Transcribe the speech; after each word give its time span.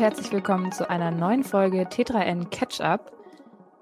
herzlich 0.00 0.32
willkommen 0.32 0.72
zu 0.72 0.88
einer 0.88 1.10
neuen 1.10 1.44
Folge 1.44 1.82
T3N 1.82 2.48
Catch 2.48 2.80
Up. 2.80 3.12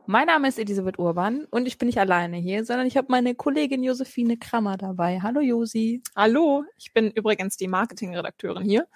Mein 0.07 0.27
Name 0.27 0.49
ist 0.49 0.59
Elisabeth 0.59 0.99
Urban 0.99 1.45
und 1.45 1.67
ich 1.67 1.79
bin 1.79 1.87
nicht 1.87 2.01
alleine 2.01 2.39
hier, 2.39 2.65
sondern 2.65 2.89
ich 2.89 2.97
habe 2.97 3.07
meine 3.09 3.37
Kollegin 3.37 3.85
Josephine 3.85 4.37
Krammer 4.37 4.77
dabei. 4.77 5.21
Hallo 5.23 5.41
Josi. 5.41 6.03
Hallo, 6.17 6.65
ich 6.77 6.93
bin 6.93 7.13
übrigens 7.13 7.57
die 7.57 7.69
Marketingredakteurin 7.69 8.65
hier. 8.65 8.89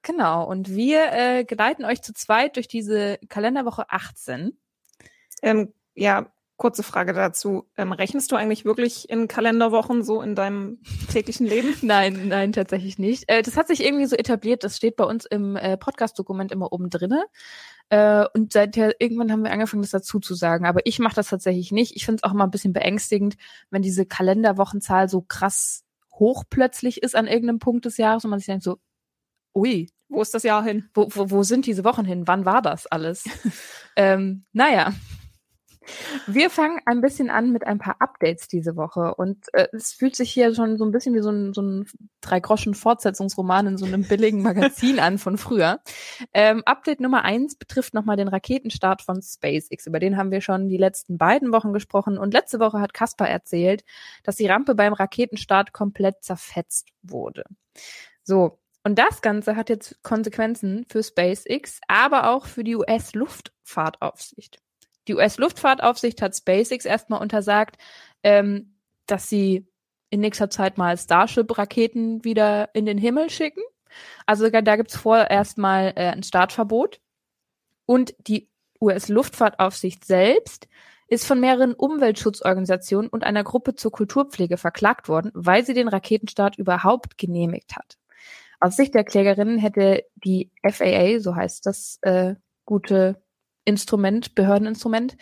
Genau, 0.00 0.48
und 0.48 0.70
wir 0.70 1.12
äh, 1.12 1.44
geleiten 1.44 1.84
euch 1.84 2.00
zu 2.00 2.14
zweit 2.14 2.56
durch 2.56 2.66
diese 2.66 3.18
Kalenderwoche 3.28 3.90
18. 3.90 4.58
Ähm, 5.42 5.74
ja, 5.94 6.32
kurze 6.64 6.82
Frage 6.82 7.12
dazu. 7.12 7.66
Ähm, 7.76 7.92
rechnest 7.92 8.32
du 8.32 8.36
eigentlich 8.36 8.64
wirklich 8.64 9.10
in 9.10 9.28
Kalenderwochen 9.28 10.02
so 10.02 10.22
in 10.22 10.34
deinem 10.34 10.78
täglichen 11.12 11.46
Leben? 11.46 11.74
nein, 11.82 12.28
nein, 12.28 12.54
tatsächlich 12.54 12.98
nicht. 12.98 13.24
Äh, 13.28 13.42
das 13.42 13.58
hat 13.58 13.66
sich 13.68 13.84
irgendwie 13.84 14.06
so 14.06 14.16
etabliert, 14.16 14.64
das 14.64 14.78
steht 14.78 14.96
bei 14.96 15.04
uns 15.04 15.26
im 15.26 15.56
äh, 15.56 15.76
Podcast-Dokument 15.76 16.52
immer 16.52 16.72
oben 16.72 16.88
drinne. 16.88 17.26
Äh, 17.90 18.24
und 18.32 18.54
seither 18.54 18.98
irgendwann 18.98 19.30
haben 19.30 19.44
wir 19.44 19.52
angefangen, 19.52 19.82
das 19.82 19.90
dazu 19.90 20.20
zu 20.20 20.34
sagen. 20.34 20.64
Aber 20.64 20.80
ich 20.84 20.98
mache 21.00 21.16
das 21.16 21.28
tatsächlich 21.28 21.70
nicht. 21.70 21.96
Ich 21.96 22.06
finde 22.06 22.22
es 22.22 22.22
auch 22.22 22.32
immer 22.32 22.44
ein 22.44 22.50
bisschen 22.50 22.72
beängstigend, 22.72 23.36
wenn 23.68 23.82
diese 23.82 24.06
Kalenderwochenzahl 24.06 25.10
so 25.10 25.20
krass 25.20 25.84
hoch 26.14 26.44
plötzlich 26.48 27.02
ist 27.02 27.14
an 27.14 27.26
irgendeinem 27.26 27.58
Punkt 27.58 27.84
des 27.84 27.98
Jahres 27.98 28.24
und 28.24 28.30
man 28.30 28.38
sich 28.38 28.46
denkt 28.46 28.64
so, 28.64 28.78
ui. 29.54 29.90
Wo 30.08 30.22
ist 30.22 30.32
das 30.32 30.44
Jahr 30.44 30.64
hin? 30.64 30.88
Wo, 30.94 31.08
wo, 31.10 31.30
wo 31.30 31.42
sind 31.42 31.66
diese 31.66 31.84
Wochen 31.84 32.06
hin? 32.06 32.26
Wann 32.26 32.46
war 32.46 32.62
das 32.62 32.86
alles? 32.86 33.24
ähm, 33.96 34.46
naja, 34.54 34.94
wir 36.26 36.50
fangen 36.50 36.80
ein 36.86 37.00
bisschen 37.00 37.30
an 37.30 37.52
mit 37.52 37.66
ein 37.66 37.78
paar 37.78 37.96
Updates 38.00 38.48
diese 38.48 38.76
Woche 38.76 39.14
und 39.14 39.52
äh, 39.52 39.68
es 39.72 39.92
fühlt 39.92 40.16
sich 40.16 40.30
hier 40.30 40.54
schon 40.54 40.78
so 40.78 40.84
ein 40.84 40.90
bisschen 40.90 41.14
wie 41.14 41.20
so 41.20 41.30
ein, 41.30 41.52
so 41.52 41.62
ein 41.62 41.86
Drei-Groschen-Fortsetzungsroman 42.20 43.66
in 43.66 43.78
so 43.78 43.84
einem 43.84 44.02
billigen 44.02 44.42
Magazin 44.42 44.98
an 44.98 45.18
von 45.18 45.36
früher. 45.36 45.80
Ähm, 46.32 46.62
Update 46.64 47.00
Nummer 47.00 47.24
eins 47.24 47.56
betrifft 47.56 47.94
nochmal 47.94 48.16
den 48.16 48.28
Raketenstart 48.28 49.02
von 49.02 49.20
SpaceX. 49.20 49.86
Über 49.86 50.00
den 50.00 50.16
haben 50.16 50.30
wir 50.30 50.40
schon 50.40 50.68
die 50.68 50.78
letzten 50.78 51.18
beiden 51.18 51.52
Wochen 51.52 51.72
gesprochen 51.72 52.18
und 52.18 52.32
letzte 52.32 52.60
Woche 52.60 52.80
hat 52.80 52.94
Caspar 52.94 53.28
erzählt, 53.28 53.84
dass 54.22 54.36
die 54.36 54.46
Rampe 54.46 54.74
beim 54.74 54.92
Raketenstart 54.92 55.72
komplett 55.72 56.22
zerfetzt 56.24 56.88
wurde. 57.02 57.44
So, 58.22 58.58
und 58.84 58.98
das 58.98 59.22
Ganze 59.22 59.56
hat 59.56 59.70
jetzt 59.70 60.02
Konsequenzen 60.02 60.84
für 60.88 61.02
SpaceX, 61.02 61.80
aber 61.88 62.30
auch 62.30 62.46
für 62.46 62.64
die 62.64 62.76
US-Luftfahrtaufsicht. 62.76 64.63
Die 65.08 65.14
US-Luftfahrtaufsicht 65.14 66.22
hat 66.22 66.36
SpaceX 66.36 66.84
erstmal 66.84 67.20
untersagt, 67.20 67.76
ähm, 68.22 68.76
dass 69.06 69.28
sie 69.28 69.66
in 70.10 70.20
nächster 70.20 70.50
Zeit 70.50 70.78
mal 70.78 70.96
Starship-Raketen 70.96 72.24
wieder 72.24 72.70
in 72.74 72.86
den 72.86 72.98
Himmel 72.98 73.30
schicken. 73.30 73.62
Also 74.26 74.48
da 74.48 74.76
gibt's 74.76 74.96
vorerst 74.96 75.58
mal 75.58 75.92
äh, 75.96 76.10
ein 76.10 76.22
Startverbot. 76.22 77.00
Und 77.86 78.14
die 78.18 78.48
US-Luftfahrtaufsicht 78.80 80.04
selbst 80.04 80.68
ist 81.06 81.26
von 81.26 81.40
mehreren 81.40 81.74
Umweltschutzorganisationen 81.74 83.10
und 83.10 83.24
einer 83.24 83.44
Gruppe 83.44 83.74
zur 83.74 83.92
Kulturpflege 83.92 84.56
verklagt 84.56 85.08
worden, 85.08 85.30
weil 85.34 85.64
sie 85.64 85.74
den 85.74 85.88
Raketenstart 85.88 86.56
überhaupt 86.56 87.18
genehmigt 87.18 87.76
hat. 87.76 87.98
Aus 88.60 88.76
Sicht 88.76 88.94
der 88.94 89.04
Klägerinnen 89.04 89.58
hätte 89.58 90.04
die 90.14 90.50
FAA, 90.62 91.20
so 91.20 91.36
heißt 91.36 91.66
das 91.66 91.98
äh, 92.02 92.36
gute 92.64 93.22
Instrument, 93.64 94.34
Behördeninstrument, 94.34 95.16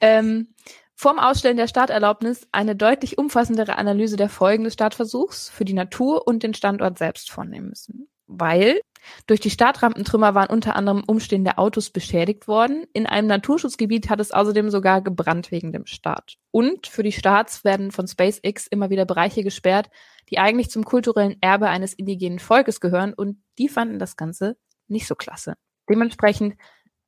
ähm, 0.00 0.54
vorm 0.94 1.18
Ausstellen 1.18 1.56
der 1.56 1.68
Starterlaubnis 1.68 2.48
eine 2.52 2.74
deutlich 2.74 3.18
umfassendere 3.18 3.76
Analyse 3.76 4.16
der 4.16 4.28
Folgen 4.28 4.64
des 4.64 4.74
Startversuchs 4.74 5.48
für 5.48 5.64
die 5.64 5.74
Natur 5.74 6.26
und 6.26 6.42
den 6.42 6.54
Standort 6.54 6.98
selbst 6.98 7.30
vornehmen 7.30 7.68
müssen. 7.68 8.08
Weil 8.26 8.80
durch 9.26 9.40
die 9.40 9.50
Startrampentrümmer 9.50 10.34
waren 10.34 10.50
unter 10.50 10.76
anderem 10.76 11.02
umstehende 11.06 11.56
Autos 11.56 11.90
beschädigt 11.90 12.48
worden. 12.48 12.84
In 12.92 13.06
einem 13.06 13.28
Naturschutzgebiet 13.28 14.10
hat 14.10 14.20
es 14.20 14.32
außerdem 14.32 14.70
sogar 14.70 15.00
gebrannt 15.00 15.50
wegen 15.50 15.72
dem 15.72 15.86
Start. 15.86 16.36
Und 16.50 16.86
für 16.86 17.02
die 17.02 17.12
Starts 17.12 17.64
werden 17.64 17.90
von 17.90 18.06
SpaceX 18.06 18.66
immer 18.66 18.90
wieder 18.90 19.06
Bereiche 19.06 19.42
gesperrt, 19.42 19.88
die 20.30 20.38
eigentlich 20.38 20.70
zum 20.70 20.84
kulturellen 20.84 21.36
Erbe 21.40 21.68
eines 21.68 21.94
indigenen 21.94 22.38
Volkes 22.38 22.80
gehören 22.80 23.14
und 23.14 23.42
die 23.58 23.68
fanden 23.68 23.98
das 23.98 24.16
Ganze 24.16 24.56
nicht 24.88 25.06
so 25.06 25.14
klasse. 25.14 25.54
Dementsprechend 25.88 26.56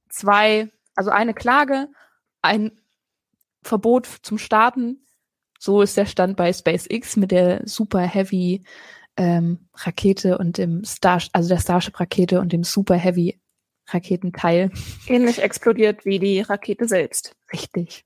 zwei 0.08 0.70
also 0.94 1.10
eine 1.10 1.34
Klage, 1.34 1.88
ein 2.42 2.72
Verbot 3.62 4.06
zum 4.22 4.38
Starten. 4.38 5.04
So 5.58 5.82
ist 5.82 5.96
der 5.96 6.06
Stand 6.06 6.36
bei 6.36 6.52
SpaceX 6.52 7.16
mit 7.16 7.30
der 7.30 7.62
Super 7.66 8.00
Heavy 8.00 8.64
ähm, 9.16 9.68
Rakete 9.74 10.38
und 10.38 10.58
dem 10.58 10.84
Star, 10.84 11.20
also 11.32 11.48
der 11.48 11.60
Starship 11.60 11.98
Rakete 12.00 12.40
und 12.40 12.52
dem 12.52 12.64
Super 12.64 12.94
Heavy 12.96 13.40
Raketenteil. 13.88 14.70
Ähnlich 15.06 15.42
explodiert 15.42 16.04
wie 16.04 16.18
die 16.18 16.40
Rakete 16.40 16.86
selbst. 16.86 17.36
Richtig. 17.52 18.04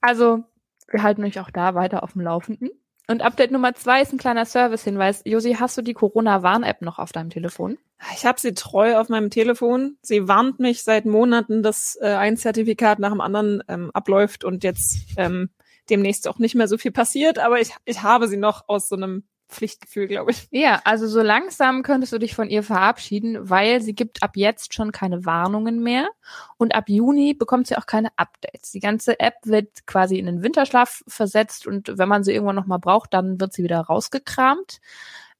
Also 0.00 0.44
wir 0.88 1.02
halten 1.02 1.24
euch 1.24 1.40
auch 1.40 1.50
da 1.50 1.74
weiter 1.74 2.02
auf 2.02 2.12
dem 2.12 2.22
Laufenden. 2.22 2.70
Und 3.08 3.22
Update 3.22 3.52
Nummer 3.52 3.74
zwei 3.74 4.02
ist 4.02 4.12
ein 4.12 4.18
kleiner 4.18 4.44
Service-Hinweis. 4.44 5.22
Josi, 5.24 5.54
hast 5.54 5.78
du 5.78 5.82
die 5.82 5.94
Corona-Warn-App 5.94 6.82
noch 6.82 6.98
auf 6.98 7.12
deinem 7.12 7.30
Telefon? 7.30 7.78
Ich 8.14 8.26
habe 8.26 8.40
sie 8.40 8.52
treu 8.52 8.98
auf 8.98 9.08
meinem 9.08 9.30
Telefon. 9.30 9.96
Sie 10.02 10.26
warnt 10.26 10.58
mich 10.58 10.82
seit 10.82 11.06
Monaten, 11.06 11.62
dass 11.62 11.96
äh, 12.00 12.08
ein 12.08 12.36
Zertifikat 12.36 12.98
nach 12.98 13.12
dem 13.12 13.20
anderen 13.20 13.62
ähm, 13.68 13.90
abläuft 13.92 14.44
und 14.44 14.64
jetzt 14.64 14.98
ähm, 15.16 15.50
demnächst 15.88 16.26
auch 16.26 16.38
nicht 16.38 16.56
mehr 16.56 16.66
so 16.66 16.78
viel 16.78 16.90
passiert. 16.90 17.38
Aber 17.38 17.60
ich, 17.60 17.70
ich 17.84 18.02
habe 18.02 18.26
sie 18.26 18.36
noch 18.36 18.68
aus 18.68 18.88
so 18.88 18.96
einem 18.96 19.22
Pflichtgefühl, 19.48 20.08
glaube 20.08 20.32
ich. 20.32 20.48
Ja, 20.50 20.80
also 20.84 21.06
so 21.06 21.22
langsam 21.22 21.82
könntest 21.82 22.12
du 22.12 22.18
dich 22.18 22.34
von 22.34 22.50
ihr 22.50 22.62
verabschieden, 22.62 23.48
weil 23.48 23.80
sie 23.80 23.94
gibt 23.94 24.22
ab 24.22 24.32
jetzt 24.36 24.74
schon 24.74 24.92
keine 24.92 25.24
Warnungen 25.24 25.82
mehr 25.82 26.08
und 26.56 26.74
ab 26.74 26.88
Juni 26.88 27.34
bekommt 27.34 27.66
sie 27.68 27.76
auch 27.76 27.86
keine 27.86 28.10
Updates. 28.16 28.72
Die 28.72 28.80
ganze 28.80 29.20
App 29.20 29.34
wird 29.44 29.86
quasi 29.86 30.18
in 30.18 30.26
den 30.26 30.42
Winterschlaf 30.42 31.02
versetzt 31.06 31.66
und 31.66 31.96
wenn 31.96 32.08
man 32.08 32.24
sie 32.24 32.32
irgendwann 32.32 32.56
nochmal 32.56 32.80
braucht, 32.80 33.14
dann 33.14 33.40
wird 33.40 33.52
sie 33.52 33.62
wieder 33.62 33.80
rausgekramt. 33.80 34.80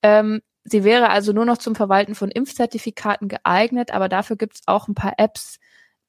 Ähm, 0.03 0.41
sie 0.65 0.85
wäre 0.85 1.11
also 1.11 1.33
nur 1.33 1.45
noch 1.45 1.59
zum 1.59 1.75
Verwalten 1.75 2.15
von 2.15 2.31
Impfzertifikaten 2.31 3.29
geeignet, 3.29 3.93
aber 3.93 4.09
dafür 4.09 4.37
gibt 4.37 4.57
es 4.57 4.63
auch 4.67 4.89
ein 4.89 4.95
paar 4.95 5.15
Apps, 5.19 5.59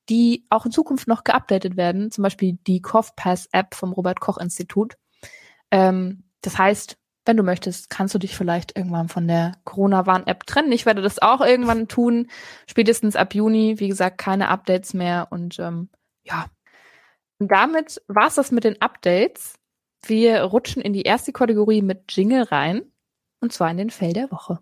die 0.10 0.46
auch 0.50 0.66
in 0.66 0.72
Zukunft 0.72 1.08
noch 1.08 1.24
geupdatet 1.24 1.78
werden, 1.78 2.12
zum 2.12 2.24
Beispiel 2.24 2.58
die 2.68 2.82
CoughPass-App 2.82 3.76
vom 3.76 3.92
Robert 3.92 4.20
Koch 4.20 4.38
Institut. 4.38 4.98
Ähm, 5.72 6.24
das 6.42 6.58
heißt, 6.58 6.98
wenn 7.28 7.38
du 7.38 7.44
möchtest, 7.44 7.90
kannst 7.90 8.16
du 8.16 8.20
dich 8.20 8.36
vielleicht 8.36 8.78
irgendwann 8.78 9.10
von 9.10 9.28
der 9.28 9.54
Corona-Warn-App 9.66 10.46
trennen. 10.46 10.72
Ich 10.72 10.86
werde 10.86 11.02
das 11.02 11.22
auch 11.22 11.42
irgendwann 11.42 11.88
tun, 11.88 12.28
spätestens 12.68 13.16
ab 13.16 13.36
Juni. 13.36 13.80
Wie 13.80 13.88
gesagt, 13.88 14.18
keine 14.18 14.48
Updates 14.48 14.94
mehr. 14.94 15.28
Und 15.30 15.60
ähm, 15.60 15.90
ja, 16.24 16.46
und 17.40 17.52
damit 17.52 18.02
war's 18.08 18.36
das 18.36 18.52
mit 18.52 18.64
den 18.64 18.82
Updates. 18.82 19.56
Wir 20.06 20.42
rutschen 20.42 20.82
in 20.82 20.94
die 20.94 21.04
erste 21.04 21.32
Kategorie 21.32 21.82
mit 21.82 22.16
Jingle 22.16 22.44
rein. 22.44 22.84
Und 23.40 23.54
zwar 23.54 23.70
in 23.70 23.78
den 23.78 23.90
Fell 23.90 24.14
der 24.14 24.32
Woche. 24.32 24.60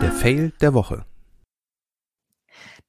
Der 0.00 0.12
Fail 0.12 0.52
der 0.60 0.74
Woche. 0.74 1.04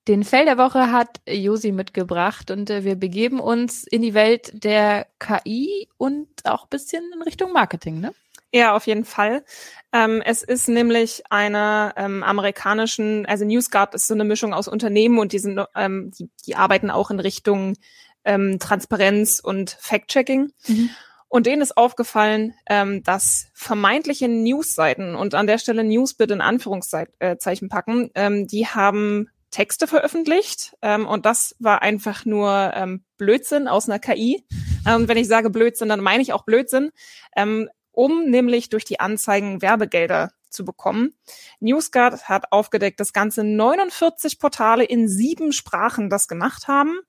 Den 0.07 0.23
Fell 0.23 0.45
der 0.45 0.57
Woche 0.57 0.91
hat 0.91 1.19
Josi 1.28 1.73
mitgebracht 1.73 2.50
und 2.50 2.69
äh, 2.69 2.85
wir 2.85 2.95
begeben 2.95 3.41
uns 3.41 3.84
in 3.84 4.01
die 4.01 4.13
Welt 4.13 4.63
der 4.63 5.07
KI 5.19 5.90
und 5.97 6.28
auch 6.45 6.63
ein 6.63 6.69
bisschen 6.69 7.03
in 7.13 7.22
Richtung 7.22 7.51
Marketing, 7.51 8.00
ne? 8.00 8.13
Ja, 8.53 8.73
auf 8.73 8.88
jeden 8.88 9.03
Fall. 9.03 9.44
Ähm, 9.91 10.22
es 10.23 10.44
ist 10.44 10.69
nämlich 10.69 11.23
einer 11.29 11.94
ähm, 11.97 12.23
amerikanischen, 12.23 13.25
also 13.25 13.44
NewsGuard 13.44 13.94
ist 13.95 14.07
so 14.07 14.13
eine 14.13 14.23
Mischung 14.23 14.53
aus 14.53 14.69
Unternehmen 14.69 15.19
und 15.19 15.34
die, 15.34 15.40
sind, 15.40 15.59
ähm, 15.75 16.12
die, 16.18 16.29
die 16.45 16.56
arbeiten 16.56 16.89
auch 16.89 17.12
in 17.12 17.19
Richtung 17.19 17.75
ähm, 18.24 18.59
Transparenz 18.59 19.42
und 19.42 19.71
Fact-Checking. 19.81 20.54
Mhm. 20.68 20.89
Und 21.27 21.45
denen 21.45 21.62
ist 21.62 21.75
aufgefallen, 21.75 22.54
ähm, 22.69 23.04
dass 23.04 23.48
vermeintliche 23.54 24.30
Newsseiten 24.30 25.15
und 25.15 25.36
an 25.36 25.48
der 25.48 25.57
Stelle 25.57 25.83
News 25.83 26.13
bitte 26.13 26.33
in 26.33 26.42
Anführungszeichen 26.42 27.68
packen, 27.68 28.12
ähm, 28.15 28.48
die 28.48 28.68
haben 28.68 29.30
Texte 29.51 29.88
veröffentlicht 29.88 30.75
ähm, 30.81 31.07
und 31.07 31.25
das 31.25 31.55
war 31.59 31.81
einfach 31.81 32.25
nur 32.25 32.71
ähm, 32.75 33.03
Blödsinn 33.17 33.67
aus 33.67 33.89
einer 33.89 33.99
KI. 33.99 34.45
Und 34.85 34.91
ähm, 34.94 35.07
wenn 35.07 35.17
ich 35.17 35.27
sage 35.27 35.49
Blödsinn, 35.49 35.89
dann 35.89 36.01
meine 36.01 36.21
ich 36.21 36.33
auch 36.33 36.44
Blödsinn, 36.44 36.91
ähm, 37.35 37.69
um 37.91 38.29
nämlich 38.29 38.69
durch 38.69 38.85
die 38.85 38.99
Anzeigen 38.99 39.61
Werbegelder 39.61 40.31
zu 40.49 40.65
bekommen. 40.65 41.13
NewsGuard 41.59 42.29
hat 42.29 42.51
aufgedeckt, 42.51 42.99
dass 42.99 43.13
ganze 43.13 43.44
49 43.44 44.39
Portale 44.39 44.83
in 44.83 45.07
sieben 45.07 45.51
Sprachen 45.51 46.09
das 46.09 46.27
gemacht 46.27 46.67
haben. 46.67 46.99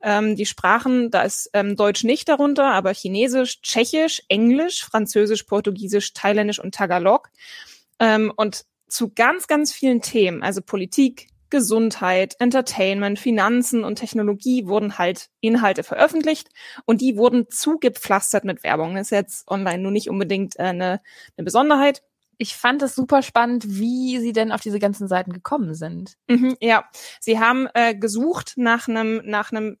Ähm, 0.00 0.36
die 0.36 0.46
Sprachen, 0.46 1.10
da 1.10 1.22
ist 1.22 1.50
ähm, 1.52 1.76
Deutsch 1.76 2.04
nicht 2.04 2.28
darunter, 2.28 2.66
aber 2.66 2.92
Chinesisch, 2.92 3.60
Tschechisch, 3.62 4.22
Englisch, 4.28 4.84
Französisch, 4.84 5.44
Portugiesisch, 5.44 6.12
Thailändisch 6.12 6.60
und 6.60 6.74
Tagalog. 6.74 7.30
Ähm, 7.98 8.32
und 8.36 8.64
zu 8.88 9.12
ganz, 9.12 9.46
ganz 9.46 9.72
vielen 9.72 10.00
Themen, 10.00 10.42
also 10.42 10.62
Politik, 10.62 11.28
Gesundheit, 11.50 12.36
Entertainment, 12.38 13.18
Finanzen 13.18 13.84
und 13.84 13.96
Technologie 13.96 14.66
wurden 14.66 14.98
halt 14.98 15.30
Inhalte 15.40 15.82
veröffentlicht 15.82 16.48
und 16.84 17.00
die 17.00 17.16
wurden 17.16 17.46
zugepflastert 17.48 18.44
mit 18.44 18.62
Werbung. 18.62 18.94
Das 18.94 19.08
ist 19.08 19.10
jetzt 19.10 19.48
online 19.50 19.78
nur 19.78 19.92
nicht 19.92 20.10
unbedingt 20.10 20.58
äh, 20.58 20.64
eine, 20.64 21.00
eine 21.36 21.44
Besonderheit. 21.44 22.02
ich 22.38 22.56
fand 22.56 22.82
es 22.82 22.94
super 22.94 23.22
spannend, 23.22 23.64
wie 23.66 24.18
sie 24.20 24.32
denn 24.32 24.52
auf 24.52 24.60
diese 24.60 24.78
ganzen 24.78 25.08
Seiten 25.08 25.32
gekommen 25.32 25.74
sind. 25.74 26.14
Mhm, 26.28 26.56
ja, 26.60 26.84
sie 27.20 27.40
haben 27.40 27.68
äh, 27.74 27.94
gesucht 27.94 28.54
nach 28.56 28.88
einem 28.88 29.20
nach 29.24 29.50
einem 29.50 29.78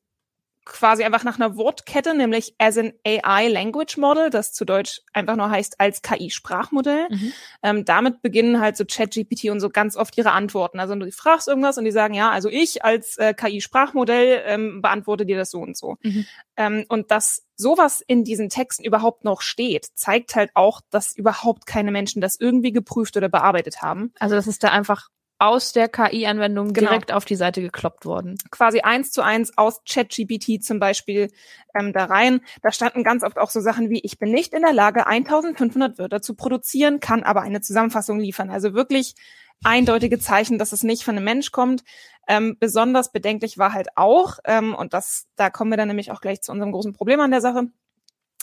quasi 0.68 1.02
einfach 1.02 1.24
nach 1.24 1.36
einer 1.36 1.56
Wortkette, 1.56 2.14
nämlich 2.14 2.54
as 2.58 2.78
an 2.78 2.92
AI 3.04 3.48
Language 3.48 3.96
Model, 3.96 4.30
das 4.30 4.52
zu 4.52 4.64
Deutsch 4.64 5.00
einfach 5.12 5.34
nur 5.34 5.50
heißt 5.50 5.80
als 5.80 6.02
KI-Sprachmodell. 6.02 7.08
Mhm. 7.10 7.32
Ähm, 7.62 7.84
damit 7.84 8.22
beginnen 8.22 8.60
halt 8.60 8.76
so 8.76 8.84
ChatGPT 8.84 9.46
und 9.50 9.60
so 9.60 9.70
ganz 9.70 9.96
oft 9.96 10.16
ihre 10.16 10.32
Antworten. 10.32 10.78
Also 10.78 10.94
du 10.94 11.10
fragst 11.10 11.48
irgendwas 11.48 11.78
und 11.78 11.84
die 11.84 11.90
sagen, 11.90 12.14
ja, 12.14 12.30
also 12.30 12.48
ich 12.48 12.84
als 12.84 13.16
äh, 13.16 13.34
KI-Sprachmodell 13.34 14.42
ähm, 14.46 14.82
beantworte 14.82 15.26
dir 15.26 15.36
das 15.36 15.50
so 15.50 15.60
und 15.60 15.76
so. 15.76 15.96
Mhm. 16.02 16.26
Ähm, 16.56 16.84
und 16.88 17.10
dass 17.10 17.46
sowas 17.56 18.02
in 18.06 18.24
diesen 18.24 18.48
Texten 18.48 18.84
überhaupt 18.84 19.24
noch 19.24 19.40
steht, 19.40 19.86
zeigt 19.94 20.36
halt 20.36 20.50
auch, 20.54 20.80
dass 20.90 21.16
überhaupt 21.16 21.66
keine 21.66 21.90
Menschen 21.90 22.20
das 22.20 22.38
irgendwie 22.38 22.72
geprüft 22.72 23.16
oder 23.16 23.28
bearbeitet 23.28 23.82
haben. 23.82 24.12
Also 24.18 24.34
das 24.34 24.46
ist 24.46 24.62
da 24.62 24.68
einfach 24.68 25.08
aus 25.38 25.72
der 25.72 25.88
KI-Anwendung 25.88 26.72
genau. 26.72 26.90
direkt 26.90 27.12
auf 27.12 27.24
die 27.24 27.36
Seite 27.36 27.62
gekloppt 27.62 28.04
worden. 28.04 28.36
Quasi 28.50 28.80
eins 28.80 29.12
zu 29.12 29.22
eins 29.22 29.56
aus 29.56 29.82
ChatGPT 29.88 30.62
zum 30.62 30.80
Beispiel 30.80 31.30
ähm, 31.78 31.92
da 31.92 32.06
rein. 32.06 32.40
Da 32.62 32.72
standen 32.72 33.04
ganz 33.04 33.22
oft 33.22 33.38
auch 33.38 33.50
so 33.50 33.60
Sachen 33.60 33.88
wie, 33.88 34.00
ich 34.00 34.18
bin 34.18 34.32
nicht 34.32 34.52
in 34.52 34.62
der 34.62 34.72
Lage, 34.72 35.06
1500 35.06 35.98
Wörter 35.98 36.20
zu 36.20 36.34
produzieren, 36.34 36.98
kann 37.00 37.22
aber 37.22 37.42
eine 37.42 37.60
Zusammenfassung 37.60 38.18
liefern. 38.18 38.50
Also 38.50 38.74
wirklich 38.74 39.14
eindeutige 39.62 40.18
Zeichen, 40.18 40.58
dass 40.58 40.72
es 40.72 40.82
nicht 40.82 41.04
von 41.04 41.16
einem 41.16 41.24
Mensch 41.24 41.52
kommt. 41.52 41.84
Ähm, 42.26 42.56
besonders 42.58 43.12
bedenklich 43.12 43.58
war 43.58 43.72
halt 43.72 43.88
auch, 43.96 44.38
ähm, 44.44 44.74
und 44.74 44.92
das, 44.92 45.26
da 45.36 45.50
kommen 45.50 45.70
wir 45.70 45.76
dann 45.76 45.88
nämlich 45.88 46.10
auch 46.10 46.20
gleich 46.20 46.42
zu 46.42 46.52
unserem 46.52 46.72
großen 46.72 46.92
Problem 46.92 47.20
an 47.20 47.30
der 47.30 47.40
Sache, 47.40 47.68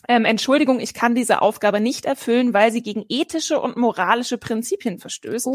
ähm, 0.08 0.26
Entschuldigung, 0.26 0.80
ich 0.80 0.94
kann 0.94 1.16
diese 1.16 1.42
Aufgabe 1.42 1.80
nicht 1.80 2.06
erfüllen, 2.06 2.54
weil 2.54 2.72
sie 2.72 2.82
gegen 2.82 3.06
ethische 3.10 3.60
und 3.60 3.78
moralische 3.78 4.38
Prinzipien 4.38 5.00
verstößt. 5.00 5.48
Oh. 5.48 5.54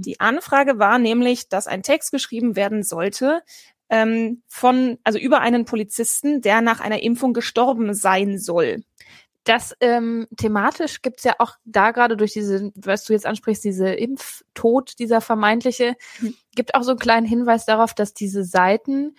Die 0.00 0.20
Anfrage 0.20 0.78
war 0.78 0.98
nämlich, 0.98 1.48
dass 1.48 1.66
ein 1.66 1.82
Text 1.82 2.12
geschrieben 2.12 2.56
werden 2.56 2.82
sollte 2.82 3.42
ähm, 3.90 4.42
von, 4.46 4.98
also 5.04 5.18
über 5.18 5.40
einen 5.40 5.64
Polizisten, 5.64 6.40
der 6.40 6.60
nach 6.60 6.80
einer 6.80 7.02
Impfung 7.02 7.32
gestorben 7.32 7.94
sein 7.94 8.38
soll. 8.38 8.84
Das 9.44 9.74
ähm, 9.80 10.26
thematisch 10.36 11.00
gibt's 11.00 11.24
ja 11.24 11.34
auch 11.38 11.54
da 11.64 11.92
gerade 11.92 12.18
durch 12.18 12.34
diese, 12.34 12.70
was 12.74 13.04
du 13.04 13.14
jetzt 13.14 13.24
ansprichst, 13.24 13.64
diese 13.64 13.88
Impftod, 13.88 14.98
dieser 14.98 15.22
vermeintliche, 15.22 15.94
mhm. 16.20 16.34
gibt 16.54 16.74
auch 16.74 16.82
so 16.82 16.90
einen 16.90 16.98
kleinen 16.98 17.26
Hinweis 17.26 17.64
darauf, 17.64 17.94
dass 17.94 18.12
diese 18.12 18.44
Seiten 18.44 19.16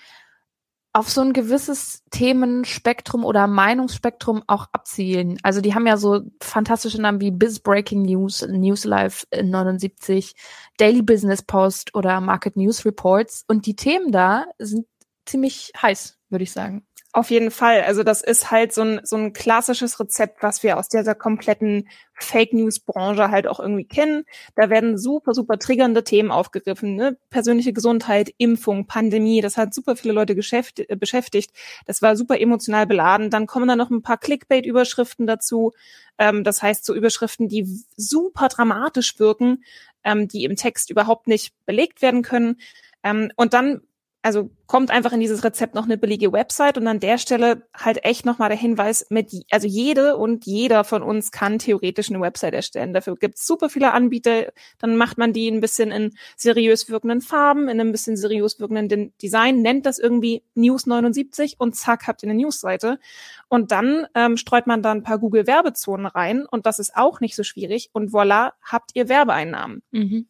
auf 0.92 1.10
so 1.10 1.22
ein 1.22 1.34
gewisses 1.34 2.04
Themenspektrum 2.10 3.24
oder 3.24 3.46
Meinungsspektrum 3.48 4.44
auch 4.48 4.68
abzielen. 4.72 5.38
Also 5.44 5.62
die 5.62 5.76
haben 5.76 5.86
ja 5.86 5.98
so 5.98 6.22
fantastische 6.42 7.02
Namen 7.02 7.22
wie 7.22 7.32
Biz 7.32 7.60
Breaking 7.60 8.02
News, 8.02 8.46
News 8.48 8.86
Live 8.86 9.28
79, 9.32 10.34
Daily 10.78 11.02
Business 11.04 11.44
Post 11.44 11.94
oder 11.94 12.20
Market 12.22 12.56
News 12.56 12.86
Reports. 12.86 13.46
Und 13.48 13.68
die 13.68 13.76
Themen 13.76 14.12
da 14.12 14.46
sind 14.58 14.88
ziemlich 15.26 15.72
heiß, 15.80 16.18
würde 16.30 16.44
ich 16.44 16.52
sagen. 16.52 16.86
Auf 17.12 17.32
jeden 17.32 17.50
Fall. 17.50 17.82
Also 17.82 18.04
das 18.04 18.22
ist 18.22 18.52
halt 18.52 18.72
so 18.72 18.84
ein, 18.84 19.00
so 19.04 19.16
ein 19.16 19.34
klassisches 19.34 20.00
Rezept, 20.00 20.44
was 20.44 20.62
wir 20.62 20.78
aus 20.78 20.90
dieser 20.90 21.16
kompletten 21.16 21.90
Fake 22.14 22.54
News 22.54 22.80
Branche 22.82 23.32
halt 23.32 23.48
auch 23.48 23.60
irgendwie 23.60 23.86
kennen. 23.86 24.26
Da 24.56 24.70
werden 24.70 24.96
super, 24.96 25.34
super 25.34 25.58
triggernde 25.58 26.04
Themen 26.04 26.30
aufgegriffen. 26.30 26.96
Ne? 26.96 27.18
Persönliche 27.32 27.74
Gesundheit, 27.74 28.32
Impfung, 28.38 28.86
Pandemie. 28.86 29.42
Das 29.42 29.58
hat 29.58 29.74
super 29.74 29.96
viele 29.96 30.14
Leute 30.14 30.34
äh, 30.34 30.96
beschäftigt. 30.96 31.52
Das 31.88 32.04
war 32.04 32.16
super 32.16 32.40
emotional 32.40 32.86
beladen. 32.86 33.32
Dann 33.32 33.48
kommen 33.48 33.68
da 33.68 33.76
noch 33.76 33.90
ein 33.90 34.04
paar 34.04 34.20
Clickbait-Überschriften 34.20 35.26
dazu. 35.26 35.72
Ähm, 36.20 36.44
das 36.44 36.62
heißt 36.62 36.86
so 36.86 36.94
Überschriften, 36.94 37.48
die 37.48 37.66
super 37.98 38.50
dramatisch 38.50 39.18
wirken, 39.18 39.64
ähm, 40.04 40.28
die 40.28 40.44
im 40.44 40.56
Text 40.56 40.92
überhaupt 40.92 41.28
nicht 41.28 41.56
belegt 41.66 42.04
werden 42.04 42.22
können. 42.22 42.58
Ähm, 43.04 43.32
und 43.36 43.54
dann 43.56 43.82
also 44.22 44.50
kommt 44.68 44.92
einfach 44.92 45.14
in 45.14 45.22
dieses 45.22 45.44
Rezept 45.44 45.76
noch 45.76 45.86
eine 45.86 45.98
billige 45.98 46.34
Website 46.34 46.78
und 46.78 46.88
an 46.88 47.00
der 47.00 47.18
Stelle 47.18 47.68
halt 47.74 48.04
echt 48.04 48.26
nochmal 48.26 48.50
der 48.50 48.58
Hinweis 48.58 49.06
mit, 49.10 49.32
also 49.50 49.68
jede 49.68 50.18
und 50.18 50.46
jeder 50.46 50.84
von 50.84 51.02
uns 51.04 51.32
kann 51.32 51.58
theoretisch 51.58 52.10
eine 52.10 52.20
Website 52.20 52.54
erstellen. 52.54 52.94
Dafür 52.94 53.16
gibt 53.16 53.38
es 53.38 53.48
super 53.48 53.70
viele 53.70 53.94
Anbieter. 53.94 54.52
Dann 54.78 54.98
macht 54.98 55.18
man 55.18 55.32
die 55.32 55.48
ein 55.48 55.62
bisschen 55.62 55.92
in 55.92 56.12
seriös 56.36 56.90
wirkenden 56.90 57.22
Farben, 57.22 57.70
in 57.70 57.80
einem 57.80 57.94
bisschen 57.94 58.18
seriös 58.18 58.60
wirkenden 58.60 59.14
Design, 59.22 59.62
nennt 59.62 59.86
das 59.86 60.00
irgendwie 60.00 60.44
News 60.54 60.86
79 60.86 61.56
und 61.58 61.76
zack, 61.76 62.08
habt 62.08 62.22
ihr 62.22 62.30
eine 62.30 62.40
Newsseite. 62.40 63.00
Und 63.48 63.72
dann 63.72 64.06
ähm, 64.16 64.36
streut 64.36 64.68
man 64.68 64.82
da 64.82 64.92
ein 64.92 65.04
paar 65.04 65.20
Google-Werbezonen 65.20 66.06
rein 66.06 66.46
und 66.46 66.66
das 66.66 66.80
ist 66.80 66.96
auch 66.96 67.22
nicht 67.22 67.36
so 67.36 67.44
schwierig 67.44 67.90
und 67.94 68.12
voila, 68.12 68.54
habt 68.62 68.92
ihr 68.96 69.08
Werbeeinnahmen. 69.08 69.82
Mhm. 69.92 70.28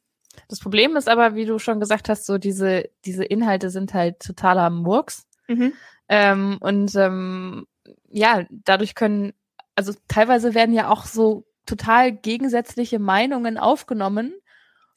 Das 0.47 0.59
Problem 0.59 0.95
ist 0.95 1.09
aber, 1.09 1.35
wie 1.35 1.45
du 1.45 1.59
schon 1.59 1.79
gesagt 1.79 2.09
hast, 2.09 2.25
so 2.25 2.37
diese, 2.37 2.89
diese 3.05 3.23
Inhalte 3.23 3.69
sind 3.69 3.93
halt 3.93 4.19
totaler 4.19 4.69
Murks. 4.69 5.27
Mhm. 5.47 5.73
Ähm, 6.07 6.57
und 6.61 6.95
ähm, 6.95 7.67
ja, 8.09 8.45
dadurch 8.49 8.95
können, 8.95 9.33
also 9.75 9.93
teilweise 10.07 10.53
werden 10.53 10.73
ja 10.73 10.89
auch 10.89 11.05
so 11.05 11.45
total 11.65 12.11
gegensätzliche 12.11 12.99
Meinungen 12.99 13.57
aufgenommen 13.57 14.33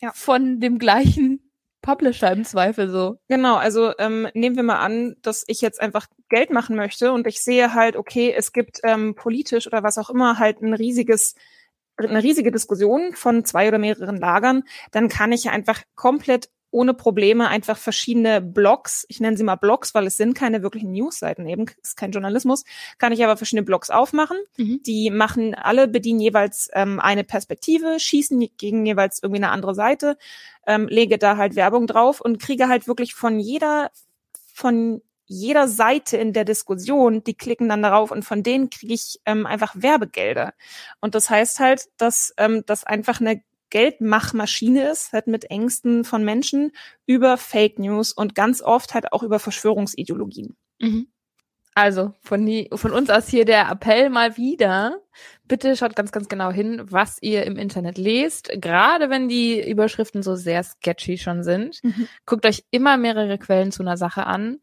ja. 0.00 0.12
von 0.14 0.60
dem 0.60 0.78
gleichen 0.78 1.52
Publisher 1.82 2.30
im 2.32 2.44
Zweifel 2.44 2.88
so. 2.88 3.18
Genau, 3.28 3.56
also 3.56 3.92
ähm, 3.98 4.28
nehmen 4.34 4.56
wir 4.56 4.62
mal 4.62 4.78
an, 4.78 5.16
dass 5.20 5.44
ich 5.48 5.60
jetzt 5.60 5.80
einfach 5.80 6.06
Geld 6.28 6.50
machen 6.50 6.76
möchte 6.76 7.12
und 7.12 7.26
ich 7.26 7.42
sehe 7.42 7.74
halt, 7.74 7.96
okay, 7.96 8.32
es 8.34 8.52
gibt 8.52 8.80
ähm, 8.84 9.14
politisch 9.16 9.66
oder 9.66 9.82
was 9.82 9.98
auch 9.98 10.08
immer 10.08 10.38
halt 10.38 10.62
ein 10.62 10.74
riesiges 10.74 11.34
eine 12.08 12.22
riesige 12.22 12.52
Diskussion 12.52 13.14
von 13.14 13.44
zwei 13.44 13.68
oder 13.68 13.78
mehreren 13.78 14.16
Lagern, 14.16 14.64
dann 14.90 15.08
kann 15.08 15.32
ich 15.32 15.44
ja 15.44 15.52
einfach 15.52 15.82
komplett 15.94 16.48
ohne 16.72 16.94
Probleme 16.94 17.48
einfach 17.48 17.76
verschiedene 17.76 18.40
Blogs, 18.40 19.04
ich 19.08 19.20
nenne 19.20 19.36
sie 19.36 19.44
mal 19.44 19.56
Blogs, 19.56 19.94
weil 19.94 20.06
es 20.06 20.16
sind 20.16 20.34
keine 20.34 20.62
wirklichen 20.62 20.90
Newsseiten 20.90 21.46
eben, 21.46 21.66
ist 21.82 21.98
kein 21.98 22.12
Journalismus, 22.12 22.64
kann 22.98 23.12
ich 23.12 23.22
aber 23.22 23.36
verschiedene 23.36 23.64
Blogs 23.64 23.90
aufmachen. 23.90 24.38
Mhm. 24.56 24.80
Die 24.82 25.10
machen 25.10 25.54
alle, 25.54 25.86
bedienen 25.86 26.18
jeweils 26.18 26.70
ähm, 26.72 26.98
eine 26.98 27.24
Perspektive, 27.24 28.00
schießen 28.00 28.48
gegen 28.56 28.86
jeweils 28.86 29.22
irgendwie 29.22 29.42
eine 29.42 29.52
andere 29.52 29.74
Seite, 29.74 30.16
ähm, 30.66 30.88
lege 30.88 31.18
da 31.18 31.36
halt 31.36 31.56
Werbung 31.56 31.86
drauf 31.86 32.22
und 32.22 32.40
kriege 32.40 32.68
halt 32.68 32.88
wirklich 32.88 33.14
von 33.14 33.38
jeder, 33.38 33.90
von 34.54 35.02
jeder 35.32 35.66
Seite 35.66 36.16
in 36.16 36.32
der 36.32 36.44
Diskussion, 36.44 37.24
die 37.24 37.34
klicken 37.34 37.68
dann 37.68 37.82
darauf 37.82 38.10
und 38.10 38.24
von 38.24 38.42
denen 38.42 38.70
kriege 38.70 38.94
ich 38.94 39.20
ähm, 39.26 39.46
einfach 39.46 39.74
Werbegelder. 39.74 40.52
Und 41.00 41.14
das 41.14 41.30
heißt 41.30 41.58
halt, 41.58 41.88
dass 41.96 42.34
ähm, 42.36 42.62
das 42.66 42.84
einfach 42.84 43.20
eine 43.20 43.42
Geldmachmaschine 43.70 44.90
ist, 44.90 45.14
halt 45.14 45.26
mit 45.26 45.50
Ängsten 45.50 46.04
von 46.04 46.24
Menschen 46.24 46.72
über 47.06 47.38
Fake 47.38 47.78
News 47.78 48.12
und 48.12 48.34
ganz 48.34 48.60
oft 48.60 48.92
halt 48.92 49.12
auch 49.12 49.22
über 49.22 49.38
Verschwörungsideologien. 49.38 50.56
Mhm. 50.78 51.08
Also 51.74 52.12
von, 52.20 52.44
die, 52.44 52.68
von 52.74 52.92
uns 52.92 53.08
aus 53.08 53.28
hier 53.28 53.46
der 53.46 53.70
Appell 53.70 54.10
mal 54.10 54.36
wieder. 54.36 54.98
Bitte 55.48 55.74
schaut 55.74 55.96
ganz, 55.96 56.12
ganz 56.12 56.28
genau 56.28 56.50
hin, 56.50 56.82
was 56.84 57.16
ihr 57.22 57.44
im 57.44 57.56
Internet 57.56 57.96
lest. 57.96 58.50
Gerade 58.56 59.08
wenn 59.08 59.28
die 59.28 59.66
Überschriften 59.66 60.22
so 60.22 60.36
sehr 60.36 60.62
sketchy 60.62 61.16
schon 61.16 61.42
sind. 61.42 61.82
Mhm. 61.82 62.08
Guckt 62.26 62.44
euch 62.44 62.64
immer 62.70 62.98
mehrere 62.98 63.38
Quellen 63.38 63.72
zu 63.72 63.82
einer 63.82 63.96
Sache 63.96 64.26
an 64.26 64.60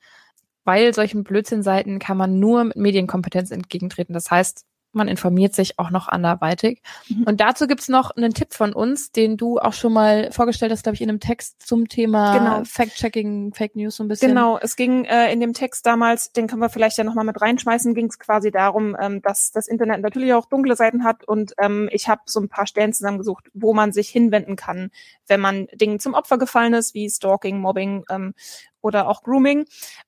weil 0.69 0.93
solchen 0.93 1.23
Blödsinnseiten 1.23 1.97
kann 1.97 2.15
man 2.15 2.39
nur 2.39 2.63
mit 2.63 2.75
Medienkompetenz 2.75 3.49
entgegentreten. 3.49 4.13
Das 4.13 4.29
heißt, 4.29 4.67
man 4.91 5.07
informiert 5.07 5.53
sich 5.53 5.77
auch 5.77 5.91
noch 5.91 6.07
anderweitig. 6.07 6.81
Mhm. 7.07 7.23
Und 7.23 7.41
dazu 7.41 7.67
gibt's 7.67 7.89
noch 7.89 8.11
einen 8.11 8.33
Tipp 8.33 8.53
von 8.53 8.73
uns, 8.73 9.11
den 9.11 9.37
du 9.37 9.59
auch 9.59 9.73
schon 9.73 9.93
mal 9.93 10.31
vorgestellt 10.31 10.71
hast, 10.71 10.83
glaube 10.83 10.95
ich, 10.95 11.01
in 11.01 11.09
einem 11.09 11.19
Text 11.19 11.65
zum 11.65 11.87
Thema 11.87 12.37
genau. 12.37 12.63
Fact-Checking, 12.65 13.53
Fake 13.53 13.75
News 13.75 13.95
so 13.95 14.03
ein 14.03 14.07
bisschen. 14.07 14.29
Genau, 14.29 14.57
es 14.59 14.75
ging 14.75 15.05
äh, 15.05 15.31
in 15.31 15.39
dem 15.39 15.53
Text 15.53 15.85
damals, 15.85 16.31
den 16.31 16.47
können 16.47 16.61
wir 16.61 16.69
vielleicht 16.69 16.97
ja 16.97 17.03
nochmal 17.03 17.25
mit 17.25 17.39
reinschmeißen, 17.39 17.93
ging 17.93 18.07
es 18.07 18.19
quasi 18.19 18.51
darum, 18.51 18.95
ähm, 18.99 19.21
dass 19.21 19.51
das 19.51 19.67
Internet 19.67 20.01
natürlich 20.01 20.33
auch 20.33 20.45
dunkle 20.45 20.75
Seiten 20.75 21.03
hat 21.03 21.23
und 21.23 21.53
ähm, 21.59 21.89
ich 21.91 22.07
habe 22.07 22.21
so 22.25 22.39
ein 22.39 22.49
paar 22.49 22.65
Stellen 22.65 22.93
zusammengesucht, 22.93 23.49
wo 23.53 23.73
man 23.73 23.91
sich 23.91 24.09
hinwenden 24.09 24.55
kann, 24.55 24.91
wenn 25.27 25.39
man 25.39 25.67
Dingen 25.73 25.99
zum 25.99 26.13
Opfer 26.13 26.37
gefallen 26.37 26.73
ist, 26.73 26.93
wie 26.93 27.09
Stalking, 27.09 27.59
Mobbing 27.59 28.05
ähm, 28.09 28.33
oder 28.81 29.07
auch 29.07 29.23
Grooming. 29.23 29.65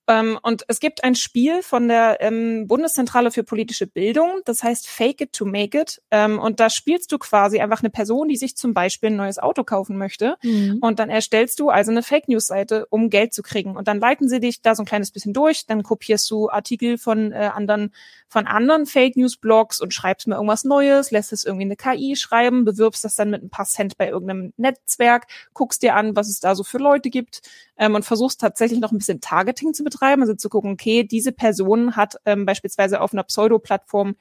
Ähm, 0.08 0.40
und 0.42 0.64
es 0.68 0.80
gibt 0.80 1.04
ein 1.04 1.16
Spiel 1.16 1.62
von 1.62 1.88
der 1.88 2.18
ähm, 2.22 2.68
Bundeszentrale 2.68 3.32
für 3.32 3.44
politische 3.44 3.88
Bildung, 3.88 4.42
das 4.46 4.64
heißt 4.64 4.88
Fake 4.88 5.22
It 5.22 5.34
to 5.34 5.46
Make 5.46 5.80
It. 5.80 6.02
Ähm, 6.12 6.40
und 6.40 6.60
da 6.60 6.70
spielst 6.70 7.12
du 7.12 7.18
quasi 7.18 7.60
einfach 7.60 7.82
eine 7.82 7.90
Person, 7.90 8.28
die 8.28 8.38
sich 8.38 8.56
zum 8.56 8.74
Beispiel 8.74 9.10
ein 9.10 9.16
neues 9.16 9.40
Auto 9.40 9.64
kaufen 9.64 9.98
möchte. 9.98 10.38
Mhm. 10.44 10.80
Und 10.82 11.00
dann 11.00 11.10
erstellst 11.10 11.60
du 11.60 11.70
also 11.70 11.92
eine 11.92 12.04
Fake 12.04 12.28
News 12.28 12.48
Seite, 12.48 12.86
um 12.90 13.10
Geld 13.10 13.34
zu 13.34 13.42
kriegen. 13.42 13.76
Und 13.76 13.88
dann 13.88 14.00
leiten 14.00 14.28
sie 14.28 14.40
dich 14.40 14.62
da 14.62 14.76
so 14.76 14.84
ein 14.84 14.88
kleines 14.88 15.12
bisschen 15.12 15.34
durch. 15.34 15.66
Dann 15.66 15.84
kopierst 15.84 16.30
du 16.32 16.50
Artikel 16.50 16.98
von 16.98 17.32
äh, 17.32 17.50
anderen 17.54 17.92
von 18.32 18.48
anderen 18.48 18.86
Fake 18.86 19.18
News 19.18 19.36
Blogs 19.36 19.82
und 19.82 19.94
schreibst 19.94 20.26
mir 20.26 20.36
irgendwas 20.36 20.64
Neues, 20.64 21.12
lässt 21.12 21.34
es 21.34 21.44
irgendwie 21.44 21.66
eine 21.66 21.76
KI 21.76 22.16
schreiben, 22.16 22.64
bewirbst 22.64 23.04
das 23.04 23.16
dann 23.16 23.30
mit 23.30 23.44
ein 23.44 23.50
paar 23.50 23.66
Cent 23.66 23.98
bei 23.98 24.08
irgendeinem 24.08 24.54
Netzwerk, 24.56 25.28
guckst 25.54 25.82
dir 25.82 25.96
an, 25.96 26.16
was 26.16 26.30
es 26.30 26.40
da 26.40 26.56
so 26.56 26.64
für 26.64 26.78
Leute 26.78 27.10
gibt 27.10 27.42
ähm, 27.76 27.94
und 27.94 28.06
versuchst 28.06 28.40
tatsächlich 28.40 28.61
noch 28.80 28.92
ein 28.92 28.98
bisschen 28.98 29.22
Targeting 29.22 29.74
zu 29.74 29.84
betreiben, 29.84 30.22
also 30.22 30.34
zu 30.34 30.50
gucken, 30.50 30.72
okay, 30.72 31.04
diese 31.04 31.32
Person 31.32 31.96
hat 31.96 32.16
ähm, 32.26 32.46
beispielsweise 32.46 33.02
auf 33.02 33.14
einer 33.14 33.24
Pseudo-Plattform 33.24 34.16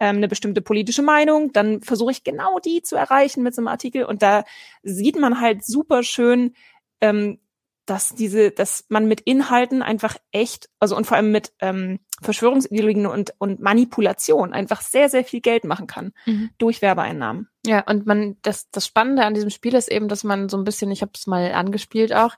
ähm, 0.00 0.16
eine 0.16 0.28
bestimmte 0.28 0.62
politische 0.62 1.02
Meinung, 1.02 1.52
dann 1.52 1.80
versuche 1.82 2.10
ich 2.10 2.24
genau 2.24 2.58
die 2.58 2.82
zu 2.82 2.96
erreichen 2.96 3.42
mit 3.42 3.54
so 3.54 3.60
einem 3.60 3.68
Artikel 3.68 4.04
und 4.04 4.22
da 4.22 4.44
sieht 4.82 5.18
man 5.18 5.40
halt 5.40 5.64
super 5.64 6.02
schön, 6.02 6.54
ähm, 7.00 7.38
dass 7.86 8.14
diese, 8.14 8.50
dass 8.50 8.86
man 8.88 9.06
mit 9.06 9.20
Inhalten 9.22 9.82
einfach 9.82 10.16
echt, 10.30 10.68
also 10.78 10.96
und 10.96 11.06
vor 11.06 11.16
allem 11.16 11.32
mit 11.32 11.52
ähm, 11.60 11.98
Verschwörungsideologien 12.20 13.06
und, 13.06 13.34
und 13.38 13.60
Manipulation 13.60 14.52
einfach 14.52 14.80
sehr, 14.80 15.08
sehr 15.08 15.24
viel 15.24 15.40
Geld 15.40 15.64
machen 15.64 15.86
kann 15.86 16.12
mhm. 16.26 16.50
durch 16.58 16.80
Werbeeinnahmen. 16.80 17.48
Ja, 17.64 17.80
und 17.88 18.06
man, 18.06 18.36
das, 18.42 18.70
das 18.70 18.86
Spannende 18.86 19.24
an 19.24 19.34
diesem 19.34 19.50
Spiel 19.50 19.74
ist 19.74 19.90
eben, 19.90 20.08
dass 20.08 20.24
man 20.24 20.48
so 20.48 20.56
ein 20.56 20.64
bisschen, 20.64 20.90
ich 20.90 21.00
habe 21.02 21.12
es 21.14 21.26
mal 21.26 21.52
angespielt 21.52 22.12
auch, 22.12 22.34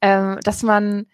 äh, 0.00 0.36
dass 0.42 0.62
man 0.62 1.06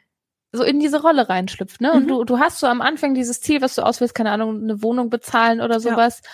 so 0.53 0.65
in 0.65 0.81
diese 0.81 1.01
Rolle 1.01 1.29
reinschlüpft, 1.29 1.81
ne? 1.81 1.93
Und 1.93 2.05
mhm. 2.05 2.09
du, 2.09 2.25
du 2.25 2.39
hast 2.39 2.59
so 2.59 2.67
am 2.67 2.83
Anfang 2.83 3.15
dieses 3.15 3.41
Ziel, 3.41 3.63
was 3.63 3.75
du 3.75 3.83
auswählst, 3.83 4.15
keine 4.15 4.33
Ahnung, 4.33 4.63
eine 4.63 4.83
Wohnung 4.83 5.09
bezahlen 5.11 5.61
oder 5.61 5.81
sowas. 5.81 6.21
Ja. 6.25 6.31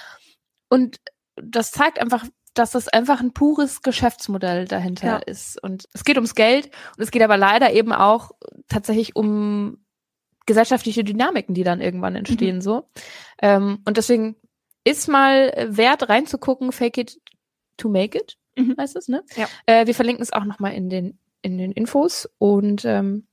Und 0.71 1.01
das 1.37 1.71
zeigt 1.71 2.01
einfach, 2.01 2.25
dass 2.55 2.73
das 2.73 2.89
einfach 2.89 3.21
ein 3.21 3.33
pures 3.33 3.83
Geschäftsmodell 3.83 4.67
dahinter 4.67 5.07
ja. 5.07 5.17
ist. 5.19 5.63
Und 5.63 5.89
es 5.93 6.05
geht 6.05 6.17
ums 6.17 6.35
Geld 6.35 6.67
und 6.97 7.03
es 7.03 7.11
geht 7.11 7.23
aber 7.23 7.37
leider 7.37 7.73
eben 7.73 7.93
auch 7.93 8.33
tatsächlich 8.69 9.15
um 9.15 9.79
gesellschaftliche 10.47 11.05
Dynamiken, 11.05 11.55
die 11.55 11.63
dann 11.63 11.81
irgendwann 11.81 12.17
entstehen, 12.17 12.57
mhm. 12.57 12.63
so. 12.63 12.89
Ähm, 13.41 13.83
und 13.85 13.97
deswegen 13.97 14.37
ist 14.85 15.09
mal 15.09 15.53
wert 15.69 16.09
reinzugucken, 16.09 16.73
fake 16.73 16.99
it 16.99 17.21
to 17.77 17.89
make 17.89 18.19
it, 18.19 18.39
mhm. 18.57 18.75
heißt 18.79 18.97
es, 18.97 19.09
ne? 19.09 19.25
Ja. 19.37 19.47
Äh, 19.67 19.87
wir 19.87 19.95
verlinken 19.95 20.23
es 20.23 20.33
auch 20.33 20.45
nochmal 20.45 20.75
in 20.75 20.89
den, 20.91 21.19
in 21.43 21.59
den 21.59 21.73
Infos 21.73 22.29
und 22.39 22.85
ähm, 22.85 23.27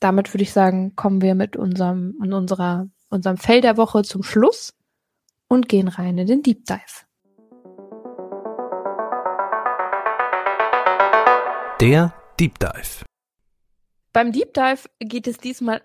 damit 0.00 0.32
würde 0.32 0.42
ich 0.42 0.52
sagen, 0.52 0.94
kommen 0.96 1.22
wir 1.22 1.34
mit 1.34 1.56
unserem, 1.56 2.18
in 2.22 2.32
unserer, 2.32 2.88
unserem 3.08 3.36
Fell 3.36 3.60
der 3.60 3.76
Woche 3.76 4.02
zum 4.02 4.22
Schluss 4.22 4.74
und 5.48 5.68
gehen 5.68 5.88
rein 5.88 6.18
in 6.18 6.26
den 6.26 6.42
Deep 6.42 6.64
Dive. 6.66 7.06
Der 11.80 12.14
Deep 12.40 12.58
Dive. 12.58 13.04
Beim 14.12 14.32
Deep 14.32 14.54
Dive 14.54 14.88
geht 14.98 15.26
es 15.26 15.38
diesmal 15.38 15.82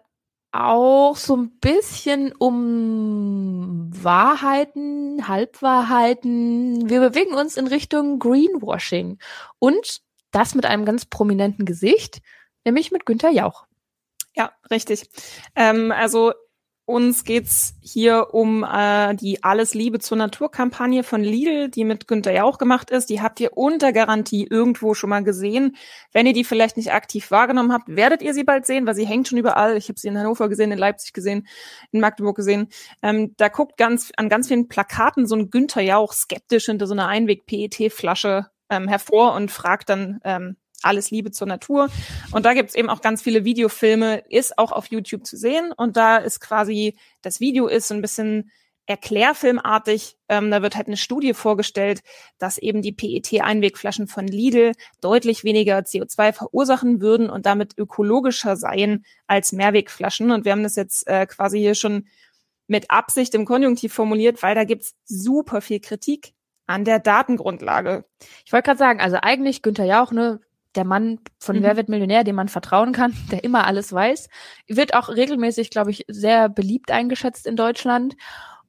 auch 0.52 1.16
so 1.16 1.38
ein 1.38 1.52
bisschen 1.60 2.34
um 2.34 3.90
Wahrheiten, 3.92 5.28
Halbwahrheiten. 5.28 6.90
Wir 6.90 7.00
bewegen 7.00 7.34
uns 7.34 7.58
in 7.58 7.68
Richtung 7.68 8.20
Greenwashing 8.20 9.18
und 9.60 10.02
das 10.32 10.56
mit 10.56 10.66
einem 10.66 10.86
ganz 10.86 11.06
prominenten 11.06 11.66
Gesicht, 11.66 12.22
nämlich 12.66 12.92
mit 12.92 13.06
Günther 13.06 13.32
Jauch. 13.32 13.66
Ja, 14.36 14.52
richtig. 14.70 15.10
Ähm, 15.56 15.92
also 15.92 16.34
uns 16.86 17.24
geht's 17.24 17.76
hier 17.80 18.34
um 18.34 18.64
äh, 18.64 19.16
die 19.16 19.44
Alles 19.44 19.74
Liebe 19.74 20.00
zur 20.00 20.18
Natur-Kampagne 20.18 21.04
von 21.04 21.22
Lidl, 21.22 21.70
die 21.70 21.86
mit 21.86 22.08
Günther 22.08 22.34
Jauch 22.34 22.58
gemacht 22.58 22.90
ist. 22.90 23.10
Die 23.10 23.22
habt 23.22 23.40
ihr 23.40 23.56
unter 23.56 23.94
Garantie 23.94 24.48
irgendwo 24.50 24.94
schon 24.94 25.10
mal 25.10 25.24
gesehen. 25.24 25.76
Wenn 26.12 26.26
ihr 26.26 26.34
die 26.34 26.44
vielleicht 26.44 26.78
nicht 26.78 26.92
aktiv 26.92 27.32
wahrgenommen 27.32 27.72
habt, 27.72 27.88
werdet 27.88 28.22
ihr 28.22 28.34
sie 28.34 28.44
bald 28.44 28.66
sehen, 28.66 28.86
weil 28.88 28.96
sie 28.96 29.06
hängt 29.06 29.28
schon 29.28 29.38
überall. 29.38 29.78
Ich 29.78 29.90
habe 29.90 30.00
sie 30.00 30.08
in 30.08 30.18
Hannover 30.18 30.50
gesehen, 30.50 30.72
in 30.72 30.78
Leipzig 30.78 31.14
gesehen, 31.14 31.48
in 31.92 32.02
Magdeburg 32.02 32.36
gesehen. 32.36 32.68
Ähm, 33.02 33.36
da 33.38 33.48
guckt 33.48 33.78
ganz 33.78 34.12
an 34.18 34.28
ganz 34.28 34.48
vielen 34.48 34.68
Plakaten 34.68 35.28
so 35.28 35.36
ein 35.36 35.50
Günther 35.50 35.82
Jauch 35.82 36.14
skeptisch 36.14 36.66
hinter 36.66 36.88
so 36.88 36.94
einer 36.94 37.08
Einweg-PET-Flasche 37.08 38.48
ähm, 38.70 38.88
hervor 38.88 39.34
und 39.36 39.52
fragt 39.52 39.90
dann, 39.90 40.20
ähm, 40.24 40.58
alles 40.84 41.12
Liebe 41.12 41.32
zur 41.32 41.48
Natur. 41.48 41.90
Und 42.32 42.46
da 42.46 42.54
gibt's 42.54 42.76
eben 42.76 42.90
auch 42.90 43.02
ganz 43.02 43.22
viele 43.22 43.46
Videofilme, 43.46 44.24
ist 44.30 44.58
auch 44.58 44.72
auf 44.72 44.88
YouTube 44.88 45.26
zu 45.26 45.38
sehen. 45.38 45.72
Und 45.72 45.98
da 45.98 46.18
ist 46.18 46.40
quasi, 46.40 46.98
das 47.22 47.40
Video 47.40 47.68
ist 47.68 47.88
so 47.88 47.94
ein 47.94 48.02
bisschen 48.02 48.52
erklärfilmartig. 48.86 50.18
Ähm, 50.28 50.52
da 50.52 50.62
wird 50.62 50.76
halt 50.76 50.88
eine 50.88 50.98
Studie 50.98 51.34
vorgestellt, 51.34 52.02
dass 52.38 52.58
eben 52.58 52.82
die 52.82 52.92
PET-Einwegflaschen 52.92 54.08
von 54.08 54.28
Lidl 54.28 54.74
deutlich 55.00 55.44
weniger 55.44 55.80
CO2 55.80 56.34
verursachen 56.34 57.02
würden 57.02 57.30
und 57.30 57.46
damit 57.46 57.78
ökologischer 57.78 58.58
seien 58.58 59.06
als 59.28 59.54
Mehrwegflaschen. 59.54 60.32
Und 60.32 60.46
wir 60.46 60.52
haben 60.52 60.64
das 60.64 60.76
jetzt 60.76 61.08
äh, 61.08 61.26
quasi 61.26 61.60
hier 61.60 61.76
schon 61.76 62.08
mit 62.68 62.90
Absicht 62.90 63.36
im 63.36 63.46
Konjunktiv 63.46 63.94
formuliert, 63.94 64.42
weil 64.44 64.56
da 64.56 64.64
gibt's 64.64 64.96
super 65.06 65.62
viel 65.62 65.80
Kritik 65.80 66.34
an 66.68 66.86
der 66.86 67.00
Datengrundlage. 67.00 68.06
Ich 68.46 68.54
wollte 68.54 68.66
gerade 68.66 68.80
sagen, 68.80 69.02
also 69.02 69.18
eigentlich 69.22 69.62
Günther 69.62 69.86
Jauch, 69.86 70.12
ne, 70.12 70.40
der 70.76 70.86
Mann 70.86 71.20
von 71.40 71.58
mhm. 71.58 71.64
Wer 71.64 71.78
wird 71.78 71.90
Millionär, 71.90 72.24
dem 72.24 72.36
man 72.36 72.48
vertrauen 72.48 72.94
kann, 72.94 73.14
der 73.32 73.44
immer 73.44 73.66
alles 73.66 73.92
weiß, 73.92 74.30
wird 74.68 74.94
auch 74.94 75.10
regelmäßig, 75.10 75.70
glaube 75.70 75.92
ich, 75.92 76.06
sehr 76.08 76.50
beliebt 76.50 76.92
eingeschätzt 76.92 77.46
in 77.46 77.56
Deutschland. 77.56 78.16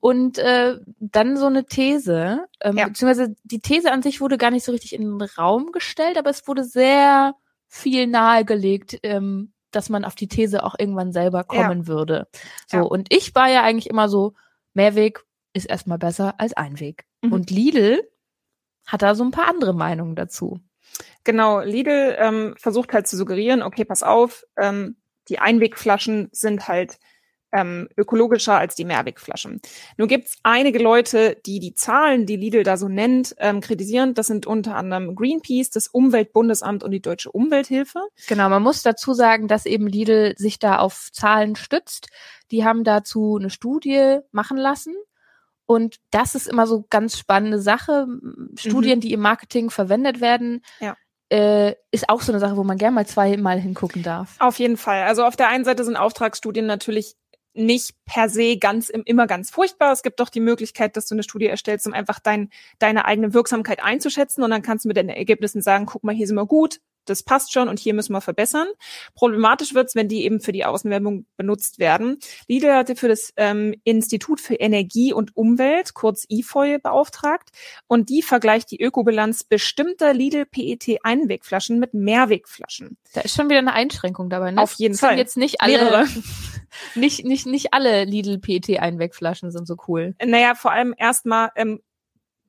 Und 0.00 0.38
äh, 0.38 0.78
dann 0.99 1.37
so 1.37 1.47
eine 1.47 1.64
These, 1.64 2.47
ähm, 2.61 2.76
ja. 2.76 2.88
beziehungsweise 2.88 3.37
die 3.44 3.61
These 3.61 3.92
an 3.92 4.02
sich 4.02 4.21
wurde 4.21 4.37
gar 4.37 4.50
nicht 4.50 4.64
so 4.64 4.73
richtig 4.73 4.94
in 4.94 5.02
den 5.02 5.28
Raum 5.38 5.71
gestellt, 5.71 6.18
aber 6.18 6.28
es 6.28 6.49
wurde 6.49 6.64
sehr 6.64 7.37
viel 7.68 8.09
nahegelegt, 8.09 8.99
ähm, 9.04 9.52
dass 9.71 9.90
man 9.90 10.04
auf 10.04 10.16
die 10.16 10.26
These 10.26 10.64
auch 10.64 10.75
irgendwann 10.76 11.12
selber 11.12 11.44
kommen 11.44 11.82
ja. 11.82 11.87
würde. 11.87 12.26
So, 12.66 12.78
ja. 12.78 12.82
und 12.82 13.14
ich 13.14 13.35
war 13.37 13.49
ja 13.49 13.62
eigentlich 13.62 13.88
immer 13.88 14.09
so, 14.09 14.35
Mehrweg 14.75 15.25
ist 15.52 15.66
erstmal 15.66 15.99
besser 15.99 16.35
als 16.38 16.52
Einweg. 16.52 17.06
Mhm. 17.23 17.32
Und 17.32 17.50
Lidl 17.50 18.02
hat 18.87 19.02
da 19.02 19.14
so 19.14 19.25
ein 19.25 19.30
paar 19.30 19.49
andere 19.49 19.73
Meinungen 19.73 20.16
dazu. 20.16 20.61
Genau, 21.25 21.61
Lidl 21.61 22.17
ähm, 22.19 22.55
versucht 22.59 22.93
halt 22.93 23.07
zu 23.07 23.17
suggerieren, 23.17 23.62
okay, 23.62 23.85
pass 23.85 24.02
auf, 24.02 24.45
ähm, 24.59 24.97
die 25.29 25.38
Einwegflaschen 25.38 26.29
sind 26.33 26.67
halt 26.69 26.99
ähm, 27.52 27.88
ökologischer 27.97 28.57
als 28.57 28.75
die 28.75 28.85
Mehrwegflaschen. 28.85 29.61
Nun 29.99 30.09
gibt's 30.09 30.38
einige 30.43 30.79
Leute, 30.79 31.37
die 31.45 31.61
die 31.61 31.75
Zahlen, 31.75 32.26
die 32.26 32.37
Lidl 32.37 32.62
da 32.62 32.76
so 32.76 32.88
nennt, 32.88 33.35
ähm, 33.38 33.61
kritisieren. 33.61 34.14
Das 34.14 34.26
sind 34.26 34.47
unter 34.47 34.75
anderem 34.75 35.14
Greenpeace, 35.14 35.71
das 35.71 35.87
Umweltbundesamt 35.87 36.83
und 36.83 36.91
die 36.91 37.02
Deutsche 37.02 37.31
Umwelthilfe. 37.31 38.00
Genau, 38.26 38.49
man 38.49 38.62
muss 38.62 38.83
dazu 38.83 39.12
sagen, 39.12 39.49
dass 39.49 39.67
eben 39.67 39.87
Lidl 39.87 40.35
sich 40.38 40.59
da 40.59 40.79
auf 40.79 41.11
Zahlen 41.12 41.55
stützt. 41.55 42.09
Die 42.50 42.64
haben 42.64 42.85
dazu 42.85 43.37
eine 43.38 43.50
Studie 43.50 44.21
machen 44.33 44.57
lassen. 44.57 44.95
Und 45.67 45.97
das 46.11 46.35
ist 46.35 46.49
immer 46.49 46.67
so 46.67 46.85
ganz 46.91 47.19
spannende 47.19 47.61
Sache. 47.61 48.07
Studien, 48.57 48.97
mhm. 48.97 49.00
die 49.00 49.12
im 49.12 49.21
Marketing 49.21 49.71
verwendet 49.71 50.21
werden, 50.21 50.62
ja 50.81 50.97
äh, 51.33 51.77
ist 51.91 52.11
auch 52.11 52.21
so 52.21 52.31
eine 52.31 52.41
Sache, 52.41 52.59
wo 52.59 52.62
man 52.62 52.77
gerne 52.77 52.95
mal 52.95 53.07
zweimal 53.07 53.59
hingucken 53.59 54.03
darf. 54.03 54.37
Auf 54.39 54.59
jeden 54.59 54.77
Fall. 54.77 55.05
Also 55.05 55.25
auf 55.25 55.35
der 55.35 55.49
einen 55.49 55.65
Seite 55.65 55.83
sind 55.83 55.97
Auftragsstudien 55.97 56.67
natürlich 56.67 57.17
nicht 57.55 57.95
per 58.05 58.29
se 58.29 58.59
ganz 58.59 58.91
immer 58.91 59.27
ganz 59.27 59.51
furchtbar. 59.51 59.93
Es 59.93 60.03
gibt 60.03 60.21
doch 60.21 60.29
die 60.29 60.41
Möglichkeit, 60.41 60.97
dass 60.97 61.07
du 61.07 61.15
eine 61.15 61.23
Studie 61.23 61.47
erstellst, 61.47 61.87
um 61.87 61.95
einfach 61.95 62.19
dein, 62.19 62.51
deine 62.79 63.07
eigene 63.07 63.33
Wirksamkeit 63.33 63.83
einzuschätzen 63.83 64.43
und 64.43 64.51
dann 64.51 64.62
kannst 64.62 64.85
du 64.85 64.89
mit 64.89 64.97
den 64.99 65.09
Ergebnissen 65.09 65.62
sagen, 65.62 65.87
guck 65.87 66.05
mal, 66.05 66.15
hier 66.15 66.27
sind 66.27 66.37
wir 66.37 66.47
gut, 66.47 66.81
das 67.04 67.23
passt 67.23 67.52
schon 67.52 67.68
und 67.68 67.78
hier 67.78 67.94
müssen 67.94 68.12
wir 68.12 68.21
verbessern. 68.21 68.68
Problematisch 69.14 69.75
wird's, 69.75 69.94
wenn 69.94 70.09
die 70.09 70.25
eben 70.25 70.40
für 70.40 70.52
die 70.52 70.64
Außenwerbung 70.64 71.26
benutzt 71.37 71.78
werden. 71.78 72.18
Lidl 72.49 72.73
hatte 72.73 72.97
für 72.97 73.09
das 73.09 73.32
ähm, 73.37 73.75
Institut 73.85 74.40
für 74.40 74.54
Energie 74.54 75.12
und 75.12 75.37
Umwelt, 75.37 75.94
kurz 75.94 76.25
IFOI, 76.28 76.78
beauftragt 76.78 77.50
und 77.87 78.09
die 78.09 78.23
vergleicht 78.23 78.71
die 78.71 78.80
Ökobilanz 78.80 79.44
bestimmter 79.44 80.14
Lidl 80.14 80.47
PET-Einwegflaschen 80.47 81.78
mit 81.78 81.94
Mehrwegflaschen. 81.94 82.97
Da 83.14 83.23
ist 83.23 83.35
schon 83.35 83.49
wieder 83.49 83.59
eine 83.59 83.73
Einschränkung 83.73 84.30
dabei. 84.30 84.52
Ne? 84.52 84.61
Auf 84.61 84.75
jeden 84.75 84.94
das 84.94 85.00
Fall. 85.00 85.11
Sind 85.11 85.18
jetzt 85.18 85.37
nicht 85.37 85.61
alle, 85.61 85.78
Mehrere. 85.78 86.06
nicht, 86.94 87.25
nicht, 87.25 87.47
nicht 87.47 87.75
alle 87.75 88.04
Lidl 88.04 88.38
PET-Einwegflaschen 88.38 89.50
sind 89.50 89.66
so 89.66 89.76
cool. 89.88 90.14
Naja, 90.25 90.54
vor 90.54 90.73
allem 90.73 90.94
erstmal 90.97 91.50
ähm, 91.56 91.80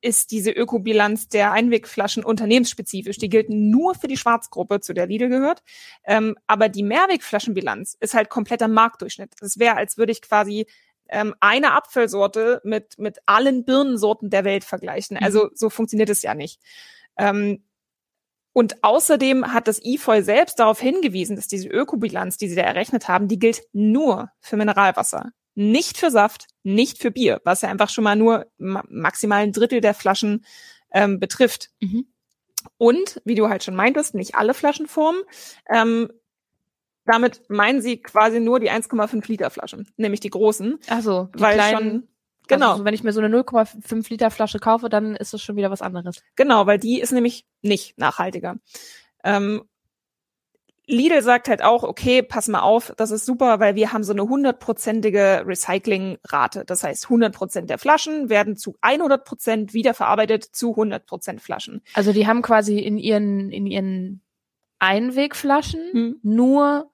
ist 0.04 0.30
diese 0.32 0.50
Ökobilanz 0.50 1.28
der 1.28 1.52
Einwegflaschen 1.52 2.24
unternehmensspezifisch. 2.24 3.16
Die 3.16 3.30
gilt 3.30 3.48
nur 3.48 3.94
für 3.94 4.06
die 4.06 4.18
Schwarzgruppe, 4.18 4.80
zu 4.80 4.92
der 4.92 5.06
Lidl 5.06 5.30
gehört. 5.30 5.62
Ähm, 6.04 6.36
aber 6.46 6.68
die 6.68 6.82
Mehrwegflaschenbilanz 6.82 7.96
ist 8.00 8.12
halt 8.12 8.28
kompletter 8.28 8.68
Marktdurchschnitt. 8.68 9.32
Es 9.40 9.58
wäre, 9.58 9.76
als 9.76 9.96
würde 9.96 10.12
ich 10.12 10.20
quasi 10.20 10.66
ähm, 11.08 11.34
eine 11.40 11.72
Apfelsorte 11.72 12.60
mit, 12.64 12.98
mit 12.98 13.18
allen 13.24 13.64
Birnensorten 13.64 14.28
der 14.28 14.44
Welt 14.44 14.64
vergleichen. 14.64 15.16
Also 15.16 15.44
mhm. 15.44 15.50
so 15.54 15.70
funktioniert 15.70 16.10
es 16.10 16.20
ja 16.20 16.34
nicht. 16.34 16.60
Ähm, 17.16 17.64
und 18.52 18.84
außerdem 18.84 19.52
hat 19.52 19.68
das 19.68 19.82
IFOI 19.82 20.22
selbst 20.22 20.58
darauf 20.58 20.80
hingewiesen, 20.80 21.34
dass 21.34 21.48
diese 21.48 21.68
Ökobilanz, 21.68 22.36
die 22.36 22.48
sie 22.48 22.56
da 22.56 22.62
errechnet 22.62 23.08
haben, 23.08 23.26
die 23.26 23.38
gilt 23.38 23.62
nur 23.72 24.30
für 24.40 24.56
Mineralwasser 24.56 25.32
nicht 25.54 25.98
für 25.98 26.10
Saft, 26.10 26.46
nicht 26.62 26.98
für 26.98 27.10
Bier, 27.10 27.40
was 27.44 27.62
ja 27.62 27.68
einfach 27.68 27.90
schon 27.90 28.04
mal 28.04 28.16
nur 28.16 28.46
maximal 28.58 29.42
ein 29.42 29.52
Drittel 29.52 29.80
der 29.80 29.94
Flaschen 29.94 30.44
ähm, 30.92 31.20
betrifft. 31.20 31.70
Mhm. 31.80 32.06
Und, 32.78 33.20
wie 33.24 33.34
du 33.34 33.48
halt 33.48 33.62
schon 33.62 33.76
meintest, 33.76 34.14
nicht 34.14 34.34
alle 34.34 34.54
Flaschenformen. 34.54 35.22
Ähm, 35.68 36.10
damit 37.04 37.42
meinen 37.48 37.82
sie 37.82 38.00
quasi 38.00 38.40
nur 38.40 38.60
die 38.60 38.70
1,5 38.70 39.28
Liter 39.28 39.50
Flaschen, 39.50 39.92
nämlich 39.96 40.20
die 40.20 40.30
großen. 40.30 40.78
Also, 40.88 41.28
weil 41.34 41.54
kleinen, 41.54 41.76
schon 41.76 42.08
Genau. 42.48 42.72
Also, 42.72 42.84
wenn 42.84 42.94
ich 42.94 43.02
mir 43.02 43.12
so 43.12 43.20
eine 43.20 43.34
0,5 43.34 44.10
Liter 44.10 44.30
Flasche 44.30 44.58
kaufe, 44.58 44.88
dann 44.88 45.16
ist 45.16 45.32
das 45.32 45.42
schon 45.42 45.56
wieder 45.56 45.70
was 45.70 45.82
anderes. 45.82 46.22
Genau, 46.36 46.66
weil 46.66 46.78
die 46.78 47.00
ist 47.00 47.12
nämlich 47.12 47.46
nicht 47.62 47.98
nachhaltiger. 47.98 48.56
Ähm, 49.22 49.62
Lidl 50.86 51.22
sagt 51.22 51.48
halt 51.48 51.62
auch, 51.62 51.82
okay, 51.82 52.22
pass 52.22 52.48
mal 52.48 52.60
auf, 52.60 52.92
das 52.96 53.10
ist 53.10 53.24
super, 53.24 53.58
weil 53.60 53.74
wir 53.74 53.92
haben 53.92 54.04
so 54.04 54.12
eine 54.12 54.22
hundertprozentige 54.22 55.44
Recyclingrate. 55.46 56.64
Das 56.66 56.84
heißt, 56.84 57.04
100 57.04 57.34
Prozent 57.34 57.70
der 57.70 57.78
Flaschen 57.78 58.28
werden 58.28 58.56
zu 58.56 58.76
100 58.82 59.24
Prozent 59.24 59.72
wiederverarbeitet 59.74 60.44
zu 60.44 60.70
100 60.70 61.06
Prozent 61.06 61.40
Flaschen. 61.40 61.82
Also 61.94 62.12
die 62.12 62.26
haben 62.26 62.42
quasi 62.42 62.78
in 62.78 62.98
ihren, 62.98 63.50
in 63.50 63.66
ihren 63.66 64.22
Einwegflaschen 64.78 65.80
Hm. 65.92 66.20
nur 66.22 66.90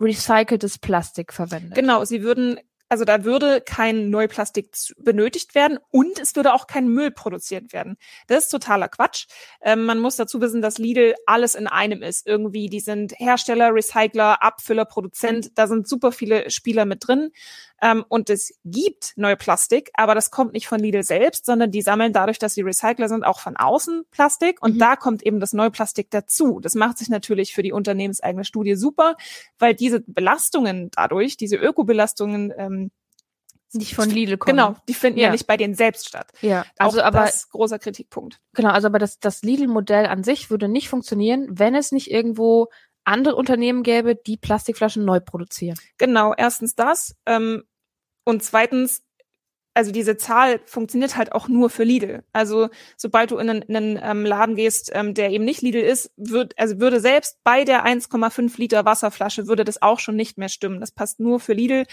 recyceltes 0.00 0.78
Plastik 0.78 1.32
verwendet. 1.32 1.74
Genau, 1.74 2.04
sie 2.04 2.22
würden, 2.22 2.58
also 2.92 3.06
da 3.06 3.24
würde 3.24 3.62
kein 3.62 4.10
Neuplastik 4.10 4.68
benötigt 4.98 5.54
werden 5.54 5.78
und 5.90 6.18
es 6.18 6.36
würde 6.36 6.52
auch 6.52 6.66
kein 6.66 6.88
Müll 6.88 7.10
produziert 7.10 7.72
werden. 7.72 7.96
Das 8.26 8.44
ist 8.44 8.48
totaler 8.50 8.88
Quatsch. 8.88 9.28
Ähm, 9.62 9.86
man 9.86 9.98
muss 9.98 10.16
dazu 10.16 10.42
wissen, 10.42 10.60
dass 10.60 10.76
Lidl 10.76 11.14
alles 11.24 11.54
in 11.54 11.66
einem 11.66 12.02
ist. 12.02 12.26
Irgendwie, 12.26 12.68
die 12.68 12.80
sind 12.80 13.14
Hersteller, 13.16 13.74
Recycler, 13.74 14.42
Abfüller, 14.42 14.84
Produzent. 14.84 15.52
Da 15.54 15.68
sind 15.68 15.88
super 15.88 16.12
viele 16.12 16.50
Spieler 16.50 16.84
mit 16.84 17.08
drin. 17.08 17.30
Ähm, 17.84 18.04
und 18.08 18.30
es 18.30 18.54
gibt 18.64 19.12
Neuplastik, 19.16 19.90
aber 19.94 20.14
das 20.14 20.30
kommt 20.30 20.52
nicht 20.52 20.68
von 20.68 20.78
Lidl 20.80 21.02
selbst, 21.02 21.44
sondern 21.44 21.70
die 21.72 21.82
sammeln 21.82 22.12
dadurch, 22.12 22.38
dass 22.38 22.54
sie 22.54 22.62
Recycler 22.62 23.08
sind, 23.08 23.24
auch 23.24 23.40
von 23.40 23.56
außen 23.56 24.04
Plastik. 24.12 24.62
Und 24.62 24.76
Mhm. 24.76 24.78
da 24.78 24.96
kommt 24.96 25.22
eben 25.24 25.40
das 25.40 25.52
Neuplastik 25.52 26.08
dazu. 26.10 26.60
Das 26.60 26.74
macht 26.76 26.98
sich 26.98 27.08
natürlich 27.08 27.52
für 27.54 27.62
die 27.64 27.72
unternehmenseigene 27.72 28.44
Studie 28.44 28.76
super, 28.76 29.16
weil 29.58 29.74
diese 29.74 30.00
Belastungen 30.06 30.90
dadurch, 30.94 31.36
diese 31.36 31.56
Ökobelastungen, 31.56 32.52
ähm, 32.56 32.90
Nicht 33.72 33.94
von 33.96 34.08
Lidl 34.10 34.36
kommen. 34.36 34.56
genau, 34.56 34.76
die 34.86 34.94
finden 34.94 35.18
ja. 35.18 35.26
Ja. 35.26 35.32
nicht 35.32 35.46
bei 35.46 35.56
denen 35.56 35.74
selbst 35.74 36.06
statt. 36.06 36.30
Ja, 36.40 36.64
also 36.78 37.00
auch 37.00 37.04
aber 37.06 37.20
das 37.22 37.48
großer 37.48 37.78
Kritikpunkt. 37.80 38.38
genau, 38.54 38.68
also 38.70 38.86
aber 38.86 38.98
das, 39.00 39.18
das 39.18 39.42
Lidl-Modell 39.42 40.06
an 40.06 40.22
sich 40.22 40.50
würde 40.50 40.68
nicht 40.68 40.88
funktionieren, 40.88 41.48
wenn 41.50 41.74
es 41.74 41.90
nicht 41.90 42.10
irgendwo 42.10 42.68
andere 43.04 43.34
Unternehmen 43.34 43.82
gäbe, 43.82 44.14
die 44.14 44.36
Plastikflaschen 44.36 45.04
neu 45.04 45.18
produzieren. 45.18 45.76
Genau, 45.98 46.32
erstens 46.36 46.76
das 46.76 47.16
ähm, 47.26 47.64
und 48.24 48.42
zweitens, 48.42 49.02
also 49.74 49.90
diese 49.90 50.16
Zahl 50.16 50.60
funktioniert 50.66 51.16
halt 51.16 51.32
auch 51.32 51.48
nur 51.48 51.70
für 51.70 51.84
Lidl. 51.84 52.24
Also 52.32 52.68
sobald 52.96 53.30
du 53.30 53.38
in 53.38 53.48
einen, 53.48 53.62
in 53.62 53.76
einen 53.76 54.00
ähm, 54.02 54.26
Laden 54.26 54.54
gehst, 54.54 54.90
ähm, 54.92 55.14
der 55.14 55.30
eben 55.30 55.44
nicht 55.44 55.62
Lidl 55.62 55.80
ist, 55.80 56.12
wird, 56.16 56.58
also 56.58 56.78
würde 56.78 57.00
selbst 57.00 57.38
bei 57.42 57.64
der 57.64 57.86
1,5 57.86 58.58
Liter 58.58 58.84
Wasserflasche 58.84 59.46
würde 59.46 59.64
das 59.64 59.80
auch 59.80 59.98
schon 59.98 60.16
nicht 60.16 60.36
mehr 60.36 60.50
stimmen. 60.50 60.80
Das 60.80 60.92
passt 60.92 61.20
nur 61.20 61.40
für 61.40 61.54
Lidl. 61.54 61.86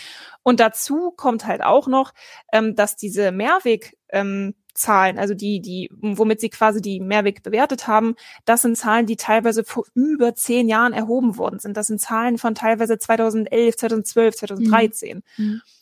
Und 0.44 0.60
dazu 0.60 1.12
kommt 1.12 1.46
halt 1.46 1.64
auch 1.64 1.88
noch, 1.88 2.14
ähm, 2.52 2.76
dass 2.76 2.98
diese 2.98 3.32
Mehrweg 3.32 3.98
ähm, 4.10 4.56
Zahlen, 4.80 5.20
also 5.20 5.34
die, 5.34 5.60
die, 5.60 5.90
womit 6.02 6.40
sie 6.40 6.50
quasi 6.50 6.82
die 6.82 7.00
Mehrweg 7.00 7.44
bewertet 7.44 7.88
haben, 7.88 8.16
das 8.46 8.62
sind 8.64 8.78
Zahlen, 8.78 9.06
die 9.06 9.18
teilweise 9.18 9.64
vor 9.64 9.86
über 9.94 10.34
zehn 10.36 10.68
Jahren 10.68 10.94
erhoben 10.94 11.38
worden 11.38 11.60
sind. 11.60 11.78
Das 11.78 11.88
sind 11.88 12.00
Zahlen 12.00 12.38
von 12.38 12.56
teilweise 12.56 12.98
2011, 12.98 13.78
2012, 13.78 14.36
2013. 14.38 15.24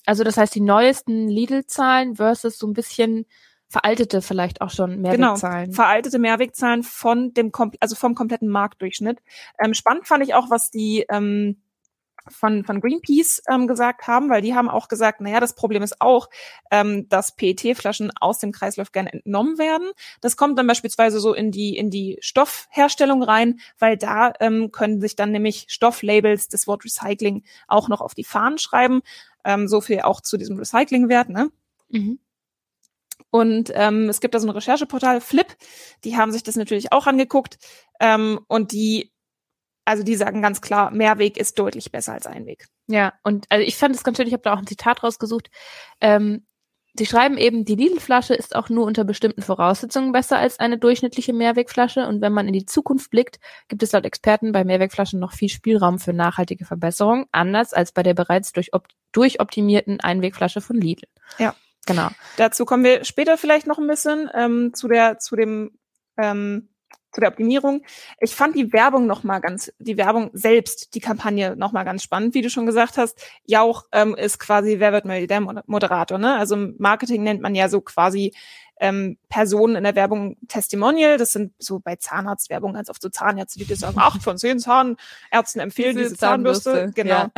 Also 0.05 0.23
das 0.23 0.37
heißt, 0.37 0.55
die 0.55 0.61
neuesten 0.61 1.27
Lidl-Zahlen 1.27 2.15
versus 2.15 2.57
so 2.57 2.67
ein 2.67 2.73
bisschen 2.73 3.25
veraltete 3.69 4.21
vielleicht 4.21 4.61
auch 4.61 4.69
schon 4.69 5.03
Genau, 5.03 5.33
Mehrwegzahlen. 5.33 5.73
veraltete 5.73 6.19
Mehrwegzahlen 6.19 6.83
von 6.83 7.33
dem, 7.33 7.51
also 7.81 7.95
vom 7.95 8.15
kompletten 8.15 8.47
Marktdurchschnitt. 8.47 9.19
Ähm, 9.59 9.73
spannend 9.73 10.07
fand 10.07 10.23
ich 10.23 10.33
auch, 10.33 10.49
was 10.49 10.71
die 10.71 11.05
ähm, 11.09 11.57
von, 12.29 12.63
von 12.63 12.81
Greenpeace 12.81 13.41
ähm, 13.49 13.67
gesagt 13.67 14.07
haben, 14.07 14.29
weil 14.29 14.41
die 14.41 14.55
haben 14.55 14.69
auch 14.69 14.87
gesagt, 14.87 15.21
naja, 15.21 15.39
das 15.39 15.53
Problem 15.53 15.83
ist 15.83 16.01
auch, 16.01 16.29
ähm, 16.71 17.07
dass 17.09 17.35
PET-Flaschen 17.35 18.11
aus 18.19 18.39
dem 18.39 18.51
Kreislauf 18.51 18.91
gerne 18.91 19.13
entnommen 19.13 19.57
werden. 19.57 19.89
Das 20.21 20.37
kommt 20.37 20.57
dann 20.57 20.67
beispielsweise 20.67 21.19
so 21.19 21.33
in 21.33 21.51
die, 21.51 21.77
in 21.77 21.89
die 21.89 22.17
Stoffherstellung 22.21 23.23
rein, 23.23 23.59
weil 23.79 23.97
da 23.97 24.33
ähm, 24.39 24.71
können 24.71 25.01
sich 25.01 25.15
dann 25.15 25.31
nämlich 25.31 25.65
Stofflabels 25.69 26.47
das 26.49 26.67
Wort 26.67 26.83
Recycling 26.83 27.43
auch 27.67 27.89
noch 27.89 28.01
auf 28.01 28.13
die 28.13 28.23
Fahnen 28.23 28.57
schreiben. 28.57 29.01
Ähm, 29.43 29.67
so 29.67 29.81
viel 29.81 30.01
auch 30.01 30.21
zu 30.21 30.37
diesem 30.37 30.57
Recyclingwert, 30.57 31.29
ne? 31.29 31.51
Mhm. 31.89 32.19
Und 33.29 33.71
ähm, 33.75 34.09
es 34.09 34.21
gibt 34.21 34.35
da 34.35 34.39
so 34.39 34.47
ein 34.47 34.51
Rechercheportal, 34.51 35.21
Flip, 35.21 35.47
die 36.03 36.15
haben 36.15 36.31
sich 36.31 36.43
das 36.43 36.55
natürlich 36.55 36.91
auch 36.91 37.07
angeguckt 37.07 37.57
ähm, 37.99 38.39
und 38.47 38.71
die, 38.71 39.11
also 39.87 40.03
die 40.03 40.15
sagen 40.15 40.41
ganz 40.41 40.61
klar, 40.61 40.91
Mehrweg 40.91 41.37
ist 41.37 41.57
deutlich 41.57 41.91
besser 41.91 42.13
als 42.13 42.27
Einweg. 42.27 42.67
Ja, 42.87 43.13
und 43.23 43.45
also 43.49 43.65
ich 43.65 43.77
fand 43.77 43.95
es 43.95 44.03
ganz 44.03 44.17
schön, 44.17 44.27
ich 44.27 44.33
habe 44.33 44.43
da 44.43 44.53
auch 44.53 44.57
ein 44.57 44.67
Zitat 44.67 45.01
rausgesucht. 45.01 45.49
Ähm, 46.01 46.45
sie 46.97 47.05
schreiben 47.05 47.37
eben, 47.37 47.63
die 47.63 47.75
Lidl-Flasche 47.75 48.33
ist 48.33 48.53
auch 48.53 48.69
nur 48.69 48.85
unter 48.85 49.05
bestimmten 49.05 49.41
Voraussetzungen 49.41 50.11
besser 50.11 50.37
als 50.37 50.59
eine 50.59 50.77
durchschnittliche 50.77 51.31
Mehrwegflasche. 51.31 52.05
Und 52.05 52.21
wenn 52.21 52.33
man 52.33 52.47
in 52.47 52.53
die 52.53 52.65
Zukunft 52.65 53.11
blickt, 53.11 53.39
gibt 53.69 53.81
es 53.81 53.93
laut 53.93 54.05
Experten 54.05 54.51
bei 54.51 54.65
Mehrwegflaschen 54.65 55.19
noch 55.19 55.31
viel 55.31 55.49
Spielraum 55.49 55.99
für 55.99 56.11
nachhaltige 56.11 56.65
Verbesserungen, 56.65 57.25
anders 57.31 57.73
als 57.73 57.93
bei 57.93 58.03
der 58.03 58.13
bereits 58.13 58.51
durch 58.51 58.73
op 58.73 58.87
durchoptimierten 59.13 60.01
Einwegflasche 60.01 60.59
von 60.59 60.75
Lidl. 60.75 61.07
Ja. 61.39 61.55
Genau. 61.85 62.09
Dazu 62.35 62.65
kommen 62.65 62.83
wir 62.83 63.05
später 63.05 63.37
vielleicht 63.37 63.65
noch 63.65 63.77
ein 63.77 63.87
bisschen 63.87 64.29
ähm, 64.33 64.73
zu 64.73 64.89
der, 64.89 65.19
zu 65.19 65.37
dem, 65.37 65.79
ähm, 66.17 66.67
zu. 67.21 67.83
Ich 68.19 68.35
fand 68.35 68.55
die 68.55 68.73
Werbung 68.73 69.07
noch 69.07 69.23
mal 69.23 69.39
ganz, 69.39 69.71
die 69.79 69.97
Werbung 69.97 70.29
selbst, 70.33 70.95
die 70.95 70.99
Kampagne 70.99 71.55
noch 71.55 71.71
mal 71.71 71.83
ganz 71.83 72.03
spannend, 72.03 72.33
wie 72.33 72.41
du 72.41 72.49
schon 72.49 72.65
gesagt 72.65 72.97
hast. 72.97 73.19
Jauch 73.45 73.85
ähm, 73.91 74.15
ist 74.15 74.39
quasi, 74.39 74.79
wer 74.79 74.93
wird 74.93 75.05
der 75.27 75.41
Moderator, 75.65 76.17
ne? 76.17 76.35
Also 76.35 76.55
Marketing 76.77 77.23
nennt 77.23 77.41
man 77.41 77.55
ja 77.55 77.69
so 77.69 77.81
quasi 77.81 78.33
ähm, 78.79 79.17
Personen 79.29 79.75
in 79.75 79.83
der 79.83 79.95
Werbung 79.95 80.37
Testimonial. 80.47 81.17
Das 81.17 81.33
sind 81.33 81.53
so 81.59 81.79
bei 81.79 81.95
Zahnarztwerbung 81.95 82.73
ganz 82.73 82.89
oft 82.89 83.01
so 83.01 83.09
Zahnärzte, 83.09 83.59
die 83.59 83.65
dir 83.65 83.75
sagen, 83.75 83.97
acht 83.99 84.23
von 84.23 84.37
zehn 84.37 84.59
Zahnärzten 84.59 85.61
empfehlen 85.61 85.95
diese, 85.97 86.09
Diese 86.09 86.17
Zahnbürste. 86.19 86.71
Zahnbürste, 86.71 86.93
Genau. 87.01 87.13
ja. 87.15 87.31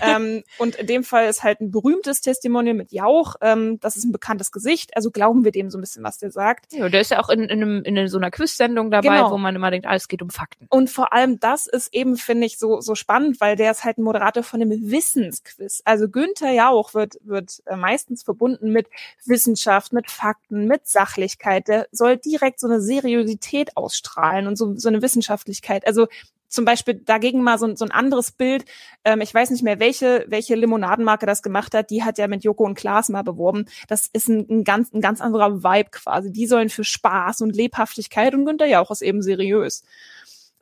ähm, 0.16 0.42
und 0.58 0.76
in 0.76 0.86
dem 0.86 1.04
Fall 1.04 1.28
ist 1.28 1.42
halt 1.42 1.60
ein 1.60 1.70
berühmtes 1.70 2.20
Testimonial 2.20 2.74
mit 2.74 2.92
Jauch. 2.92 3.36
Ähm, 3.40 3.78
das 3.80 3.96
ist 3.96 4.04
ein 4.04 4.12
bekanntes 4.12 4.52
Gesicht. 4.52 4.96
Also 4.96 5.10
glauben 5.10 5.44
wir 5.44 5.52
dem 5.52 5.70
so 5.70 5.78
ein 5.78 5.80
bisschen, 5.80 6.02
was 6.02 6.18
der 6.18 6.30
sagt. 6.30 6.72
Ja, 6.72 6.88
der 6.88 7.00
ist 7.00 7.10
ja 7.10 7.22
auch 7.22 7.28
in, 7.28 7.42
in, 7.44 7.50
einem, 7.62 7.82
in 7.84 8.08
so 8.08 8.16
einer 8.18 8.30
Quiz-Sendung 8.30 8.90
dabei, 8.90 9.16
Genau. 9.16 9.30
wo 9.30 9.38
man 9.38 9.54
immer 9.54 9.70
denkt, 9.70 9.86
alles 9.86 10.08
geht 10.08 10.22
um 10.22 10.30
Fakten. 10.30 10.66
Und 10.70 10.88
vor 10.90 11.12
allem 11.12 11.38
das 11.40 11.66
ist 11.66 11.92
eben, 11.94 12.16
finde 12.16 12.46
ich, 12.46 12.58
so, 12.58 12.80
so 12.80 12.94
spannend, 12.94 13.40
weil 13.40 13.56
der 13.56 13.70
ist 13.70 13.84
halt 13.84 13.98
ein 13.98 14.02
Moderator 14.02 14.42
von 14.42 14.60
einem 14.62 14.90
Wissensquiz. 14.90 15.82
Also 15.84 16.08
Günther 16.08 16.52
Jauch 16.52 16.94
wird, 16.94 17.16
wird 17.22 17.62
äh, 17.66 17.76
meistens 17.76 18.22
verbunden 18.22 18.70
mit 18.70 18.88
Wissenschaft, 19.24 19.92
mit 19.92 20.10
Fakten, 20.10 20.66
mit 20.66 20.73
Sachlichkeit. 20.84 21.68
Der 21.68 21.86
soll 21.92 22.16
direkt 22.16 22.60
so 22.60 22.66
eine 22.66 22.80
Seriosität 22.80 23.76
ausstrahlen 23.76 24.46
und 24.46 24.56
so, 24.56 24.74
so 24.76 24.88
eine 24.88 25.02
Wissenschaftlichkeit. 25.02 25.86
Also 25.86 26.06
zum 26.48 26.64
Beispiel 26.64 26.94
dagegen 26.94 27.42
mal 27.42 27.58
so, 27.58 27.66
ein- 27.66 27.76
so 27.76 27.84
ein 27.84 27.90
anderes 27.90 28.30
Bild. 28.30 28.64
Ähm, 29.04 29.20
ich 29.20 29.34
weiß 29.34 29.50
nicht 29.50 29.64
mehr, 29.64 29.80
welche, 29.80 30.24
welche 30.28 30.54
Limonadenmarke 30.54 31.26
das 31.26 31.42
gemacht 31.42 31.74
hat. 31.74 31.90
Die 31.90 32.04
hat 32.04 32.16
ja 32.16 32.28
mit 32.28 32.44
Joko 32.44 32.64
und 32.64 32.74
Klaas 32.76 33.08
mal 33.08 33.22
beworben. 33.22 33.64
Das 33.88 34.08
ist 34.12 34.28
ein, 34.28 34.46
ein, 34.48 34.64
ganz, 34.64 34.92
ein 34.92 35.00
ganz 35.00 35.20
anderer 35.20 35.64
Vibe 35.64 35.90
quasi. 35.90 36.30
Die 36.30 36.46
sollen 36.46 36.68
für 36.68 36.84
Spaß 36.84 37.40
und 37.40 37.56
Lebhaftigkeit 37.56 38.34
und 38.34 38.44
Günther 38.44 38.66
Jauch 38.66 38.90
ist 38.92 39.02
eben 39.02 39.20
seriös. 39.20 39.82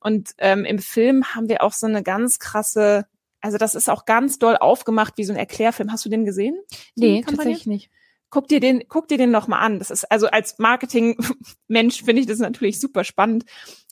Und 0.01 0.31
ähm, 0.39 0.65
im 0.65 0.79
Film 0.79 1.35
haben 1.35 1.49
wir 1.49 1.63
auch 1.63 1.73
so 1.75 1.87
eine 1.87 2.03
ganz 2.03 2.39
krasse, 2.39 3.07
also 3.43 3.59
das 3.59 3.75
ist 3.75 3.91
auch 3.91 4.05
ganz 4.07 4.39
doll 4.39 4.57
aufgemacht 4.57 5.15
wie 5.19 5.25
so 5.25 5.33
ein 5.33 5.39
Erklärfilm. 5.39 5.93
Hast 5.93 6.05
du 6.05 6.09
den 6.09 6.25
gesehen? 6.25 6.57
Nee, 6.97 7.21
tatsächlich 7.37 7.67
nicht. 7.67 7.91
Guck 8.33 8.49
dir 8.49 8.61
den, 8.61 8.85
guck 8.89 9.09
dir 9.09 9.19
den 9.19 9.31
noch 9.31 9.47
mal 9.47 9.59
an. 9.59 9.79
Das 9.79 9.91
ist 9.91 10.11
also 10.11 10.27
als 10.27 10.59
Marketing-Mensch 10.59 12.03
finde 12.03 12.23
ich 12.23 12.27
das 12.27 12.39
natürlich 12.39 12.81
super 12.81 13.05
spannend, 13.05 13.45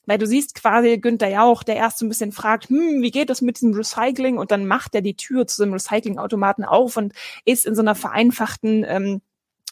weil 0.06 0.16
du 0.16 0.26
siehst 0.26 0.54
quasi 0.54 0.96
Günther 0.96 1.28
Jauch, 1.28 1.62
der 1.62 1.76
erst 1.76 1.98
so 1.98 2.06
ein 2.06 2.08
bisschen 2.08 2.32
fragt, 2.32 2.70
hm, 2.70 3.02
wie 3.02 3.10
geht 3.10 3.28
das 3.28 3.42
mit 3.42 3.56
diesem 3.56 3.74
Recycling? 3.74 4.38
Und 4.38 4.50
dann 4.50 4.66
macht 4.66 4.94
er 4.94 5.02
die 5.02 5.14
Tür 5.14 5.46
zu 5.46 5.62
einem 5.62 5.74
Recyclingautomaten 5.74 6.64
auf 6.64 6.96
und 6.96 7.12
ist 7.44 7.66
in 7.66 7.74
so 7.74 7.82
einer 7.82 7.94
vereinfachten 7.94 8.86
ähm, 8.88 9.20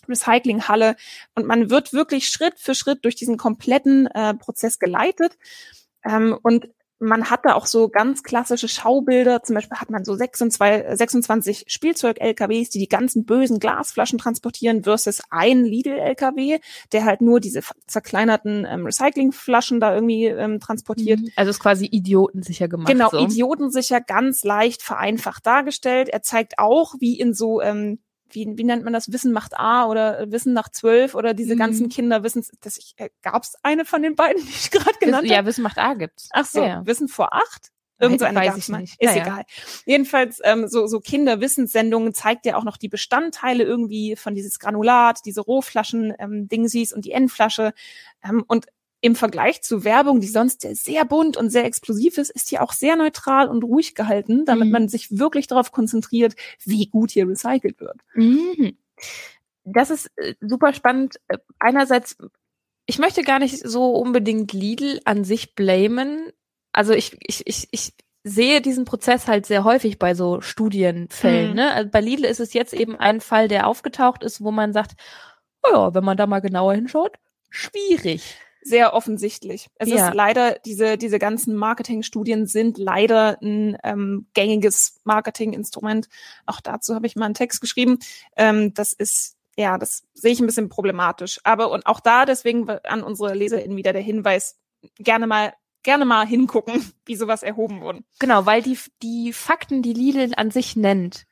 Recyclinghalle 0.07 0.97
und 1.35 1.47
man 1.47 1.71
wird 1.71 1.95
wirklich 1.95 2.29
Schritt 2.29 2.59
für 2.59 2.75
Schritt 2.75 3.07
durch 3.07 3.15
diesen 3.15 3.39
kompletten 3.39 4.07
äh, 4.09 4.35
Prozess 4.35 4.79
geleitet 4.79 5.39
ähm, 6.05 6.39
und 6.43 6.69
man 7.01 7.31
hat 7.31 7.45
da 7.45 7.55
auch 7.55 7.67
so 7.67 7.89
ganz 7.89 8.23
klassische 8.23 8.69
Schaubilder. 8.69 9.43
Zum 9.43 9.55
Beispiel 9.55 9.79
hat 9.79 9.91
man 9.91 10.05
so 10.05 10.15
26, 10.15 10.97
26 10.99 11.65
Spielzeug-LKWs, 11.69 12.71
die 12.71 12.79
die 12.79 12.89
ganzen 12.89 13.25
bösen 13.25 13.61
Glasflaschen 13.61 14.19
transportieren, 14.19 14.83
versus 14.85 15.23
ein 15.31 15.65
Lidl-LKW, 15.65 16.59
der 16.93 17.05
halt 17.05 17.21
nur 17.21 17.41
diese 17.41 17.61
zerkleinerten 17.87 18.67
ähm, 18.69 18.85
Recyclingflaschen 18.85 19.81
da 19.81 19.95
irgendwie 19.95 20.27
ähm, 20.27 20.61
transportiert. 20.61 21.21
Mhm. 21.21 21.31
Also 21.37 21.51
ist 21.51 21.61
quasi 21.61 21.87
idiotensicher 21.87 22.69
gemacht. 22.69 22.89
Genau, 22.89 23.11
so. 23.11 23.19
idiotensicher, 23.19 24.01
ganz 24.01 24.43
leicht 24.43 24.83
vereinfacht 24.83 25.47
dargestellt. 25.47 26.09
Er 26.09 26.23
zeigt 26.23 26.59
auch, 26.59 26.95
wie 26.99 27.19
in 27.19 27.33
so, 27.35 27.61
ähm, 27.61 28.01
wie, 28.31 28.47
wie 28.57 28.65
nennt 28.65 28.85
man 28.85 28.93
das, 28.93 29.13
Wissen 29.13 29.33
macht 29.33 29.59
A 29.59 29.87
oder 29.87 30.31
Wissen 30.31 30.53
nach 30.53 30.69
zwölf 30.69 31.15
oder 31.15 31.35
diese 31.35 31.55
Mhm. 31.55 31.59
ganzen 31.59 31.89
Kinderwissens, 31.89 32.51
das 32.61 32.77
ich, 32.79 32.95
äh, 32.97 33.11
gab 33.23 33.43
es 33.43 33.55
eine 33.63 33.85
von 33.85 34.03
den 34.03 34.17
beiden, 34.17 34.43
die 34.45 34.49
ich 34.51 34.71
gerade 34.71 34.99
genannt 35.01 35.25
habe? 35.29 35.35
ja, 35.35 35.45
Wissen 35.47 35.63
macht 35.63 35.79
A 35.79 35.95
gibt's. 35.95 36.29
Ach 36.33 36.45
so, 36.47 36.61
Ja, 36.61 36.67
ja. 36.69 36.87
Wissen 36.87 37.09
vor 37.09 37.33
acht? 37.33 37.71
Irgend 38.01 38.21
so 38.21 38.27
eine 38.27 38.39
Weiß 38.39 38.47
gab's 38.53 38.69
ich 38.69 38.69
nicht. 38.77 38.97
Ist 39.01 39.09
Naja. 39.11 39.23
egal. 39.25 39.43
Jedenfalls, 39.85 40.39
ähm, 40.45 40.69
so, 40.69 40.87
so 40.87 41.01
Kinderwissenssendungen 41.01 42.15
zeigt 42.15 42.47
ja 42.47 42.57
auch 42.57 42.63
noch 42.63 42.77
die 42.77 42.89
Bestandteile 42.89 43.65
irgendwie 43.65 44.15
von 44.15 44.37
dieses 44.37 44.61
Granulat, 44.61 45.19
diese 45.25 45.41
Rohflaschen, 45.41 46.15
ähm, 46.21 46.47
Dingsies 46.49 46.93
und 46.93 47.05
die 47.05 47.11
Endflasche. 47.11 47.73
Ähm, 48.23 48.45
und 48.47 48.67
im 49.01 49.15
Vergleich 49.15 49.63
zu 49.63 49.85
Werbung, 49.85 50.21
die 50.21 50.27
sonst 50.27 50.63
sehr 50.63 51.05
bunt 51.05 51.37
und 51.37 51.51
sehr 51.51 51.65
explosiv 51.65 52.19
ist, 52.19 52.31
ist 52.31 52.49
hier 52.49 52.63
auch 52.63 52.73
sehr 52.73 52.97
neutral 52.97 53.49
und 53.49 53.63
ruhig 53.63 53.95
gehalten, 53.95 54.45
damit 54.45 54.67
mhm. 54.67 54.73
man 54.73 54.89
sich 54.89 55.19
wirklich 55.19 55.47
darauf 55.47 55.71
konzentriert, 55.71 56.35
wie 56.65 56.87
gut 56.87 57.13
hier 57.13 57.29
recycelt 57.29 57.81
wird. 57.81 58.01
Mhm. 58.15 58.77
Das 59.65 59.91
ist 59.91 60.11
äh, 60.17 60.35
super 60.41 60.73
spannend. 60.73 61.21
Äh, 61.29 61.39
einerseits, 61.61 62.17
ich 62.87 62.99
möchte 62.99 63.23
gar 63.23 63.39
nicht 63.39 63.59
so 63.59 63.93
unbedingt 63.93 64.53
Lidl 64.53 65.01
an 65.05 65.23
sich 65.23 65.55
blamen. 65.55 66.33
Also 66.73 66.93
ich, 66.93 67.17
ich, 67.21 67.47
ich, 67.47 67.69
ich 67.71 67.93
sehe 68.25 68.61
diesen 68.61 68.85
Prozess 68.85 69.29
halt 69.29 69.47
sehr 69.47 69.63
häufig 69.63 70.01
bei 70.01 70.15
so 70.15 70.41
Studienfällen. 70.41 71.51
Mhm. 71.51 71.57
Ne? 71.57 71.73
Also 71.73 71.91
bei 71.91 72.01
Lidl 72.01 72.25
ist 72.25 72.41
es 72.41 72.53
jetzt 72.53 72.75
eben 72.75 72.97
ein 72.97 73.21
Fall, 73.21 73.47
der 73.47 73.69
aufgetaucht 73.69 74.25
ist, 74.25 74.43
wo 74.43 74.51
man 74.51 74.73
sagt, 74.73 74.97
oh 75.63 75.73
ja, 75.73 75.95
wenn 75.95 76.05
man 76.05 76.17
da 76.17 76.27
mal 76.27 76.41
genauer 76.41 76.75
hinschaut, 76.75 77.17
schwierig 77.49 78.39
sehr 78.63 78.95
offensichtlich. 78.95 79.69
Es 79.77 79.89
ja. 79.89 80.09
ist 80.09 80.15
leider, 80.15 80.59
diese, 80.65 80.99
diese 80.99 81.19
ganzen 81.19 81.57
Marketingstudien 81.57 82.47
sind 82.47 82.79
leider 82.79 83.39
ein 83.43 83.77
ähm, 83.85 84.27
gängiges 84.35 85.01
Marketinginstrument. 85.05 86.09
Auch 86.47 86.61
dazu 86.61 86.95
habe 86.95 87.07
ich 87.07 87.17
mal 87.17 87.27
einen 87.27 87.35
Text 87.35 87.61
geschrieben. 87.61 87.99
Ähm, 88.37 88.75
das 88.75 88.93
ist, 88.93 89.37
ja, 89.57 89.79
das 89.79 90.03
sehe 90.15 90.33
ich 90.33 90.41
ein 90.41 90.47
bisschen 90.47 90.69
problematisch. 90.69 91.41
Aber 91.45 91.71
und 91.71 91.87
auch 91.87 92.01
da 92.01 92.25
deswegen 92.25 92.69
an 92.69 93.03
unsere 93.03 93.35
LeserInnen 93.35 93.77
wieder 93.77 93.93
der 93.93 94.03
Hinweis, 94.03 94.59
gerne 94.99 95.27
mal 95.27 95.53
gerne 95.83 96.05
mal 96.05 96.27
hingucken, 96.27 96.93
wie 97.07 97.17
sowas 97.17 97.43
erhoben 97.43 97.81
wurden. 97.81 98.05
Genau, 98.19 98.45
weil 98.45 98.63
die, 98.63 98.79
die 99.03 99.33
Fakten, 99.33 99.81
die 99.81 99.95
Lidl 99.95 100.33
an 100.37 100.51
sich 100.51 100.77
nennt, 100.77 101.25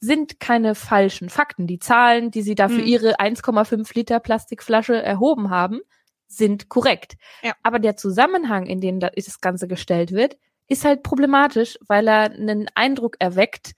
sind 0.00 0.40
keine 0.40 0.74
falschen 0.74 1.28
Fakten. 1.28 1.66
Die 1.66 1.78
Zahlen, 1.78 2.30
die 2.30 2.42
sie 2.42 2.54
da 2.54 2.68
für 2.68 2.78
hm. 2.78 2.86
ihre 2.86 3.20
1,5 3.20 3.94
Liter 3.94 4.20
Plastikflasche 4.20 4.94
erhoben 4.94 5.50
haben, 5.50 5.80
sind 6.28 6.68
korrekt. 6.68 7.16
Ja. 7.42 7.54
Aber 7.62 7.78
der 7.78 7.96
Zusammenhang, 7.96 8.66
in 8.66 8.80
dem 8.80 9.00
das 9.00 9.40
Ganze 9.40 9.66
gestellt 9.66 10.12
wird, 10.12 10.38
ist 10.68 10.84
halt 10.84 11.02
problematisch, 11.02 11.78
weil 11.88 12.06
er 12.06 12.30
einen 12.30 12.68
Eindruck 12.74 13.16
erweckt, 13.18 13.72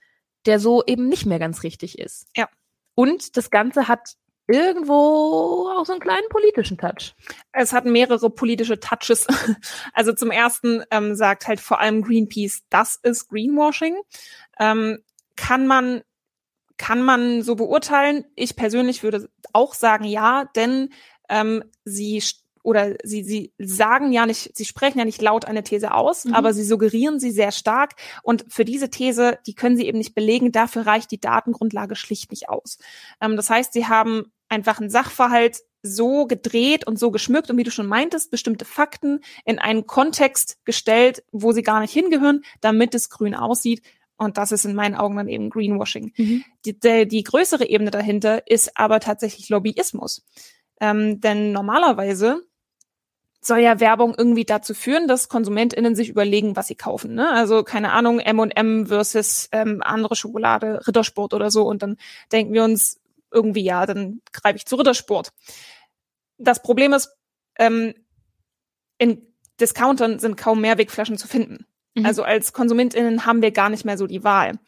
der 0.45 0.59
so 0.59 0.83
eben 0.85 1.07
nicht 1.07 1.25
mehr 1.25 1.39
ganz 1.39 1.63
richtig 1.63 1.97
ist. 1.97 2.27
Ja. 2.35 2.49
Und 2.95 3.37
das 3.37 3.49
Ganze 3.49 3.87
hat 3.87 4.15
irgendwo 4.47 5.69
auch 5.69 5.85
so 5.85 5.93
einen 5.93 6.01
kleinen 6.01 6.27
politischen 6.29 6.77
Touch. 6.77 7.15
Es 7.53 7.71
hat 7.71 7.85
mehrere 7.85 8.29
politische 8.29 8.79
Touches. 8.79 9.27
Also 9.93 10.13
zum 10.13 10.31
ersten 10.31 10.83
ähm, 10.91 11.15
sagt 11.15 11.47
halt 11.47 11.59
vor 11.59 11.79
allem 11.79 12.01
Greenpeace, 12.01 12.63
das 12.69 12.97
ist 13.01 13.29
Greenwashing. 13.29 13.95
Ähm, 14.59 14.99
kann 15.35 15.67
man 15.67 16.01
kann 16.77 17.03
man 17.03 17.43
so 17.43 17.55
beurteilen? 17.55 18.25
Ich 18.35 18.55
persönlich 18.55 19.03
würde 19.03 19.29
auch 19.53 19.75
sagen 19.75 20.03
ja, 20.03 20.45
denn 20.55 20.89
ähm, 21.29 21.63
sie 21.85 22.21
oder 22.63 22.95
sie, 23.03 23.23
sie 23.23 23.53
sagen 23.57 24.11
ja 24.11 24.25
nicht, 24.25 24.55
sie 24.55 24.65
sprechen 24.65 24.99
ja 24.99 25.05
nicht 25.05 25.21
laut 25.21 25.45
eine 25.45 25.63
These 25.63 25.93
aus, 25.93 26.25
mhm. 26.25 26.33
aber 26.33 26.53
sie 26.53 26.63
suggerieren 26.63 27.19
sie 27.19 27.31
sehr 27.31 27.51
stark. 27.51 27.93
Und 28.23 28.45
für 28.49 28.65
diese 28.65 28.89
These, 28.89 29.39
die 29.47 29.55
können 29.55 29.77
sie 29.77 29.87
eben 29.87 29.97
nicht 29.97 30.15
belegen, 30.15 30.51
dafür 30.51 30.85
reicht 30.85 31.11
die 31.11 31.19
Datengrundlage 31.19 31.95
schlicht 31.95 32.31
nicht 32.31 32.49
aus. 32.49 32.77
Ähm, 33.21 33.35
das 33.35 33.49
heißt, 33.49 33.73
sie 33.73 33.87
haben 33.87 34.31
einfach 34.49 34.79
einen 34.79 34.89
Sachverhalt 34.89 35.61
so 35.83 36.27
gedreht 36.27 36.85
und 36.85 36.99
so 36.99 37.11
geschmückt 37.11 37.49
und 37.49 37.57
wie 37.57 37.63
du 37.63 37.71
schon 37.71 37.87
meintest, 37.87 38.29
bestimmte 38.29 38.65
Fakten 38.65 39.21
in 39.45 39.59
einen 39.59 39.87
Kontext 39.87 40.63
gestellt, 40.63 41.23
wo 41.31 41.51
sie 41.53 41.63
gar 41.63 41.79
nicht 41.79 41.93
hingehören, 41.93 42.43
damit 42.59 42.93
es 42.93 43.09
grün 43.09 43.35
aussieht. 43.35 43.81
Und 44.17 44.37
das 44.37 44.51
ist 44.51 44.65
in 44.65 44.75
meinen 44.75 44.93
Augen 44.93 45.15
dann 45.15 45.27
eben 45.27 45.49
Greenwashing. 45.49 46.13
Mhm. 46.15 46.43
Die, 46.65 46.79
die, 46.79 47.07
die 47.07 47.23
größere 47.23 47.67
Ebene 47.67 47.89
dahinter 47.89 48.47
ist 48.47 48.77
aber 48.77 48.99
tatsächlich 48.99 49.49
Lobbyismus. 49.49 50.23
Ähm, 50.79 51.19
denn 51.21 51.51
normalerweise 51.51 52.41
soll 53.41 53.59
ja 53.59 53.79
Werbung 53.79 54.13
irgendwie 54.15 54.45
dazu 54.45 54.73
führen, 54.73 55.07
dass 55.07 55.27
KonsumentInnen 55.27 55.95
sich 55.95 56.09
überlegen, 56.09 56.55
was 56.55 56.67
sie 56.67 56.75
kaufen. 56.75 57.15
Ne? 57.15 57.29
Also 57.31 57.63
keine 57.63 57.91
Ahnung, 57.91 58.19
M&M 58.19 58.87
versus 58.87 59.49
ähm, 59.51 59.81
andere 59.83 60.15
Schokolade, 60.15 60.85
Rittersport 60.87 61.33
oder 61.33 61.49
so. 61.49 61.63
Und 61.63 61.81
dann 61.81 61.97
denken 62.31 62.53
wir 62.53 62.63
uns 62.63 62.99
irgendwie, 63.31 63.63
ja, 63.63 63.85
dann 63.85 64.21
greife 64.31 64.57
ich 64.57 64.65
zu 64.65 64.75
Rittersport. 64.75 65.31
Das 66.37 66.61
Problem 66.61 66.93
ist, 66.93 67.15
ähm, 67.57 67.95
in 68.97 69.25
Discountern 69.59 70.19
sind 70.19 70.37
kaum 70.37 70.61
Mehrwegflaschen 70.61 71.17
zu 71.17 71.27
finden. 71.27 71.65
Mhm. 71.95 72.05
Also 72.05 72.23
als 72.23 72.53
KonsumentInnen 72.53 73.25
haben 73.25 73.41
wir 73.41 73.51
gar 73.51 73.69
nicht 73.69 73.85
mehr 73.85 73.97
so 73.97 74.05
die 74.05 74.23
Wahl. 74.23 74.59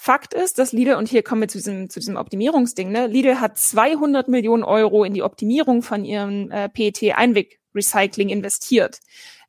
Fakt 0.00 0.32
ist, 0.32 0.58
dass 0.58 0.72
Lidl, 0.72 0.94
und 0.94 1.08
hier 1.08 1.24
kommen 1.24 1.40
wir 1.40 1.48
zu 1.48 1.58
diesem, 1.58 1.90
zu 1.90 1.98
diesem 1.98 2.16
Optimierungsding, 2.16 2.90
ne? 2.90 3.08
Lidl 3.08 3.40
hat 3.40 3.58
200 3.58 4.28
Millionen 4.28 4.62
Euro 4.62 5.02
in 5.02 5.12
die 5.12 5.24
Optimierung 5.24 5.82
von 5.82 6.04
ihrem 6.04 6.52
äh, 6.52 6.68
PET-Einweg-Recycling 7.72 8.28
investiert. 8.28 9.00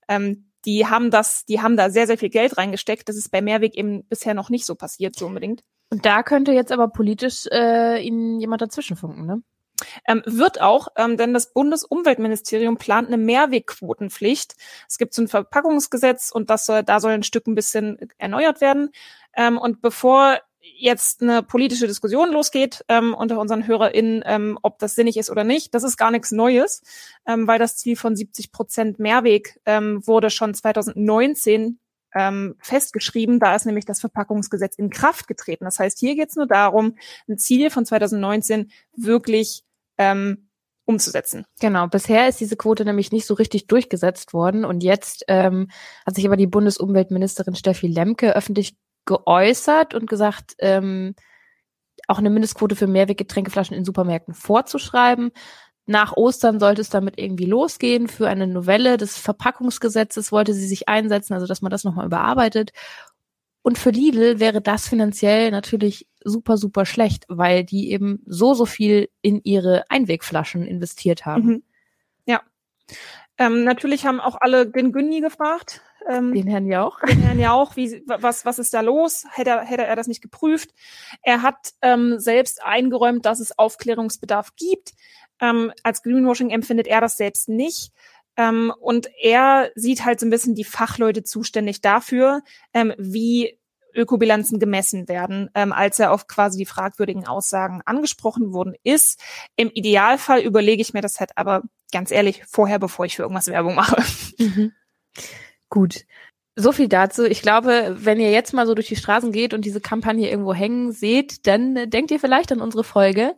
Ähm, 0.08 0.46
die 0.66 0.88
haben 0.88 1.10
das, 1.12 1.46
die 1.46 1.62
haben 1.62 1.78
da 1.78 1.90
sehr, 1.90 2.08
sehr 2.08 2.18
viel 2.18 2.30
Geld 2.30 2.58
reingesteckt. 2.58 3.08
Das 3.08 3.16
ist 3.16 3.32
bei 3.32 3.42
Mehrweg 3.42 3.76
eben 3.76 4.04
bisher 4.06 4.34
noch 4.34 4.50
nicht 4.50 4.66
so 4.66 4.76
passiert, 4.76 5.16
so 5.16 5.26
unbedingt. 5.26 5.64
Und 5.90 6.06
da 6.06 6.22
könnte 6.22 6.52
jetzt 6.52 6.72
aber 6.72 6.90
politisch 6.90 7.48
äh, 7.52 8.02
ihnen 8.02 8.40
jemand 8.40 8.62
dazwischenfunken, 8.62 9.26
ne? 9.26 9.42
Ähm, 10.06 10.22
wird 10.26 10.60
auch, 10.60 10.90
ähm, 10.98 11.16
denn 11.16 11.34
das 11.34 11.54
Bundesumweltministerium 11.54 12.76
plant 12.76 13.08
eine 13.08 13.18
Mehrwegquotenpflicht. 13.18 14.56
Es 14.90 14.98
gibt 14.98 15.14
so 15.14 15.22
ein 15.22 15.30
Verpackungsgesetz 15.30 16.32
und 16.32 16.50
das 16.50 16.66
soll, 16.66 16.84
da 16.84 17.00
soll 17.00 17.14
ein 17.14 17.24
Stück 17.24 17.48
ein 17.48 17.56
bisschen 17.56 17.98
erneuert 18.18 18.60
werden. 18.60 18.92
Ähm, 19.34 19.58
und 19.58 19.82
bevor 19.82 20.40
jetzt 20.62 21.22
eine 21.22 21.44
politische 21.44 21.88
Diskussion 21.88 22.32
losgeht 22.32 22.84
ähm, 22.88 23.14
unter 23.14 23.40
unseren 23.40 23.66
HörerInnen, 23.66 24.24
ähm, 24.26 24.60
ob 24.62 24.80
das 24.80 24.96
sinnig 24.96 25.18
ist 25.18 25.30
oder 25.30 25.44
nicht. 25.44 25.74
Das 25.74 25.84
ist 25.84 25.98
gar 25.98 26.12
nichts 26.12 26.32
Neues, 26.32 26.82
ähm, 27.26 27.48
weil 27.48 27.60
das 27.60 27.78
Ziel 27.78 27.96
von 27.96 28.16
70 28.16 28.52
Prozent 28.52 29.00
Mehrweg 29.00 29.60
ähm, 29.66 30.06
wurde 30.06 30.30
schon 30.30 30.54
2019 30.54 31.80
ähm, 32.16 32.56
festgeschrieben. 32.60 33.40
Da 33.40 33.56
ist 33.56 33.66
nämlich 33.66 33.86
das 33.86 34.00
Verpackungsgesetz 34.00 34.76
in 34.76 34.90
Kraft 34.90 35.28
getreten. 35.28 35.66
Das 35.66 35.80
heißt, 35.80 36.00
hier 36.00 36.16
geht 36.16 36.30
es 36.30 36.36
nur 36.36 36.48
darum, 36.48 36.96
ein 37.28 37.38
Ziel 37.38 37.70
von 37.70 37.86
2019 37.86 38.72
wirklich 38.96 39.64
ähm, 39.98 40.50
umzusetzen. 40.86 41.46
Genau, 41.60 41.88
bisher 41.88 42.28
ist 42.28 42.40
diese 42.40 42.58
Quote 42.58 42.84
nämlich 42.84 43.12
nicht 43.12 43.28
so 43.28 43.36
richtig 43.36 43.68
durchgesetzt 43.68 44.34
worden 44.34 44.66
und 44.66 44.84
jetzt 44.84 45.24
ähm, 45.28 45.70
hat 46.04 46.16
sich 46.16 46.26
aber 46.26 46.36
die 46.36 46.48
Bundesumweltministerin 46.48 47.54
Steffi 47.54 47.86
Lemke 47.86 48.36
öffentlich 48.36 48.76
geäußert 49.10 49.96
und 49.96 50.08
gesagt, 50.08 50.56
ähm, 50.60 51.16
auch 52.08 52.20
eine 52.20 52.30
Mindestquote 52.30 52.76
für 52.76 52.86
Mehrweggetränkeflaschen 52.86 53.76
in 53.76 53.84
Supermärkten 53.84 54.36
vorzuschreiben. 54.36 55.32
Nach 55.88 56.16
Ostern 56.16 56.60
sollte 56.60 56.82
es 56.82 56.92
damit 56.92 57.18
irgendwie 57.18 57.46
losgehen. 57.46 58.08
Für 58.08 58.30
eine 58.30 58.46
Novelle 58.46 58.98
des 58.98 59.18
Verpackungsgesetzes 59.18 60.32
wollte 60.32 60.54
sie 60.54 60.68
sich 60.68 60.88
einsetzen, 60.88 61.34
also 61.34 61.48
dass 61.48 61.64
man 61.64 61.72
das 61.72 61.84
nochmal 61.84 62.06
überarbeitet. 62.06 62.72
Und 63.64 63.80
für 63.80 63.90
Lidl 63.90 64.40
wäre 64.40 64.62
das 64.62 64.88
finanziell 64.88 65.50
natürlich 65.50 66.08
super, 66.24 66.58
super 66.58 66.86
schlecht, 66.86 67.26
weil 67.30 67.64
die 67.64 67.92
eben 67.92 68.22
so, 68.28 68.54
so 68.54 68.68
viel 68.68 69.10
in 69.24 69.42
ihre 69.44 69.90
Einwegflaschen 69.90 70.68
investiert 70.68 71.26
haben. 71.26 71.46
Mhm. 71.46 71.64
Ja. 72.26 72.42
Ähm, 73.40 73.64
natürlich 73.64 74.06
haben 74.06 74.20
auch 74.20 74.38
alle 74.40 74.68
den 74.68 74.92
Günni 74.92 75.22
gefragt. 75.22 75.82
Ähm, 76.08 76.34
den 76.34 76.48
Herrn 76.48 76.68
Jauch. 76.68 77.00
Den 77.02 77.22
Herrn 77.22 77.40
Jauch, 77.40 77.76
wie, 77.76 78.04
was, 78.06 78.46
was 78.46 78.60
ist 78.60 78.74
da 78.74 78.82
los? 78.82 79.26
Hätte 79.32 79.52
er, 79.52 79.62
hätte 79.64 79.86
er 79.86 79.96
das 79.96 80.08
nicht 80.08 80.22
geprüft? 80.22 80.72
Er 81.22 81.42
hat 81.42 81.74
ähm, 81.82 82.20
selbst 82.20 82.64
eingeräumt, 82.64 83.26
dass 83.26 83.40
es 83.40 83.58
Aufklärungsbedarf 83.58 84.56
gibt. 84.56 84.94
Ähm, 85.42 85.72
als 85.84 86.04
Greenwashing 86.04 86.50
empfindet 86.50 86.88
er 86.88 87.02
das 87.02 87.18
selbst 87.18 87.50
nicht. 87.50 87.92
Ähm, 88.38 88.74
und 88.80 89.10
er 89.22 89.72
sieht 89.76 90.06
halt 90.06 90.20
so 90.20 90.26
ein 90.26 90.30
bisschen 90.30 90.56
die 90.56 90.64
Fachleute 90.64 91.24
zuständig 91.24 91.82
dafür, 91.82 92.42
ähm, 92.74 92.94
wie 92.98 93.60
Ökobilanzen 93.94 94.60
gemessen 94.60 95.08
werden, 95.10 95.50
ähm, 95.56 95.74
als 95.74 96.00
er 96.00 96.12
auf 96.12 96.28
quasi 96.28 96.58
die 96.58 96.66
fragwürdigen 96.66 97.28
Aussagen 97.28 97.82
angesprochen 97.86 98.54
worden 98.54 98.76
ist. 98.84 99.22
Im 99.56 99.70
Idealfall 99.70 100.42
überlege 100.42 100.82
ich 100.82 100.94
mir 100.94 101.02
das 101.02 101.20
halt 101.20 101.32
aber 101.38 101.64
ganz 101.92 102.12
ehrlich 102.12 102.44
vorher, 102.46 102.80
bevor 102.80 103.06
ich 103.06 103.16
für 103.16 103.24
irgendwas 103.24 103.48
Werbung 103.48 103.76
mache. 103.76 104.02
Mhm. 104.38 104.72
Gut. 105.70 106.06
So 106.56 106.72
viel 106.72 106.90
dazu. 106.90 107.26
Ich 107.26 107.42
glaube, 107.42 107.96
wenn 107.98 108.20
ihr 108.20 108.32
jetzt 108.32 108.54
mal 108.54 108.68
so 108.68 108.74
durch 108.74 108.88
die 108.88 108.96
Straßen 108.96 109.32
geht 109.32 109.54
und 109.54 109.64
diese 109.64 109.80
Kampagne 109.80 110.30
irgendwo 110.30 110.54
hängen 110.54 110.92
seht, 110.92 111.48
dann 111.48 111.76
äh, 111.76 111.88
denkt 111.88 112.12
ihr 112.12 112.20
vielleicht 112.20 112.52
an 112.52 112.62
unsere 112.62 112.84
Folge. 112.84 113.36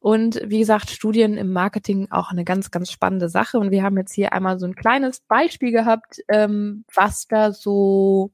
Und 0.00 0.40
wie 0.44 0.58
gesagt, 0.58 0.90
Studien 0.90 1.36
im 1.36 1.52
Marketing 1.52 2.08
auch 2.10 2.30
eine 2.30 2.44
ganz, 2.44 2.70
ganz 2.70 2.90
spannende 2.90 3.28
Sache. 3.28 3.58
Und 3.58 3.70
wir 3.70 3.82
haben 3.82 3.96
jetzt 3.96 4.12
hier 4.12 4.32
einmal 4.32 4.58
so 4.58 4.66
ein 4.66 4.74
kleines 4.74 5.20
Beispiel 5.20 5.70
gehabt, 5.70 6.20
ähm, 6.28 6.84
was 6.92 7.26
da 7.28 7.52
so 7.52 8.32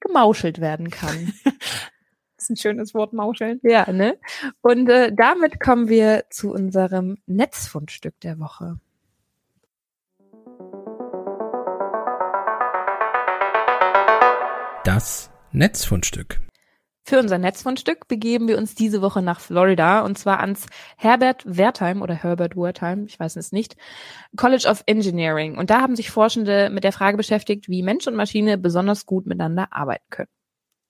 gemauschelt 0.00 0.60
werden 0.60 0.90
kann. 0.90 1.32
das 1.44 2.44
ist 2.44 2.50
ein 2.50 2.56
schönes 2.56 2.94
Wort, 2.94 3.12
mauscheln. 3.12 3.58
Ja, 3.62 3.90
ne? 3.90 4.18
Und 4.60 4.88
äh, 4.88 5.12
damit 5.12 5.60
kommen 5.60 5.88
wir 5.88 6.26
zu 6.30 6.52
unserem 6.52 7.18
Netzfundstück 7.26 8.20
der 8.20 8.38
Woche. 8.38 8.78
Das 14.88 15.30
Netzfundstück. 15.52 16.40
Für 17.04 17.18
unser 17.18 17.36
Netzfundstück 17.36 18.08
begeben 18.08 18.48
wir 18.48 18.56
uns 18.56 18.74
diese 18.74 19.02
Woche 19.02 19.20
nach 19.20 19.38
Florida 19.38 20.00
und 20.00 20.16
zwar 20.16 20.40
ans 20.40 20.64
Herbert 20.96 21.42
Wertheim 21.44 22.00
oder 22.00 22.14
Herbert 22.14 22.56
Wertheim, 22.56 23.04
ich 23.04 23.20
weiß 23.20 23.36
es 23.36 23.52
nicht, 23.52 23.76
College 24.34 24.66
of 24.66 24.84
Engineering. 24.86 25.58
Und 25.58 25.68
da 25.68 25.82
haben 25.82 25.94
sich 25.94 26.10
Forschende 26.10 26.70
mit 26.70 26.84
der 26.84 26.92
Frage 26.92 27.18
beschäftigt, 27.18 27.68
wie 27.68 27.82
Mensch 27.82 28.06
und 28.06 28.14
Maschine 28.14 28.56
besonders 28.56 29.04
gut 29.04 29.26
miteinander 29.26 29.68
arbeiten 29.72 30.06
können. 30.08 30.30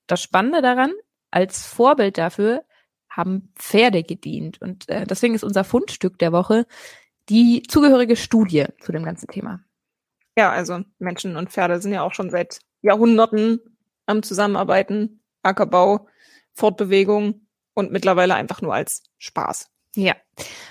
Das 0.06 0.22
Spannende 0.22 0.62
daran, 0.62 0.92
als 1.32 1.66
Vorbild 1.66 2.18
dafür 2.18 2.62
haben 3.10 3.52
Pferde 3.56 4.04
gedient. 4.04 4.62
Und 4.62 4.88
äh, 4.88 5.08
deswegen 5.08 5.34
ist 5.34 5.42
unser 5.42 5.64
Fundstück 5.64 6.20
der 6.20 6.30
Woche 6.30 6.66
die 7.28 7.64
zugehörige 7.66 8.14
Studie 8.14 8.66
zu 8.78 8.92
dem 8.92 9.02
ganzen 9.02 9.26
Thema. 9.26 9.58
Ja, 10.36 10.52
also 10.52 10.84
Menschen 11.00 11.34
und 11.34 11.50
Pferde 11.50 11.80
sind 11.82 11.92
ja 11.92 12.02
auch 12.02 12.14
schon 12.14 12.30
seit 12.30 12.60
Jahrhunderten 12.80 13.58
am 14.08 14.22
Zusammenarbeiten, 14.22 15.20
Ackerbau, 15.42 16.08
Fortbewegung 16.52 17.46
und 17.74 17.92
mittlerweile 17.92 18.34
einfach 18.34 18.62
nur 18.62 18.74
als 18.74 19.04
Spaß. 19.18 19.70
Ja. 19.94 20.16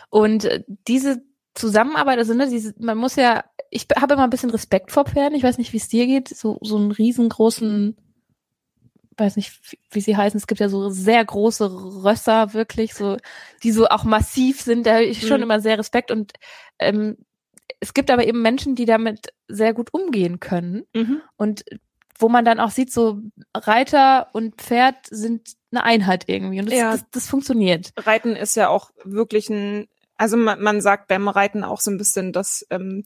Und 0.10 0.46
äh, 0.46 0.64
diese 0.88 1.24
Zusammenarbeit, 1.54 2.20
also 2.20 2.34
ne, 2.34 2.50
diese, 2.50 2.74
man 2.80 2.98
muss 2.98 3.16
ja, 3.16 3.44
ich 3.72 3.88
habe 3.96 4.14
immer 4.14 4.24
ein 4.24 4.30
bisschen 4.30 4.50
Respekt 4.50 4.92
vor 4.92 5.06
Pferden. 5.06 5.38
Ich 5.38 5.44
weiß 5.44 5.58
nicht, 5.58 5.74
wie 5.74 5.78
es 5.78 5.88
dir 5.88 6.06
geht, 6.06 6.30
so 6.30 6.58
so 6.62 6.78
einen 6.78 6.92
riesengroßen 6.92 7.98
weiß 9.18 9.36
nicht, 9.36 9.60
wie 9.90 10.02
sie 10.02 10.16
heißen, 10.16 10.38
es 10.38 10.48
gibt 10.48 10.62
ja 10.62 10.70
so 10.70 10.90
sehr 10.90 11.24
große 11.26 12.04
Rösser, 12.04 12.54
wirklich, 12.54 12.94
so, 12.94 13.18
die 13.64 13.72
so 13.72 13.88
auch 13.88 14.04
massiv 14.04 14.62
sind, 14.62 14.86
da 14.86 14.96
habe 14.96 15.06
ich 15.06 15.28
schon 15.28 15.38
mhm. 15.38 15.44
immer 15.44 15.60
sehr 15.60 15.80
Respekt 15.80 16.12
und 16.12 16.34
ähm, 16.80 17.18
es 17.80 17.94
gibt 17.94 18.12
aber 18.12 18.26
eben 18.26 18.42
Menschen, 18.42 18.76
die 18.76 18.86
damit 18.86 19.34
sehr 19.48 19.74
gut 19.74 19.94
umgehen 19.94 20.40
können 20.40 20.84
mhm. 20.94 21.22
und 21.36 21.66
wo 22.20 22.30
man 22.30 22.46
dann 22.46 22.60
auch 22.60 22.72
sieht, 22.72 22.92
so 22.92 23.20
Reiter 23.56 24.30
und 24.34 24.56
Pferd 24.56 24.96
sind 25.10 25.54
eine 25.72 25.84
Einheit 25.84 26.26
irgendwie 26.28 26.60
und 26.60 26.68
das, 26.68 26.78
ja. 26.78 26.92
das, 26.92 27.06
das 27.12 27.28
funktioniert. 27.28 27.92
Reiten 27.98 28.36
ist 28.36 28.56
ja 28.56 28.70
auch 28.70 28.92
wirklich 29.04 29.50
ein, 29.50 29.88
also 30.16 30.38
man, 30.38 30.62
man 30.62 30.82
sagt 30.82 31.08
beim 31.08 31.28
Reiten 31.28 31.64
auch 31.64 31.82
so 31.82 31.92
ein 31.92 31.98
bisschen, 31.98 32.34
dass 32.34 32.66
ähm, 32.70 33.06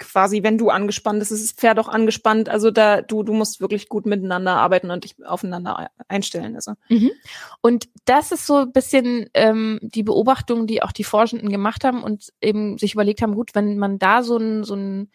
quasi, 0.00 0.42
wenn 0.42 0.58
du 0.58 0.70
angespannt 0.70 1.20
bist, 1.20 1.30
ist 1.30 1.44
das 1.44 1.52
Pferd 1.52 1.78
auch 1.78 1.88
angespannt. 1.88 2.48
Also 2.48 2.72
da, 2.72 3.02
du, 3.02 3.22
du 3.22 3.32
musst 3.32 3.60
wirklich 3.60 3.88
gut 3.88 4.06
miteinander 4.06 4.56
arbeiten 4.56 4.90
und 4.90 5.04
dich 5.04 5.14
aufeinander 5.24 5.90
einstellen. 6.08 6.56
Also. 6.56 6.72
Mhm. 6.88 7.12
Und 7.60 7.88
das 8.06 8.32
ist 8.32 8.46
so 8.46 8.56
ein 8.56 8.72
bisschen 8.72 9.28
ähm, 9.34 9.78
die 9.82 10.02
Beobachtung, 10.02 10.66
die 10.66 10.82
auch 10.82 10.92
die 10.92 11.04
Forschenden 11.04 11.50
gemacht 11.50 11.84
haben 11.84 12.02
und 12.02 12.32
eben 12.40 12.78
sich 12.78 12.94
überlegt 12.94 13.22
haben, 13.22 13.34
gut, 13.34 13.54
wenn 13.54 13.78
man 13.78 13.98
da 13.98 14.22
so 14.24 14.38
ein, 14.38 14.64
so 14.64 14.74
ein 14.74 15.10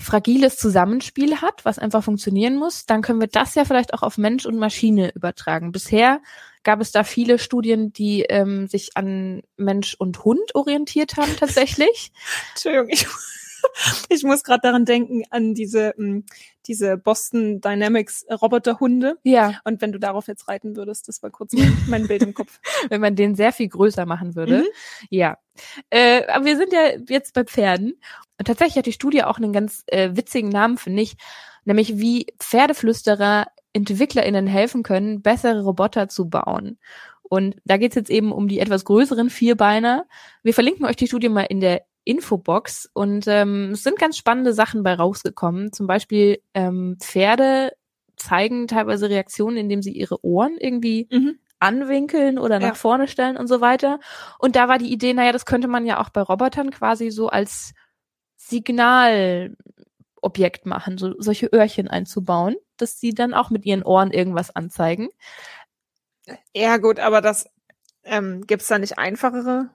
fragiles 0.00 0.56
Zusammenspiel 0.56 1.40
hat, 1.40 1.64
was 1.64 1.78
einfach 1.78 2.02
funktionieren 2.02 2.56
muss, 2.56 2.86
dann 2.86 3.02
können 3.02 3.20
wir 3.20 3.28
das 3.28 3.54
ja 3.54 3.64
vielleicht 3.64 3.94
auch 3.94 4.02
auf 4.02 4.18
Mensch 4.18 4.46
und 4.46 4.58
Maschine 4.58 5.12
übertragen. 5.14 5.72
Bisher 5.72 6.20
gab 6.62 6.80
es 6.80 6.92
da 6.92 7.04
viele 7.04 7.38
Studien, 7.38 7.92
die 7.92 8.22
ähm, 8.22 8.66
sich 8.66 8.96
an 8.96 9.42
Mensch 9.56 9.94
und 9.94 10.24
Hund 10.24 10.54
orientiert 10.54 11.16
haben 11.16 11.34
tatsächlich. 11.38 12.12
Entschuldigung, 12.54 12.88
ich 12.88 13.06
ich 14.08 14.22
muss 14.22 14.42
gerade 14.42 14.60
daran 14.62 14.84
denken, 14.84 15.22
an 15.30 15.54
diese, 15.54 15.94
mh, 15.96 16.06
hm, 16.06 16.24
diese 16.66 16.96
Boston 16.96 17.60
Dynamics 17.60 18.26
Roboterhunde. 18.30 19.18
Ja. 19.22 19.60
Und 19.64 19.80
wenn 19.80 19.92
du 19.92 19.98
darauf 19.98 20.28
jetzt 20.28 20.48
reiten 20.48 20.76
würdest, 20.76 21.08
das 21.08 21.22
war 21.22 21.30
kurz 21.30 21.52
mein, 21.52 21.76
mein 21.88 22.06
Bild 22.06 22.22
im 22.22 22.34
Kopf. 22.34 22.60
wenn 22.88 23.00
man 23.00 23.16
den 23.16 23.34
sehr 23.34 23.52
viel 23.52 23.68
größer 23.68 24.06
machen 24.06 24.34
würde. 24.34 24.58
Mhm. 24.58 24.66
Ja. 25.10 25.38
Äh, 25.90 26.26
aber 26.26 26.44
wir 26.44 26.56
sind 26.56 26.72
ja 26.72 26.98
jetzt 27.08 27.34
bei 27.34 27.44
Pferden. 27.44 27.94
Und 28.38 28.46
tatsächlich 28.46 28.76
hat 28.76 28.86
die 28.86 28.92
Studie 28.92 29.24
auch 29.24 29.38
einen 29.38 29.52
ganz 29.52 29.84
äh, 29.86 30.10
witzigen 30.14 30.48
Namen, 30.48 30.78
finde 30.78 31.02
ich. 31.02 31.16
Nämlich 31.64 31.98
wie 31.98 32.26
Pferdeflüsterer 32.38 33.46
EntwicklerInnen 33.72 34.46
helfen 34.46 34.82
können, 34.82 35.22
bessere 35.22 35.62
Roboter 35.62 36.08
zu 36.08 36.28
bauen. 36.28 36.78
Und 37.22 37.56
da 37.64 37.76
geht's 37.76 37.94
jetzt 37.94 38.10
eben 38.10 38.32
um 38.32 38.48
die 38.48 38.58
etwas 38.58 38.84
größeren 38.84 39.30
Vierbeiner. 39.30 40.06
Wir 40.42 40.52
verlinken 40.52 40.84
euch 40.84 40.96
die 40.96 41.06
Studie 41.06 41.28
mal 41.28 41.42
in 41.42 41.60
der 41.60 41.82
Infobox 42.10 42.90
und 42.92 43.26
ähm, 43.28 43.70
es 43.72 43.84
sind 43.84 43.98
ganz 43.98 44.16
spannende 44.16 44.52
Sachen 44.52 44.82
bei 44.82 44.94
rausgekommen. 44.94 45.72
Zum 45.72 45.86
Beispiel 45.86 46.42
ähm, 46.54 46.96
Pferde 46.98 47.72
zeigen 48.16 48.66
teilweise 48.66 49.08
Reaktionen, 49.08 49.56
indem 49.56 49.80
sie 49.80 49.92
ihre 49.92 50.24
Ohren 50.24 50.56
irgendwie 50.58 51.06
mhm. 51.10 51.38
anwinkeln 51.60 52.38
oder 52.38 52.58
nach 52.58 52.68
ja. 52.68 52.74
vorne 52.74 53.06
stellen 53.06 53.36
und 53.36 53.46
so 53.46 53.60
weiter. 53.60 54.00
Und 54.40 54.56
da 54.56 54.66
war 54.66 54.78
die 54.78 54.92
Idee, 54.92 55.14
naja, 55.14 55.30
das 55.30 55.46
könnte 55.46 55.68
man 55.68 55.86
ja 55.86 56.00
auch 56.00 56.10
bei 56.10 56.20
Robotern 56.20 56.72
quasi 56.72 57.12
so 57.12 57.28
als 57.28 57.74
Signalobjekt 58.36 60.66
machen, 60.66 60.98
so 60.98 61.14
solche 61.18 61.46
Öhrchen 61.46 61.86
einzubauen, 61.86 62.56
dass 62.76 62.98
sie 62.98 63.14
dann 63.14 63.34
auch 63.34 63.50
mit 63.50 63.64
ihren 63.64 63.84
Ohren 63.84 64.10
irgendwas 64.10 64.54
anzeigen. 64.54 65.10
Ja, 66.56 66.78
gut, 66.78 66.98
aber 66.98 67.20
das 67.20 67.46
ähm, 68.02 68.44
gibt 68.48 68.62
es 68.62 68.68
da 68.68 68.80
nicht 68.80 68.98
einfachere 68.98 69.70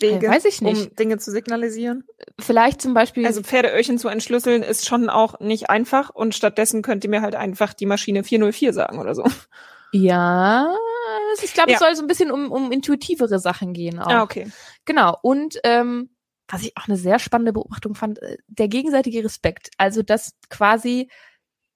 Wege, 0.00 0.28
weiß 0.28 0.44
ich 0.44 0.62
nicht. 0.62 0.90
um 0.90 0.96
Dinge 0.96 1.18
zu 1.18 1.30
signalisieren? 1.30 2.04
Vielleicht 2.40 2.82
zum 2.82 2.94
Beispiel. 2.94 3.26
Also 3.26 3.42
Pferdeöhrchen 3.42 3.98
zu 3.98 4.08
entschlüsseln 4.08 4.62
ist 4.62 4.86
schon 4.86 5.08
auch 5.10 5.40
nicht 5.40 5.70
einfach 5.70 6.10
und 6.10 6.34
stattdessen 6.34 6.82
könnt 6.82 7.04
ihr 7.04 7.10
mir 7.10 7.22
halt 7.22 7.34
einfach 7.34 7.74
die 7.74 7.86
Maschine 7.86 8.24
404 8.24 8.72
sagen 8.72 8.98
oder 8.98 9.14
so. 9.14 9.24
Ja, 9.92 10.74
ich 11.42 11.54
glaube, 11.54 11.70
ja. 11.70 11.76
es 11.76 11.80
soll 11.80 11.96
so 11.96 12.02
ein 12.02 12.08
bisschen 12.08 12.30
um, 12.30 12.52
um 12.52 12.70
intuitivere 12.72 13.38
Sachen 13.38 13.72
gehen 13.72 13.98
auch. 13.98 14.10
Ah, 14.10 14.22
okay. 14.22 14.50
Genau. 14.84 15.16
Und 15.22 15.58
ähm, 15.64 16.10
was 16.48 16.62
ich 16.62 16.76
auch 16.76 16.88
eine 16.88 16.96
sehr 16.96 17.18
spannende 17.18 17.52
Beobachtung 17.52 17.94
fand, 17.94 18.20
äh, 18.22 18.38
der 18.46 18.68
gegenseitige 18.68 19.22
Respekt. 19.22 19.70
Also, 19.76 20.02
dass 20.02 20.32
quasi 20.48 21.10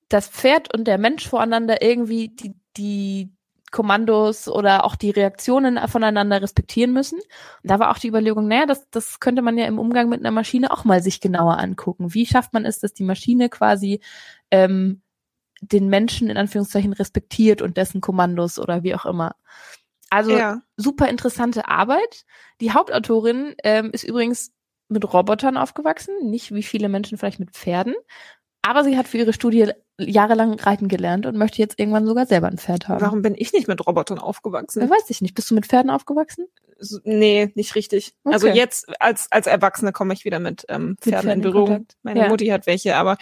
das 0.08 0.28
Pferd 0.28 0.74
und 0.74 0.84
der 0.84 0.98
Mensch 0.98 1.28
voreinander 1.28 1.82
irgendwie 1.82 2.28
die, 2.28 2.54
die 2.76 3.32
Kommandos 3.72 4.48
oder 4.48 4.84
auch 4.84 4.94
die 4.94 5.10
Reaktionen 5.10 5.80
voneinander 5.88 6.40
respektieren 6.40 6.92
müssen. 6.92 7.18
Und 7.18 7.70
da 7.70 7.80
war 7.80 7.90
auch 7.90 7.98
die 7.98 8.08
Überlegung, 8.08 8.46
naja, 8.46 8.66
das, 8.66 8.88
das 8.90 9.18
könnte 9.18 9.42
man 9.42 9.58
ja 9.58 9.66
im 9.66 9.80
Umgang 9.80 10.08
mit 10.08 10.20
einer 10.20 10.30
Maschine 10.30 10.70
auch 10.70 10.84
mal 10.84 11.02
sich 11.02 11.20
genauer 11.20 11.58
angucken. 11.58 12.14
Wie 12.14 12.26
schafft 12.26 12.52
man 12.52 12.64
es, 12.64 12.78
dass 12.78 12.94
die 12.94 13.02
Maschine 13.02 13.48
quasi 13.48 14.00
ähm, 14.52 15.02
den 15.62 15.88
Menschen 15.88 16.28
in 16.28 16.36
Anführungszeichen 16.36 16.92
respektiert 16.92 17.62
und 17.62 17.76
dessen 17.76 18.00
Kommandos 18.00 18.58
oder 18.58 18.82
wie 18.82 18.94
auch 18.94 19.06
immer. 19.06 19.36
Also 20.10 20.32
ja. 20.32 20.60
super 20.76 21.08
interessante 21.08 21.68
Arbeit. 21.68 22.26
Die 22.60 22.72
Hauptautorin 22.72 23.54
ähm, 23.62 23.90
ist 23.92 24.04
übrigens 24.04 24.52
mit 24.88 25.10
Robotern 25.10 25.56
aufgewachsen, 25.56 26.14
nicht 26.28 26.52
wie 26.52 26.62
viele 26.62 26.88
Menschen 26.88 27.16
vielleicht 27.16 27.40
mit 27.40 27.52
Pferden. 27.52 27.94
Aber 28.60 28.84
sie 28.84 28.98
hat 28.98 29.08
für 29.08 29.18
ihre 29.18 29.32
Studie 29.32 29.70
jahrelang 29.98 30.58
reiten 30.58 30.88
gelernt 30.88 31.26
und 31.26 31.36
möchte 31.36 31.58
jetzt 31.58 31.78
irgendwann 31.78 32.06
sogar 32.06 32.26
selber 32.26 32.48
ein 32.48 32.58
Pferd 32.58 32.88
haben. 32.88 33.00
Warum 33.00 33.22
bin 33.22 33.34
ich 33.36 33.52
nicht 33.52 33.68
mit 33.68 33.86
Robotern 33.86 34.18
aufgewachsen? 34.18 34.82
Ja, 34.82 34.90
weiß 34.90 35.08
ich 35.08 35.20
nicht. 35.20 35.34
Bist 35.34 35.50
du 35.50 35.54
mit 35.54 35.66
Pferden 35.66 35.90
aufgewachsen? 35.90 36.46
So, 36.78 36.98
nee, 37.04 37.52
nicht 37.54 37.74
richtig. 37.74 38.14
Okay. 38.24 38.34
Also 38.34 38.48
jetzt 38.48 38.86
als 39.00 39.30
als 39.30 39.46
Erwachsene 39.46 39.92
komme 39.92 40.14
ich 40.14 40.24
wieder 40.24 40.40
mit 40.40 40.64
ähm, 40.68 40.96
Pferden, 41.00 41.00
mit 41.00 41.02
Pferden 41.02 41.30
in 41.30 41.40
Berührung. 41.40 41.76
In 41.76 41.86
Meine 42.02 42.20
ja. 42.20 42.28
Mutti 42.28 42.46
hat 42.46 42.66
welche, 42.66 42.96
aber 42.96 43.18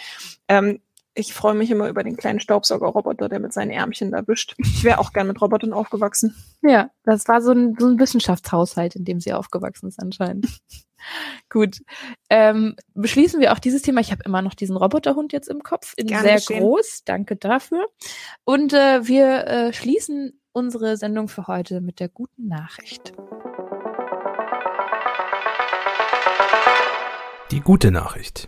ähm, 0.47 0.79
ich 1.13 1.33
freue 1.33 1.53
mich 1.55 1.69
immer 1.69 1.89
über 1.89 2.03
den 2.03 2.15
kleinen 2.15 2.39
Staubsaugerroboter, 2.39 3.27
der 3.27 3.39
mit 3.39 3.51
seinen 3.51 3.71
Ärmchen 3.71 4.11
da 4.11 4.25
wischt. 4.27 4.55
Ich 4.59 4.83
wäre 4.83 4.99
auch 4.99 5.11
gern 5.11 5.27
mit 5.27 5.41
Robotern 5.41 5.73
aufgewachsen. 5.73 6.35
Ja, 6.61 6.89
das 7.03 7.27
war 7.27 7.41
so 7.41 7.51
ein, 7.51 7.75
so 7.77 7.87
ein 7.87 7.99
Wissenschaftshaushalt, 7.99 8.95
in 8.95 9.03
dem 9.03 9.19
sie 9.19 9.33
aufgewachsen 9.33 9.89
ist 9.89 9.99
anscheinend. 10.01 10.47
Gut. 11.49 11.77
Ähm, 12.29 12.75
beschließen 12.93 13.39
wir 13.39 13.53
auch 13.53 13.59
dieses 13.59 13.81
Thema. 13.81 14.01
Ich 14.01 14.11
habe 14.11 14.23
immer 14.25 14.41
noch 14.41 14.53
diesen 14.53 14.77
Roboterhund 14.77 15.33
jetzt 15.33 15.49
im 15.49 15.63
Kopf. 15.63 15.93
In 15.97 16.07
Gerne 16.07 16.23
sehr 16.23 16.35
geschehen. 16.35 16.59
groß. 16.59 17.03
Danke 17.05 17.35
dafür. 17.35 17.87
Und 18.43 18.73
äh, 18.73 19.07
wir 19.07 19.47
äh, 19.47 19.73
schließen 19.73 20.39
unsere 20.53 20.97
Sendung 20.97 21.27
für 21.27 21.47
heute 21.47 21.81
mit 21.81 21.99
der 21.99 22.09
guten 22.09 22.47
Nachricht. 22.47 23.13
Die 27.51 27.59
gute 27.59 27.91
Nachricht. 27.91 28.47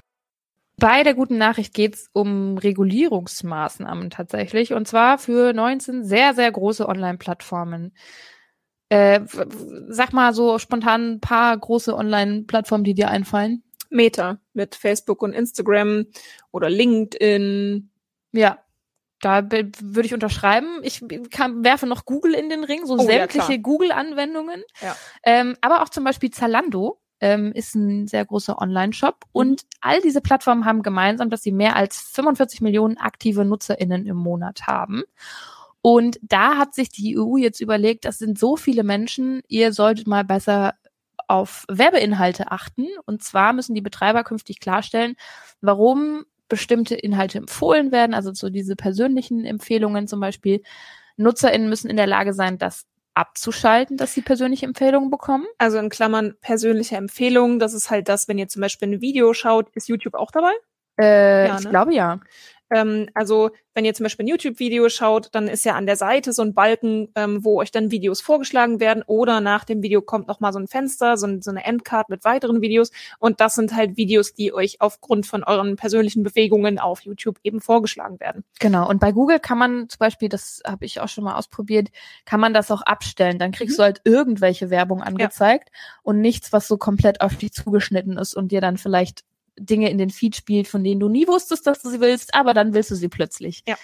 Bei 0.77 1.03
der 1.03 1.13
guten 1.13 1.37
Nachricht 1.37 1.73
geht's 1.73 2.09
um 2.13 2.57
Regulierungsmaßnahmen 2.57 4.09
tatsächlich. 4.09 4.73
Und 4.73 4.87
zwar 4.87 5.17
für 5.17 5.53
19 5.53 6.03
sehr, 6.03 6.33
sehr 6.33 6.51
große 6.51 6.87
Online-Plattformen. 6.87 7.93
Äh, 8.93 9.21
sag 9.87 10.13
mal 10.13 10.35
so 10.35 10.59
spontan 10.59 11.13
ein 11.13 11.19
paar 11.19 11.57
große 11.57 11.95
Online-Plattformen, 11.95 12.83
die 12.83 12.93
dir 12.93 13.09
einfallen. 13.09 13.63
Meta 13.89 14.37
mit 14.53 14.75
Facebook 14.75 15.23
und 15.23 15.33
Instagram 15.33 16.05
oder 16.51 16.69
LinkedIn. 16.69 17.89
Ja, 18.33 18.59
da 19.19 19.41
würde 19.51 20.05
ich 20.05 20.13
unterschreiben. 20.13 20.79
Ich 20.83 21.03
kann, 21.31 21.63
werfe 21.63 21.87
noch 21.87 22.05
Google 22.05 22.35
in 22.35 22.49
den 22.49 22.63
Ring, 22.63 22.85
so 22.85 22.93
oh, 22.93 23.03
sämtliche 23.03 23.53
ja, 23.53 23.57
Google-Anwendungen. 23.57 24.61
Ja. 24.79 24.95
Ähm, 25.23 25.57
aber 25.61 25.81
auch 25.81 25.89
zum 25.89 26.03
Beispiel 26.03 26.29
Zalando 26.29 26.99
ähm, 27.19 27.51
ist 27.53 27.73
ein 27.73 28.05
sehr 28.05 28.25
großer 28.25 28.59
Online-Shop. 28.59 29.23
Mhm. 29.25 29.29
Und 29.31 29.61
all 29.81 30.01
diese 30.01 30.21
Plattformen 30.21 30.65
haben 30.65 30.83
gemeinsam, 30.83 31.31
dass 31.31 31.41
sie 31.41 31.51
mehr 31.51 31.75
als 31.75 31.99
45 31.99 32.61
Millionen 32.61 32.97
aktive 32.99 33.43
NutzerInnen 33.43 34.05
im 34.05 34.17
Monat 34.17 34.67
haben. 34.67 35.01
Und 35.85 36.17
da 36.21 36.57
hat 36.57 36.73
sich 36.73 36.89
die 36.89 37.17
EU 37.19 37.35
jetzt 37.35 37.59
überlegt, 37.59 38.05
das 38.05 38.17
sind 38.17 38.39
so 38.39 38.55
viele 38.55 38.83
Menschen, 38.83 39.41
ihr 39.49 39.73
solltet 39.73 40.07
mal 40.07 40.23
besser 40.23 40.75
auf 41.27 41.65
Werbeinhalte 41.69 42.51
achten. 42.51 42.87
Und 43.05 43.21
zwar 43.21 43.51
müssen 43.51 43.75
die 43.75 43.81
Betreiber 43.81 44.23
künftig 44.23 44.61
klarstellen, 44.61 45.15
warum 45.59 46.23
bestimmte 46.47 46.95
Inhalte 46.95 47.37
empfohlen 47.37 47.91
werden, 47.91 48.13
also 48.13 48.33
so 48.33 48.49
diese 48.49 48.77
persönlichen 48.77 49.43
Empfehlungen 49.43 50.07
zum 50.07 50.21
Beispiel, 50.21 50.63
NutzerInnen 51.17 51.67
müssen 51.67 51.89
in 51.89 51.97
der 51.97 52.07
Lage 52.07 52.33
sein, 52.33 52.57
das 52.57 52.85
abzuschalten, 53.13 53.97
dass 53.97 54.13
sie 54.13 54.21
persönliche 54.21 54.65
Empfehlungen 54.65 55.11
bekommen. 55.11 55.45
Also 55.57 55.79
in 55.79 55.89
Klammern 55.89 56.35
persönliche 56.39 56.95
Empfehlungen, 56.95 57.59
das 57.59 57.73
ist 57.73 57.89
halt 57.89 58.07
das, 58.07 58.29
wenn 58.29 58.37
ihr 58.37 58.47
zum 58.47 58.61
Beispiel 58.61 58.87
ein 58.87 59.01
Video 59.01 59.33
schaut, 59.33 59.69
ist 59.75 59.89
YouTube 59.89 60.15
auch 60.15 60.31
dabei? 60.31 60.53
Äh, 60.97 61.47
Ja, 61.47 61.57
Ich 61.57 61.65
ne? 61.65 61.69
glaube 61.69 61.93
ja. 61.93 62.19
Ähm, 62.73 63.07
also 63.13 63.51
wenn 63.75 63.85
ihr 63.85 63.93
zum 63.93 64.03
Beispiel 64.03 64.25
ein 64.25 64.27
YouTube-Video 64.27 64.87
schaut, 64.89 65.29
dann 65.31 65.47
ist 65.47 65.65
ja 65.65 65.73
an 65.73 65.85
der 65.85 65.95
Seite 65.95 66.31
so 66.31 66.43
ein 66.43 66.53
Balken, 66.53 67.09
ähm, 67.15 67.43
wo 67.43 67.59
euch 67.59 67.71
dann 67.71 67.89
Videos 67.91 68.21
vorgeschlagen 68.21 68.79
werden 68.79 69.03
oder 69.07 69.41
nach 69.41 69.63
dem 69.65 69.81
Video 69.81 70.01
kommt 70.01 70.27
noch 70.27 70.39
mal 70.39 70.53
so 70.53 70.59
ein 70.59 70.67
Fenster, 70.67 71.17
so, 71.17 71.25
ein, 71.25 71.41
so 71.41 71.49
eine 71.51 71.63
Endcard 71.65 72.09
mit 72.09 72.23
weiteren 72.23 72.61
Videos 72.61 72.91
und 73.19 73.39
das 73.41 73.55
sind 73.55 73.75
halt 73.75 73.97
Videos, 73.97 74.33
die 74.33 74.53
euch 74.53 74.79
aufgrund 74.79 75.25
von 75.25 75.43
euren 75.43 75.75
persönlichen 75.75 76.23
Bewegungen 76.23 76.77
auf 76.77 77.01
YouTube 77.01 77.39
eben 77.43 77.61
vorgeschlagen 77.61 78.19
werden. 78.19 78.43
Genau. 78.59 78.87
Und 78.87 78.99
bei 78.99 79.11
Google 79.11 79.39
kann 79.39 79.57
man 79.57 79.89
zum 79.89 79.99
Beispiel, 79.99 80.29
das 80.29 80.61
habe 80.65 80.85
ich 80.85 80.99
auch 81.01 81.09
schon 81.09 81.23
mal 81.23 81.35
ausprobiert, 81.35 81.89
kann 82.25 82.39
man 82.39 82.53
das 82.53 82.69
auch 82.69 82.81
abstellen. 82.83 83.39
Dann 83.39 83.51
kriegst 83.51 83.77
Mhm. 83.77 83.81
du 83.81 83.83
halt 83.83 84.01
irgendwelche 84.03 84.69
Werbung 84.69 85.01
angezeigt 85.01 85.69
und 86.03 86.21
nichts, 86.21 86.53
was 86.53 86.67
so 86.67 86.77
komplett 86.77 87.21
auf 87.21 87.35
dich 87.37 87.53
zugeschnitten 87.53 88.17
ist 88.17 88.35
und 88.35 88.51
dir 88.51 88.61
dann 88.61 88.77
vielleicht 88.77 89.23
Dinge 89.57 89.89
in 89.89 89.97
den 89.97 90.09
Feed 90.09 90.35
spielt, 90.35 90.67
von 90.67 90.83
denen 90.83 90.99
du 90.99 91.09
nie 91.09 91.27
wusstest, 91.27 91.67
dass 91.67 91.81
du 91.81 91.89
sie 91.89 92.01
willst, 92.01 92.35
aber 92.35 92.53
dann 92.53 92.73
willst 92.73 92.91
du 92.91 92.95
sie 92.95 93.09
plötzlich. 93.09 93.63
Ja. 93.67 93.75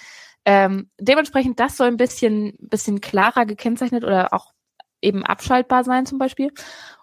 Ähm, 0.45 0.89
dementsprechend, 0.99 1.59
das 1.59 1.77
soll 1.77 1.87
ein 1.87 1.97
bisschen, 1.97 2.57
bisschen 2.59 3.01
klarer 3.01 3.45
gekennzeichnet 3.45 4.03
oder 4.03 4.33
auch 4.33 4.53
eben 5.01 5.25
abschaltbar 5.25 5.83
sein 5.83 6.05
zum 6.05 6.17
Beispiel. 6.17 6.51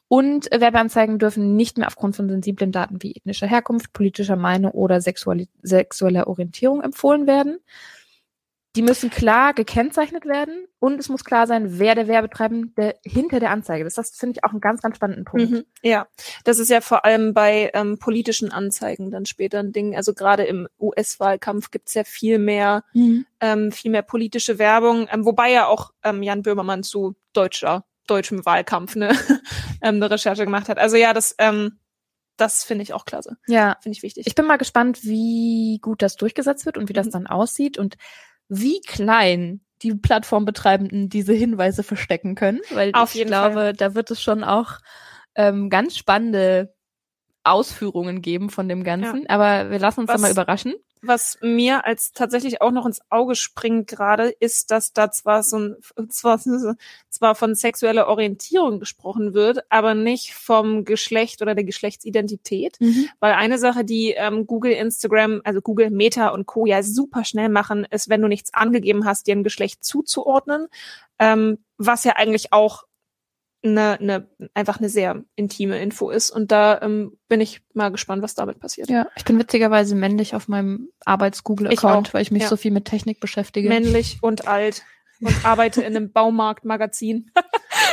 Und 0.08 0.48
Werbeanzeigen 0.52 1.18
dürfen 1.18 1.56
nicht 1.56 1.78
mehr 1.78 1.88
aufgrund 1.88 2.14
von 2.14 2.28
sensiblen 2.28 2.70
Daten 2.70 3.02
wie 3.02 3.12
ethnischer 3.12 3.48
Herkunft, 3.48 3.92
politischer 3.92 4.36
Meinung 4.36 4.70
oder 4.70 5.00
sexueller 5.00 6.26
Orientierung 6.28 6.80
empfohlen 6.80 7.26
werden. 7.26 7.58
Die 8.76 8.82
müssen 8.82 9.10
klar 9.10 9.54
gekennzeichnet 9.54 10.26
werden 10.26 10.66
und 10.78 11.00
es 11.00 11.08
muss 11.08 11.24
klar 11.24 11.46
sein, 11.46 11.78
wer 11.78 11.94
der 11.94 12.06
Werbetreibende 12.08 12.94
hinter 13.04 13.40
der 13.40 13.50
Anzeige 13.50 13.84
ist. 13.86 13.96
Das 13.96 14.10
finde 14.10 14.34
ich 14.38 14.44
auch 14.44 14.50
einen 14.50 14.60
ganz, 14.60 14.82
ganz 14.82 14.96
spannenden 14.96 15.24
Punkt. 15.24 15.50
Mhm. 15.50 15.64
Ja, 15.82 16.06
das 16.44 16.58
ist 16.58 16.68
ja 16.70 16.80
vor 16.82 17.04
allem 17.04 17.32
bei 17.34 17.70
ähm, 17.74 17.98
politischen 17.98 18.52
Anzeigen 18.52 19.10
dann 19.10 19.24
später 19.26 19.58
ein 19.60 19.72
Ding. 19.72 19.96
Also 19.96 20.12
gerade 20.14 20.44
im 20.44 20.68
US-Wahlkampf 20.78 21.70
gibt's 21.70 21.94
ja 21.94 22.04
viel 22.04 22.38
mehr, 22.38 22.84
ähm, 23.40 23.72
viel 23.72 23.90
mehr 23.90 24.02
politische 24.02 24.58
Werbung, 24.58 25.08
ähm, 25.10 25.24
wobei 25.24 25.50
ja 25.50 25.66
auch 25.66 25.90
ähm, 26.04 26.22
Jan 26.22 26.42
Böhmermann 26.42 26.82
zu 26.82 27.16
deutscher, 27.32 27.84
deutschem 28.06 28.44
Wahlkampf 28.44 28.94
ne, 28.94 29.08
ähm, 29.82 29.96
eine 29.96 30.10
Recherche 30.10 30.44
gemacht 30.44 30.68
hat. 30.68 30.78
Also 30.78 30.96
ja, 30.96 31.12
das, 31.14 31.34
ähm, 31.38 31.78
das 32.36 32.62
finde 32.64 32.82
ich 32.82 32.92
auch 32.92 33.06
klasse. 33.06 33.38
Ja, 33.46 33.78
Finde 33.80 33.96
ich 33.96 34.02
wichtig. 34.02 34.26
ich 34.26 34.34
bin 34.34 34.46
mal 34.46 34.58
gespannt, 34.58 35.02
wie 35.04 35.78
gut 35.80 36.02
das 36.02 36.16
durchgesetzt 36.16 36.66
wird 36.66 36.76
und 36.76 36.90
wie 36.90 36.92
das 36.92 37.06
Mhm. 37.06 37.12
dann 37.12 37.26
aussieht 37.26 37.78
und 37.78 37.96
wie 38.48 38.80
klein 38.80 39.60
die 39.82 39.94
Plattformbetreibenden 39.94 41.08
diese 41.08 41.32
Hinweise 41.32 41.82
verstecken 41.82 42.34
können, 42.34 42.60
weil 42.70 42.90
Auf 42.94 43.14
ich 43.14 43.26
glaube, 43.26 43.54
Fall. 43.54 43.72
da 43.74 43.94
wird 43.94 44.10
es 44.10 44.22
schon 44.22 44.42
auch 44.44 44.78
ähm, 45.34 45.68
ganz 45.68 45.96
spannende 45.96 46.74
Ausführungen 47.44 48.22
geben 48.22 48.50
von 48.50 48.68
dem 48.68 48.84
Ganzen. 48.84 49.26
Aber 49.28 49.70
wir 49.70 49.78
lassen 49.78 50.00
uns 50.00 50.08
da 50.08 50.14
Was- 50.14 50.20
mal 50.22 50.30
überraschen. 50.30 50.74
Was 51.02 51.38
mir 51.42 51.84
als 51.84 52.12
tatsächlich 52.12 52.62
auch 52.62 52.70
noch 52.70 52.86
ins 52.86 53.00
Auge 53.10 53.36
springt 53.36 53.86
gerade, 53.86 54.28
ist, 54.28 54.70
dass 54.70 54.92
da 54.92 55.10
zwar 55.10 55.42
so 55.42 55.58
ein, 55.58 55.76
zwar, 56.08 56.40
zwar 57.10 57.34
von 57.34 57.54
sexueller 57.54 58.08
Orientierung 58.08 58.80
gesprochen 58.80 59.34
wird, 59.34 59.60
aber 59.70 59.94
nicht 59.94 60.34
vom 60.34 60.84
Geschlecht 60.84 61.42
oder 61.42 61.54
der 61.54 61.64
Geschlechtsidentität. 61.64 62.78
Weil 63.20 63.34
eine 63.34 63.58
Sache, 63.58 63.84
die 63.84 64.14
ähm, 64.16 64.46
Google, 64.46 64.72
Instagram, 64.72 65.42
also 65.44 65.60
Google, 65.60 65.90
Meta 65.90 66.28
und 66.28 66.46
Co. 66.46 66.66
ja 66.66 66.82
super 66.82 67.24
schnell 67.24 67.50
machen, 67.50 67.86
ist, 67.90 68.08
wenn 68.08 68.22
du 68.22 68.28
nichts 68.28 68.54
angegeben 68.54 69.04
hast, 69.04 69.26
dir 69.26 69.36
ein 69.36 69.44
Geschlecht 69.44 69.84
zuzuordnen, 69.84 70.68
ähm, 71.18 71.58
was 71.78 72.04
ja 72.04 72.12
eigentlich 72.16 72.52
auch 72.52 72.85
eine, 73.62 73.98
eine, 74.00 74.28
einfach 74.54 74.78
eine 74.78 74.88
sehr 74.88 75.24
intime 75.34 75.78
Info 75.80 76.10
ist. 76.10 76.30
Und 76.30 76.52
da 76.52 76.80
ähm, 76.82 77.18
bin 77.28 77.40
ich 77.40 77.62
mal 77.74 77.90
gespannt, 77.90 78.22
was 78.22 78.34
damit 78.34 78.60
passiert. 78.60 78.88
Ja, 78.88 79.08
ich 79.16 79.24
bin 79.24 79.38
witzigerweise 79.38 79.94
männlich 79.94 80.34
auf 80.34 80.48
meinem 80.48 80.90
Arbeits-Google-Account, 81.04 82.14
weil 82.14 82.22
ich 82.22 82.30
mich 82.30 82.42
ja. 82.42 82.48
so 82.48 82.56
viel 82.56 82.70
mit 82.70 82.84
Technik 82.84 83.20
beschäftige. 83.20 83.68
Männlich 83.68 84.18
und 84.20 84.46
alt 84.46 84.82
und 85.20 85.44
arbeite 85.44 85.82
in 85.82 85.96
einem 85.96 86.12
Baumarktmagazin. 86.12 87.30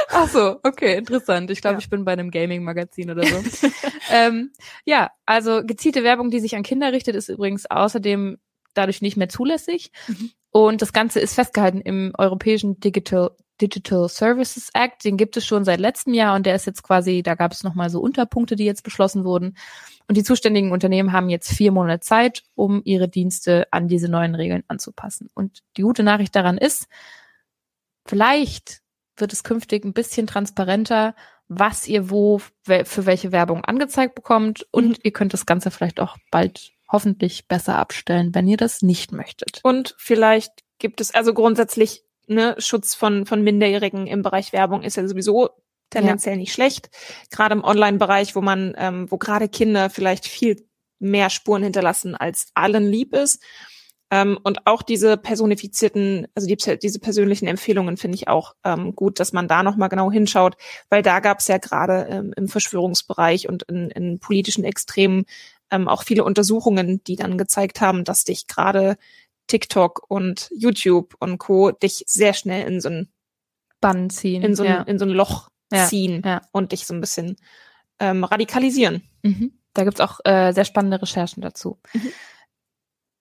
Ach 0.09 0.27
so, 0.27 0.59
okay, 0.63 0.97
interessant. 0.97 1.49
Ich 1.49 1.61
glaube, 1.61 1.75
Ja. 1.75 1.79
ich 1.79 1.89
bin 1.89 2.05
bei 2.05 2.13
einem 2.13 2.31
Gaming-Magazin 2.31 3.09
oder 3.09 3.25
so. 3.25 3.43
ähm, 4.11 4.51
ja, 4.85 5.11
also 5.25 5.61
gezielte 5.63 6.03
Werbung, 6.03 6.29
die 6.29 6.39
sich 6.39 6.55
an 6.55 6.63
Kinder 6.63 6.91
richtet, 6.91 7.15
ist 7.15 7.29
übrigens 7.29 7.65
außerdem 7.65 8.37
dadurch 8.73 9.01
nicht 9.01 9.17
mehr 9.17 9.29
zulässig. 9.29 9.91
Mhm. 10.07 10.31
Und 10.51 10.81
das 10.81 10.93
Ganze 10.93 11.19
ist 11.19 11.33
festgehalten 11.33 11.81
im 11.81 12.13
Europäischen 12.17 12.79
Digital 12.79 13.31
Digital 13.61 14.09
Services 14.09 14.69
Act. 14.73 15.03
Den 15.05 15.17
gibt 15.17 15.37
es 15.37 15.45
schon 15.45 15.63
seit 15.65 15.79
letztem 15.79 16.13
Jahr 16.13 16.35
und 16.35 16.45
der 16.45 16.55
ist 16.55 16.65
jetzt 16.65 16.83
quasi, 16.83 17.23
da 17.23 17.35
gab 17.35 17.51
es 17.51 17.63
nochmal 17.63 17.89
so 17.89 17.99
Unterpunkte, 18.01 18.55
die 18.55 18.65
jetzt 18.65 18.83
beschlossen 18.83 19.23
wurden. 19.25 19.57
Und 20.07 20.17
die 20.17 20.23
zuständigen 20.23 20.71
Unternehmen 20.71 21.13
haben 21.13 21.29
jetzt 21.29 21.51
vier 21.51 21.71
Monate 21.71 22.01
Zeit, 22.01 22.43
um 22.55 22.81
ihre 22.83 23.07
Dienste 23.07 23.67
an 23.71 23.87
diese 23.87 24.09
neuen 24.09 24.35
Regeln 24.35 24.63
anzupassen. 24.67 25.29
Und 25.33 25.59
die 25.77 25.83
gute 25.83 26.03
Nachricht 26.03 26.35
daran 26.35 26.57
ist, 26.57 26.87
vielleicht 28.05 28.81
wird 29.17 29.33
es 29.33 29.43
künftig 29.43 29.85
ein 29.85 29.93
bisschen 29.93 30.27
transparenter, 30.27 31.15
was 31.47 31.87
ihr 31.87 32.09
wo 32.09 32.39
für 32.39 33.05
welche 33.05 33.31
Werbung 33.31 33.63
angezeigt 33.63 34.15
bekommt 34.15 34.65
und 34.71 34.87
Mhm. 34.89 34.95
ihr 35.03 35.11
könnt 35.11 35.33
das 35.33 35.45
Ganze 35.45 35.71
vielleicht 35.71 35.99
auch 35.99 36.17
bald 36.31 36.71
hoffentlich 36.91 37.47
besser 37.47 37.77
abstellen, 37.77 38.33
wenn 38.33 38.47
ihr 38.47 38.57
das 38.57 38.81
nicht 38.81 39.11
möchtet. 39.11 39.59
Und 39.63 39.95
vielleicht 39.97 40.51
gibt 40.79 40.99
es 41.01 41.13
also 41.13 41.33
grundsätzlich 41.33 42.03
ne, 42.27 42.55
Schutz 42.57 42.95
von, 42.95 43.25
von 43.25 43.43
Minderjährigen 43.43 44.07
im 44.07 44.21
Bereich 44.21 44.53
Werbung 44.53 44.83
ist 44.83 44.97
ja 44.97 45.07
sowieso 45.07 45.49
tendenziell 45.89 46.37
nicht 46.37 46.53
schlecht. 46.53 46.89
Gerade 47.29 47.53
im 47.53 47.63
Online-Bereich, 47.63 48.35
wo 48.35 48.41
man, 48.41 48.73
ähm, 48.77 49.11
wo 49.11 49.17
gerade 49.17 49.47
Kinder 49.47 49.89
vielleicht 49.89 50.27
viel 50.27 50.67
mehr 50.99 51.29
Spuren 51.29 51.63
hinterlassen, 51.63 52.15
als 52.15 52.47
allen 52.53 52.87
lieb 52.87 53.13
ist. 53.13 53.43
Ähm, 54.09 54.37
und 54.43 54.67
auch 54.67 54.83
diese 54.83 55.17
personifizierten, 55.17 56.27
also 56.35 56.47
die, 56.47 56.57
diese 56.77 56.99
persönlichen 56.99 57.47
Empfehlungen 57.47 57.97
finde 57.97 58.15
ich 58.15 58.27
auch 58.27 58.53
ähm, 58.63 58.95
gut, 58.95 59.19
dass 59.19 59.33
man 59.33 59.47
da 59.47 59.63
nochmal 59.63 59.89
genau 59.89 60.11
hinschaut, 60.11 60.55
weil 60.89 61.01
da 61.01 61.19
gab 61.19 61.39
es 61.39 61.47
ja 61.47 61.57
gerade 61.57 62.07
ähm, 62.09 62.33
im 62.35 62.47
Verschwörungsbereich 62.47 63.49
und 63.49 63.63
in, 63.63 63.89
in 63.89 64.19
politischen 64.19 64.63
Extremen 64.63 65.25
ähm, 65.71 65.87
auch 65.87 66.03
viele 66.03 66.23
Untersuchungen, 66.23 67.03
die 67.05 67.15
dann 67.15 67.37
gezeigt 67.37 67.81
haben, 67.81 68.03
dass 68.03 68.23
dich 68.23 68.47
gerade 68.47 68.97
TikTok 69.47 70.05
und 70.07 70.49
YouTube 70.55 71.15
und 71.19 71.37
Co. 71.37 71.71
dich 71.71 72.03
sehr 72.07 72.33
schnell 72.33 72.67
in 72.67 72.81
so 72.81 72.89
ein, 72.89 73.09
Bann 73.81 74.09
ziehen. 74.09 74.43
in 74.43 74.55
so 74.55 74.63
ein, 74.63 74.69
ja. 74.69 74.81
in 74.83 74.97
so 74.97 75.05
ein 75.05 75.11
Loch 75.11 75.49
Ja, 75.71 75.85
ziehen 75.85 76.21
ja. 76.25 76.41
und 76.51 76.71
dich 76.71 76.85
so 76.85 76.93
ein 76.93 77.01
bisschen 77.01 77.35
ähm, 77.99 78.23
radikalisieren. 78.23 79.03
Mhm. 79.23 79.53
Da 79.73 79.83
gibt's 79.83 79.99
auch 79.99 80.19
äh, 80.23 80.53
sehr 80.53 80.65
spannende 80.65 81.01
Recherchen 81.01 81.41
dazu. 81.41 81.79
Mhm. 81.93 82.11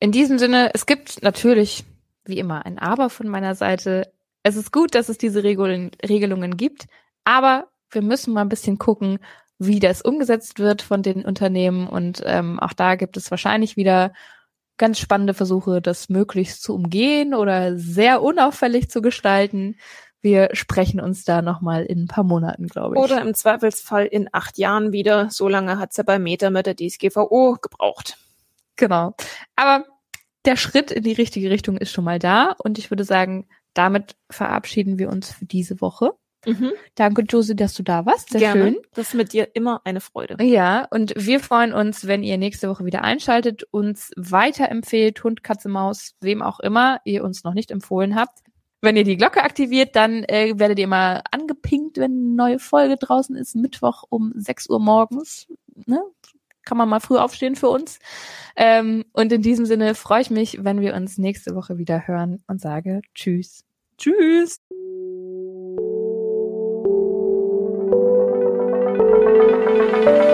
In 0.00 0.12
diesem 0.12 0.38
Sinne, 0.38 0.70
es 0.74 0.86
gibt 0.86 1.22
natürlich, 1.22 1.84
wie 2.24 2.38
immer, 2.38 2.66
ein 2.66 2.78
Aber 2.78 3.10
von 3.10 3.28
meiner 3.28 3.54
Seite. 3.54 4.12
Es 4.42 4.56
ist 4.56 4.72
gut, 4.72 4.94
dass 4.94 5.08
es 5.08 5.18
diese 5.18 5.44
Regeln, 5.44 5.92
Regelungen 6.02 6.56
gibt, 6.56 6.86
aber 7.24 7.68
wir 7.90 8.02
müssen 8.02 8.34
mal 8.34 8.40
ein 8.40 8.48
bisschen 8.48 8.78
gucken, 8.78 9.18
wie 9.58 9.78
das 9.78 10.02
umgesetzt 10.02 10.58
wird 10.58 10.82
von 10.82 11.02
den 11.02 11.24
Unternehmen. 11.24 11.86
Und 11.86 12.22
ähm, 12.26 12.58
auch 12.58 12.72
da 12.72 12.96
gibt 12.96 13.16
es 13.16 13.30
wahrscheinlich 13.30 13.76
wieder 13.76 14.12
ganz 14.82 14.98
spannende 14.98 15.32
Versuche, 15.32 15.80
das 15.80 16.08
möglichst 16.08 16.60
zu 16.60 16.74
umgehen 16.74 17.34
oder 17.34 17.78
sehr 17.78 18.20
unauffällig 18.20 18.90
zu 18.90 19.00
gestalten. 19.00 19.76
Wir 20.20 20.48
sprechen 20.54 21.00
uns 21.00 21.22
da 21.22 21.40
nochmal 21.40 21.84
in 21.84 22.02
ein 22.02 22.08
paar 22.08 22.24
Monaten, 22.24 22.66
glaube 22.66 22.96
ich. 22.96 23.00
Oder 23.00 23.22
im 23.22 23.32
Zweifelsfall 23.32 24.06
in 24.06 24.28
acht 24.32 24.58
Jahren 24.58 24.90
wieder. 24.90 25.30
So 25.30 25.46
lange 25.46 25.78
hat's 25.78 25.98
ja 25.98 26.02
bei 26.02 26.18
Meta 26.18 26.50
mit 26.50 26.66
der 26.66 26.74
DSGVO 26.74 27.58
gebraucht. 27.62 28.18
Genau. 28.74 29.14
Aber 29.54 29.84
der 30.44 30.56
Schritt 30.56 30.90
in 30.90 31.04
die 31.04 31.12
richtige 31.12 31.50
Richtung 31.50 31.76
ist 31.76 31.92
schon 31.92 32.02
mal 32.02 32.18
da 32.18 32.56
und 32.58 32.76
ich 32.76 32.90
würde 32.90 33.04
sagen, 33.04 33.46
damit 33.74 34.16
verabschieden 34.30 34.98
wir 34.98 35.10
uns 35.10 35.30
für 35.30 35.44
diese 35.44 35.80
Woche. 35.80 36.10
Danke, 36.94 37.22
Josie, 37.22 37.54
dass 37.54 37.74
du 37.74 37.82
da 37.82 38.04
warst. 38.04 38.30
Sehr 38.30 38.40
Gerne. 38.40 38.62
schön. 38.62 38.78
Das 38.94 39.08
ist 39.08 39.14
mit 39.14 39.32
dir 39.32 39.54
immer 39.54 39.80
eine 39.84 40.00
Freude. 40.00 40.42
Ja, 40.42 40.86
und 40.90 41.14
wir 41.16 41.40
freuen 41.40 41.72
uns, 41.72 42.06
wenn 42.06 42.22
ihr 42.22 42.38
nächste 42.38 42.68
Woche 42.68 42.84
wieder 42.84 43.02
einschaltet, 43.04 43.64
uns 43.70 44.10
weiterempfehlt, 44.16 45.22
Hund, 45.22 45.44
Katze, 45.44 45.68
Maus, 45.68 46.14
wem 46.20 46.42
auch 46.42 46.60
immer 46.60 47.00
ihr 47.04 47.24
uns 47.24 47.44
noch 47.44 47.54
nicht 47.54 47.70
empfohlen 47.70 48.16
habt. 48.16 48.40
Wenn 48.80 48.96
ihr 48.96 49.04
die 49.04 49.16
Glocke 49.16 49.44
aktiviert, 49.44 49.94
dann 49.94 50.24
äh, 50.24 50.54
werdet 50.56 50.80
ihr 50.80 50.88
mal 50.88 51.22
angepinkt, 51.30 51.98
wenn 51.98 52.10
eine 52.10 52.34
neue 52.34 52.58
Folge 52.58 52.96
draußen 52.96 53.36
ist, 53.36 53.54
Mittwoch 53.54 54.02
um 54.08 54.32
6 54.34 54.68
Uhr 54.70 54.80
morgens. 54.80 55.46
Ne? 55.86 56.02
Kann 56.64 56.78
man 56.78 56.88
mal 56.88 56.98
früh 56.98 57.16
aufstehen 57.16 57.54
für 57.54 57.68
uns. 57.68 58.00
Ähm, 58.56 59.04
und 59.12 59.32
in 59.32 59.42
diesem 59.42 59.66
Sinne 59.66 59.94
freue 59.94 60.22
ich 60.22 60.30
mich, 60.30 60.64
wenn 60.64 60.80
wir 60.80 60.94
uns 60.94 61.16
nächste 61.16 61.54
Woche 61.54 61.78
wieder 61.78 62.08
hören 62.08 62.42
und 62.48 62.60
sage 62.60 63.02
Tschüss. 63.14 63.64
Tschüss. 63.98 64.60
Música 69.22 70.31